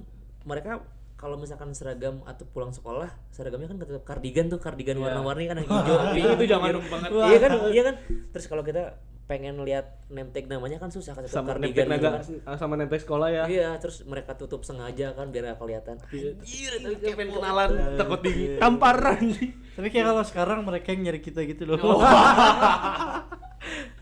mereka 0.48 0.72
kalau 1.20 1.36
misalkan 1.36 1.72
seragam 1.72 2.20
atau 2.24 2.44
pulang 2.48 2.72
sekolah 2.72 3.08
seragamnya 3.32 3.68
kan 3.68 3.80
tetap 3.80 4.04
kardigan 4.04 4.48
tuh 4.48 4.60
kardigan 4.60 5.00
warna-warni 5.00 5.48
kan 5.48 5.56
yang 5.60 5.68
hijau 5.72 5.96
pink 6.12 6.28
Itu 6.36 6.46
zaman 6.48 6.68
gitu. 6.76 6.80
banget. 6.92 7.10
iya 7.12 7.38
kan 7.40 7.52
iya 7.72 7.82
kan 7.88 7.96
terus 8.32 8.46
kalau 8.48 8.64
kita 8.64 9.00
pengen 9.24 9.56
lihat 9.64 10.04
name 10.08 10.30
tag 10.30 10.46
namanya 10.46 10.78
kan 10.78 10.88
susah 10.88 11.16
kan 11.16 11.24
Sama 11.26 11.56
nempel 11.56 11.72
gitu 11.72 11.88
naga 11.88 12.20
kan. 12.20 12.58
sama 12.60 12.74
nempel 12.76 12.98
sekolah 12.98 13.28
ya. 13.32 13.44
Iya, 13.48 13.70
terus 13.80 14.04
mereka 14.04 14.36
tutup 14.36 14.62
sengaja 14.62 15.12
kan 15.12 15.32
biar 15.32 15.50
gak 15.50 15.58
kelihatan. 15.58 15.96
Iya. 16.12 16.30
Anjir, 16.36 16.72
tapi 16.78 16.94
Kayak 17.00 17.16
pengen 17.16 17.30
kenalan 17.34 17.70
takut 17.96 18.20
Iya. 18.22 18.60
ditampar 18.60 18.96
anjing. 19.00 19.52
Tapi 19.74 19.88
kayak 19.90 20.06
kalau 20.06 20.24
sekarang 20.24 20.58
mereka 20.62 20.88
yang 20.92 21.02
nyari 21.08 21.20
kita 21.20 21.40
gitu 21.44 21.64
loh. 21.66 21.80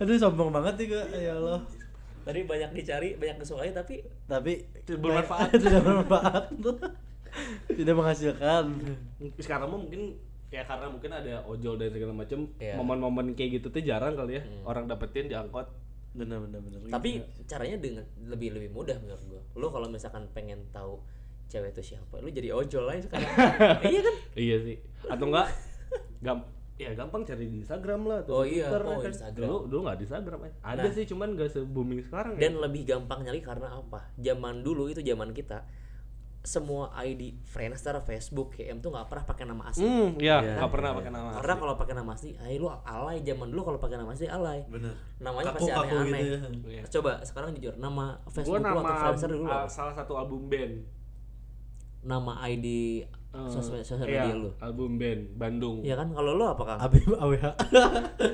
Aduh 0.01 0.17
sombong 0.17 0.49
banget 0.49 0.89
gua, 0.89 1.03
ya 1.13 1.37
Allah. 1.37 1.59
Tadi 2.21 2.39
banyak 2.43 2.69
dicari, 2.71 3.09
banyak 3.15 3.37
disukai 3.39 3.69
tapi 3.69 4.01
Tapi 4.25 4.53
Tidak 4.81 4.97
bermanfaat. 4.97 5.47
tidak 5.55 5.81
bermanfaat. 5.81 6.43
tidak 7.77 7.93
menghasilkan. 7.93 8.63
Sekarang 9.37 9.69
mungkin 9.71 10.17
ya 10.51 10.61
karena 10.61 10.85
mungkin 10.85 11.09
ada 11.09 11.41
ojol 11.43 11.75
dan 11.75 11.89
segala 11.89 12.13
macam 12.13 12.43
Iya. 12.57 12.75
momen-momen 12.75 13.33
kayak 13.33 13.57
gitu 13.57 13.67
tuh 13.69 13.81
jarang 13.81 14.13
kali 14.13 14.35
ya 14.35 14.43
orang 14.63 14.85
dapetin 14.85 15.25
di 15.25 15.33
angkot 15.33 15.63
Benar 16.11 16.43
benar 16.43 16.59
benar. 16.59 16.79
tapi 16.91 17.17
caranya 17.45 17.79
dengan 17.79 18.03
lebih 18.21 18.51
lebih 18.51 18.67
mudah 18.69 18.99
menurut 18.99 19.23
gua. 19.25 19.39
Lu 19.55 19.67
kalau 19.67 19.87
misalkan 19.87 20.27
pengen 20.29 20.59
tahu 20.69 20.99
cewek 21.47 21.71
itu 21.71 21.95
siapa, 21.95 22.19
lu 22.19 22.27
jadi 22.27 22.51
ojol 22.51 22.83
aja 22.85 22.99
sekarang. 23.01 23.31
iya 23.87 23.99
kan? 24.01 24.15
iya 24.35 24.57
sih 24.59 24.75
atau 25.03 25.25
enggak 25.25 25.47
gam 26.19 26.43
ya 26.75 26.91
gampang 26.93 27.23
cari 27.23 27.45
di 27.45 27.57
Instagram 27.57 28.01
lah 28.05 28.19
Oh 28.21 28.41
atau 28.41 28.43
iya, 28.43 28.67
Twitter, 28.67 28.81
oh, 28.83 28.97
kan. 28.97 29.07
Instagram. 29.07 29.39
dulu 29.41 29.57
dulu 29.67 29.79
nggak 29.81 29.95
di 29.95 30.03
Instagram 30.03 30.39
eh. 30.41 30.53
ada 30.61 30.81
Nah. 30.81 30.91
sih 30.91 31.05
cuman 31.05 31.27
gak 31.33 31.47
se 31.47 31.59
booming 31.61 32.01
sekarang 32.01 32.33
ya 32.33 32.41
Dan 32.41 32.53
lebih 32.57 32.81
gampang 32.85 33.19
nyari 33.21 33.39
karena 33.39 33.67
apa? 33.73 33.99
Zaman 34.17 34.55
dulu 34.61 34.83
itu 34.87 34.99
zaman 34.99 35.31
kita 35.31 35.63
semua 36.41 36.89
ID 36.97 37.37
Friendster, 37.43 37.93
Facebook, 38.01 38.55
KM 38.55 38.79
tuh 38.79 38.89
nggak 38.89 39.05
pernah 39.05 39.23
pakai 39.23 39.45
nama 39.45 39.63
asli. 39.63 39.83
hmm 39.83 40.17
ya 40.17 40.41
Iya, 40.41 40.57
nggak 40.57 40.71
pernah 40.71 40.89
iya. 40.89 40.97
pakai 40.97 41.11
nama 41.11 41.29
Karena 41.31 41.53
kalau 41.55 41.73
pakai 41.75 41.93
nama 41.93 42.11
asli, 42.11 42.31
ay 42.35 42.57
lu 42.57 42.65
alay 42.67 43.17
zaman 43.19 43.47
dulu 43.47 43.61
kalau 43.63 43.77
pakai 43.77 43.95
nama 43.95 44.09
asli 44.09 44.25
alay. 44.25 44.59
Benar. 44.65 44.93
Namanya 45.17 45.45
Kaku 45.47 45.57
pasti 45.59 45.71
aneh-aneh. 45.71 46.21
gitu 46.21 46.33
ya. 46.33 46.41
Iya. 46.67 46.83
Coba 46.89 47.11
sekarang 47.21 47.49
jujur 47.53 47.73
nama 47.75 48.05
Facebook 48.27 48.57
lu 48.57 48.63
nama 48.63 48.81
atau 48.81 48.97
Friendster 48.97 49.29
dulu 49.29 49.45
apa? 49.45 49.59
salah 49.67 49.93
satu 49.93 50.13
album 50.15 50.41
band 50.47 50.73
Nama 52.01 52.33
ID 52.49 52.67
sosial, 53.47 53.79
sosial 53.79 54.09
Iya, 54.09 54.25
media 54.25 54.35
lu. 54.35 54.49
album 54.57 54.97
band 54.97 55.21
Bandung 55.35 55.77
Iya 55.79 55.95
kan 55.95 56.09
kalau 56.09 56.33
lu 56.33 56.43
apa 56.43 56.63
Kang? 56.65 56.79
Abim 56.81 57.05
AWH. 57.21 57.45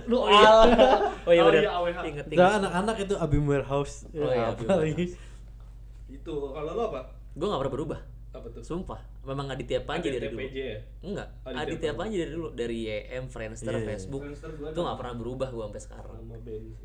Lu 0.07 0.17
oh 0.17 0.29
iya. 0.31 0.47
oh 0.47 0.63
iya 1.29 1.41
Oh 1.43 1.51
udah. 1.51 1.59
iya, 1.59 1.71
AWH. 1.75 1.97
Ingat 2.07 2.25
anak-anak 2.55 2.95
itu 3.03 3.13
Abim 3.13 3.43
Warehouse. 3.43 4.07
Oh 4.09 4.31
iya, 4.31 4.55
itu 6.07 6.33
kalau 6.47 6.71
lo 6.71 6.83
apa 6.87 7.16
Gue 7.38 7.47
gak 7.47 7.59
pernah 7.59 7.75
berubah. 7.75 7.99
apa 8.29 8.47
tuh 8.49 8.61
Sumpah. 8.61 9.01
Memang 9.23 9.49
Aditya 9.49 9.81
Panji 9.81 10.09
dari 10.09 10.27
dulu. 10.27 10.41
Ya 10.43 10.77
Enggak. 10.99 11.27
Aditya 11.43 11.63
Aditya 11.63 11.93
Panji 11.93 12.15
dari 12.17 12.31
dulu 12.31 12.49
dari 12.51 12.77
YM, 12.83 13.25
Friendster, 13.27 13.71
Iya, 13.71 13.79
iya. 13.79 13.88
Facebook. 13.88 14.21
Friendster 14.21 14.51
gua 14.53 14.69
Itu 14.69 14.79
gak 14.83 14.97
pernah 14.97 15.15
berubah 15.15 15.47
gua 15.49 15.63
sampai 15.65 15.81
sekarang. 15.81 16.17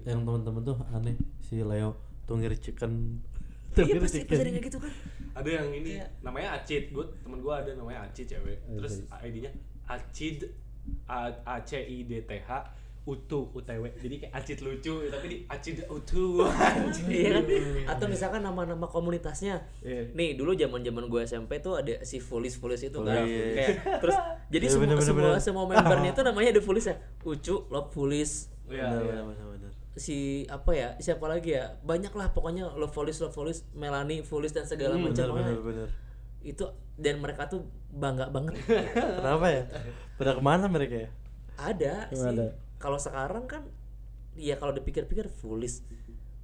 Yang 0.02 0.20
teman-teman 0.22 0.62
tuh 0.62 0.76
aneh 0.88 1.16
si 1.38 1.60
Leo 1.60 1.96
Tungir 2.24 2.52
Chicken. 2.54 3.20
Iya 3.74 3.96
pasti 3.98 4.22
pasti 4.22 4.32
ada 4.34 4.44
yang 4.44 4.54
kayak 4.54 4.66
gitu 4.66 4.78
kan. 4.78 4.92
ada 5.32 5.48
yang 5.50 5.68
ini 5.72 5.96
Kayak- 5.96 6.12
namanya 6.20 6.48
Acid 6.54 6.84
gue 6.88 7.04
temen 7.18 7.40
gue 7.40 7.54
ada 7.54 7.70
namanya 7.72 8.04
Acid 8.04 8.26
cewek 8.28 8.60
terus 8.70 8.94
ID-nya 9.10 9.48
Acid 9.86 10.44
A 11.06 11.20
A 11.42 11.56
C 11.58 11.80
I 11.80 12.04
D 12.04 12.20
T 12.20 12.32
H 12.38 12.52
Utu 13.02 13.50
UTW 13.50 13.90
jadi 13.98 14.14
kayak 14.16 14.32
Acid 14.32 14.62
lucu 14.62 15.10
tapi 15.10 15.26
di 15.26 15.36
Acid 15.44 15.82
Utu 15.86 16.38
Iya 17.10 17.34
kan? 17.34 17.44
Atau 17.88 18.06
misalkan 18.06 18.40
nama-nama 18.40 18.86
komunitasnya. 18.86 19.58
Iya. 19.78 20.12
Nih 20.12 20.34
dulu 20.34 20.54
zaman-zaman 20.54 21.06
gue 21.06 21.22
SMP 21.22 21.58
tuh 21.58 21.76
ada 21.76 21.98
si 22.00 22.18
Fulis 22.18 22.54
Fulis 22.54 22.78
itu 22.80 22.94
kan. 22.96 23.26
Fulis. 23.26 23.54
Kayak 23.54 23.74
terus 23.98 24.16
jadi 24.48 24.64
Iya, 24.64 24.72
semua 24.72 24.82
bener, 24.84 24.96
bener, 24.96 25.04
semua 25.04 25.22
bener. 25.28 25.42
semua 25.42 25.64
membernya 25.66 26.10
itu 26.10 26.22
namanya 26.28 26.48
ada 26.50 26.62
Fulis 26.62 26.84
ya. 26.84 26.94
Ucu, 27.22 27.56
Love 27.66 27.90
Fulis, 27.90 28.30
Iya, 28.64 28.86
Benar, 28.86 29.02
iya. 29.02 29.22
benar. 29.50 29.70
si 29.92 30.16
apa 30.46 30.70
ya 30.72 30.88
siapa 30.96 31.26
lagi 31.26 31.52
ya 31.52 31.76
banyak 31.82 32.08
lah 32.10 32.30
pokoknya 32.30 32.70
Love 32.72 32.90
Fulis 32.90 33.18
Love 33.18 33.34
Fulis 33.34 33.68
Melanie 33.72 34.22
Fulis 34.22 34.48
dan 34.50 34.64
segala 34.64 34.94
Hmm, 34.94 35.04
macam 35.04 35.26
Benar, 35.26 35.28
Pokoknya 35.28 35.52
benar, 35.52 35.66
benar. 35.66 35.88
itu 36.40 36.64
dan 36.94 37.14
mereka 37.18 37.44
tuh 37.44 37.60
bangga 37.90 38.30
banget 38.30 38.56
Kenapa 39.18 39.46
ya? 39.48 39.62
Pada 40.14 40.32
ke 40.32 40.40
mana 40.40 40.64
mereka 40.66 40.96
ya? 40.98 41.10
ada 41.54 42.08
sih 42.08 42.24
Ada. 42.24 42.46
Kalau 42.82 42.98
sekarang 42.98 43.46
kan 43.46 43.62
ya 44.34 44.56
kalau 44.56 44.72
dipikir-pikir 44.72 45.30
Fulis 45.30 45.86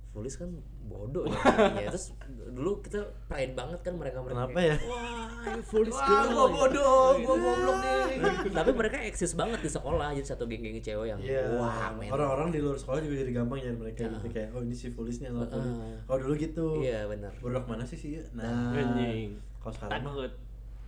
Fulis 0.08 0.34
kan 0.34 0.48
bodoh 0.82 1.26
ya, 1.26 1.36
ya 1.84 1.88
terus 1.88 2.16
dulu 2.48 2.80
kita 2.80 2.96
pride 3.26 3.52
banget 3.52 3.82
kan 3.82 3.92
mereka 3.92 4.18
mereka 4.18 4.48
Kenapa 4.48 4.60
ya? 4.62 4.76
wah 4.80 5.60
Fulis 5.70 5.92
Wah, 5.92 6.06
girl." 6.08 6.30
gua 6.30 6.46
bodoh, 6.48 7.04
gua 7.20 7.36
goblok 7.36 7.76
nih. 7.78 8.16
tapi 8.56 8.70
mereka 8.72 8.96
eksis 9.00 9.34
banget 9.34 9.60
di 9.60 9.68
sekolah 9.68 10.10
jadi 10.12 10.26
satu 10.26 10.46
geng-geng 10.46 10.80
cewek 10.80 11.06
yang 11.08 11.20
Iya. 11.20 11.44
wah 11.54 11.92
men 11.92 12.08
Orang-orang 12.08 12.48
di 12.48 12.58
luar 12.58 12.74
sekolah 12.74 12.98
juga 12.98 13.20
jadi 13.20 13.32
gampang 13.32 13.58
nyari 13.60 13.76
mereka 13.78 14.08
gitu 14.08 14.26
kayak 14.28 14.48
oh 14.50 14.60
ini 14.60 14.72
si 14.72 14.88
Fulis 14.88 15.18
nih 15.18 15.28
atau. 15.28 15.60
Heeh. 15.60 15.96
Oh 16.06 16.16
dulu 16.16 16.34
gitu. 16.34 16.66
iya 16.80 17.04
benar 17.04 17.30
Bodoh 17.38 17.62
mana 17.64 17.84
sih 17.84 17.96
sih? 17.96 18.16
Nah, 18.32 18.72
Anjing. 18.72 19.36
kalau 19.58 19.72
sekarang 19.74 20.00
mah 20.00 20.12
takut 20.14 20.32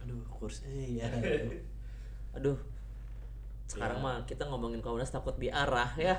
aduh 0.00 0.20
kurs 0.32 0.64
eh 0.64 0.96
ya. 0.96 1.08
aduh 2.32 2.56
sekarang 3.70 3.98
mah 4.00 4.16
kita 4.24 4.42
ngomongin 4.44 4.80
komunitas 4.80 5.10
takut 5.10 5.36
diarah 5.36 5.94
ya 5.94 6.18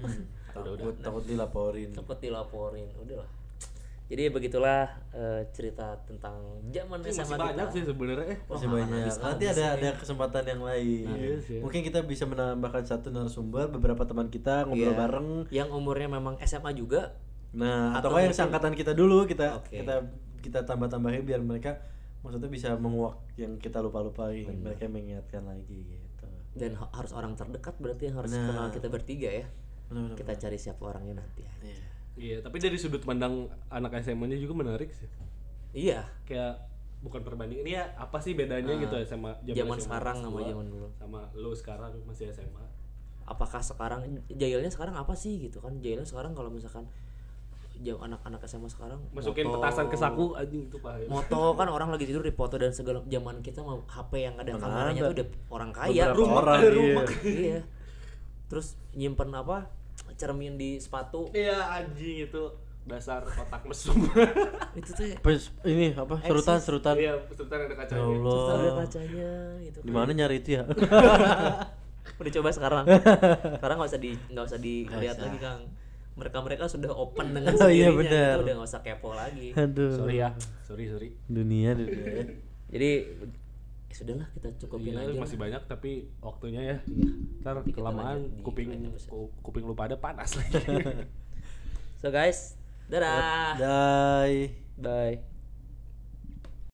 takut 0.54 0.94
takut 0.98 1.24
dilaporin. 1.24 1.90
takut 1.90 2.18
dilaporin 2.18 2.86
udahlah 2.96 3.26
jadi 4.06 4.28
begitulah 4.28 4.86
eh, 5.10 5.40
cerita 5.50 5.96
tentang 6.04 6.36
zaman 6.68 7.00
Ini 7.00 7.10
SMA 7.10 7.22
masih 7.24 7.38
banyak 7.40 7.64
kita. 7.64 7.72
sih 7.72 7.82
sebenarnya 7.82 8.26
eh 8.28 8.38
Masih 8.44 8.68
banyak. 8.68 9.08
Nanti 9.08 9.44
ada 9.48 9.62
ya. 9.62 9.68
ada 9.72 9.88
kesempatan 9.96 10.44
yang 10.44 10.60
lain. 10.60 11.06
Iya 11.08 11.36
sih. 11.40 11.58
Mungkin 11.64 11.80
kita 11.80 12.04
bisa 12.04 12.28
menambahkan 12.28 12.84
satu 12.84 13.08
narasumber 13.08 13.72
beberapa 13.72 14.04
teman 14.04 14.28
kita 14.28 14.68
ngobrol 14.68 14.92
Iya. 14.92 15.00
bareng. 15.00 15.28
yang 15.48 15.72
umurnya 15.72 16.12
memang 16.12 16.36
SMA 16.40 16.76
juga 16.76 17.16
Nah, 17.52 17.96
atau 17.96 18.12
Atau 18.12 18.20
yang 18.20 18.36
seangkatan 18.36 18.76
kita 18.76 18.92
dulu 18.92 19.24
kita 19.24 19.56
Oke. 19.56 19.80
kita 19.80 20.04
kita 20.40 20.60
tambah-tambahin 20.62 21.24
biar 21.24 21.40
mereka 21.40 21.80
maksudnya 22.20 22.48
bisa 22.48 22.76
menguak 22.76 23.16
yang 23.34 23.56
kita 23.56 23.80
lupa-lupain. 23.80 24.44
Mereka 24.44 24.88
mengingatkan 24.88 25.44
lagi 25.44 25.88
gitu. 25.88 26.01
Dan 26.52 26.76
ha- 26.76 26.92
harus 26.92 27.12
orang 27.12 27.32
terdekat 27.32 27.74
berarti 27.76 28.08
yang 28.08 28.16
harus 28.16 28.30
Benar. 28.30 28.46
kenal 28.46 28.66
kita 28.70 28.88
bertiga 28.88 29.30
ya 29.32 29.46
Benar-benar. 29.88 30.16
kita 30.16 30.32
cari 30.38 30.58
siapa 30.58 30.82
orangnya 30.82 31.14
nanti 31.20 31.40
ya. 31.40 31.52
Iya. 31.62 31.84
Iya, 32.12 32.36
tapi 32.40 32.60
dari 32.60 32.76
sudut 32.76 33.00
pandang 33.00 33.48
anak 33.68 33.96
SMA-nya 33.98 34.36
juga 34.36 34.52
menarik 34.58 34.92
sih. 34.92 35.08
iya 35.72 36.04
Kayak 36.22 36.68
bukan 37.00 37.20
perbandingan 37.20 37.64
ya 37.66 37.82
apa 37.96 38.20
sih 38.20 38.32
bedanya 38.32 38.76
gitu 38.76 38.94
SMA 39.02 39.32
zaman 39.42 39.74
SMA 39.74 39.82
sekarang 39.82 40.16
sama 40.20 40.38
zaman 40.38 40.66
dulu. 40.68 40.86
sama 40.94 41.20
lo 41.32 41.50
sekarang 41.50 41.90
masih 42.04 42.30
SMA. 42.30 42.62
apakah 43.22 43.58
sekarang 43.58 44.06
jahilnya 44.28 44.68
sekarang 44.68 44.92
apa 44.92 45.14
sih 45.14 45.40
gitu 45.40 45.58
kan 45.58 45.78
jahilnya 45.78 46.04
sekarang 46.04 46.30
kalau 46.32 46.46
misalkan 46.46 46.86
jauh 47.74 47.98
anak-anak 47.98 48.42
SMA 48.42 48.66
sekarang 48.66 49.00
Masukin 49.10 49.42
moto- 49.44 49.58
petasan 49.58 49.86
ke 49.86 49.96
saku 49.96 50.24
anjing 50.32 50.62
itu 50.64 50.76
pahit. 50.76 51.06
moto 51.06 51.52
kan 51.52 51.66
orang 51.66 51.88
lagi 51.88 52.04
tidur 52.04 52.20
dipoto 52.20 52.54
dan 52.54 52.70
segala 52.70 53.00
zaman 53.02 53.40
kita 53.40 53.58
mau 53.58 53.80
HP 53.82 54.12
yang 54.20 54.36
ada 54.36 54.54
kameranya 54.54 55.00
ada. 55.00 55.08
tuh 55.08 55.14
udah 55.14 55.26
orang 55.48 55.70
kaya 55.70 56.02
Beberapa 56.06 56.18
Rumah, 56.20 56.36
orang 56.38 56.54
ada 56.54 56.62
iya. 56.62 56.74
rumah. 56.74 57.04
iya 57.24 57.60
terus 58.44 58.66
nyimpen 58.92 59.30
apa 59.30 59.72
cermin 60.14 60.54
di 60.54 60.76
sepatu 60.76 61.26
Iya 61.30 61.58
anjing 61.74 62.22
itu 62.22 62.42
dasar 62.82 63.22
kotak 63.24 63.62
mesum. 63.62 63.94
itu 64.74 64.90
tuh 64.90 65.06
Pas 65.16 65.38
ini 65.64 65.90
apa? 65.92 66.18
Serutan, 66.20 66.58
serutan. 66.58 66.94
Iya, 66.94 67.14
sultan 67.30 67.58
ada 67.60 67.70
Ya 67.70 67.78
kacanya. 67.78 68.02
terus 68.02 68.26
Allah. 68.42 68.58
ada 68.58 68.70
kacanya 68.80 69.30
gitu 69.62 69.78
Di 69.80 69.90
mana 69.90 70.10
nyari 70.12 70.36
itu 70.36 70.50
ya? 70.52 70.62
udah 72.18 72.32
coba 72.32 72.48
sekarang 72.50 72.84
sekarang 73.56 73.76
nggak 73.76 73.88
usah 73.88 74.00
di 74.00 74.10
nggak 74.28 74.44
usah 74.44 74.58
dilihat 74.58 75.16
lagi 75.16 75.38
kang 75.38 75.62
mereka 76.12 76.38
mereka 76.38 76.64
sudah 76.66 76.90
open 76.90 77.30
dengan 77.34 77.52
Oh, 77.54 77.66
iya, 77.66 77.88
sendirinya 77.88 77.96
benar. 77.96 78.28
kita 78.30 78.40
udah 78.40 78.54
nggak 78.54 78.68
usah 78.68 78.82
kepo 78.82 79.10
lagi 79.12 79.48
Aduh. 79.54 79.92
Sorry 79.96 80.16
ya. 80.18 80.28
Sorry, 80.62 80.84
sorry. 80.86 81.08
Dunia, 81.26 81.70
dunia. 81.72 82.24
jadi 82.72 82.90
ya 83.84 83.94
sudahlah 83.94 84.24
kita 84.32 84.48
cukupin 84.58 84.96
Iya, 84.96 85.04
aja 85.04 85.20
masih 85.20 85.36
banyak 85.36 85.62
tapi 85.66 85.90
waktunya 86.18 86.60
ya. 86.62 86.76
Iya. 86.82 87.10
Ntar 87.40 87.54
Nanti 87.58 87.72
kelamaan 87.72 88.16
lanjut 88.24 88.40
kuping 88.42 88.68
lain 88.68 88.88
episode. 88.88 89.10
ku- 89.10 89.32
kuping 89.42 89.62
lu 89.62 89.72
pada 89.72 89.96
panas 89.96 90.32
lagi. 90.40 90.56
so 91.96 92.08
guys 92.08 92.56
dadah 92.88 93.56
Bye. 93.56 94.52
bye 94.76 95.31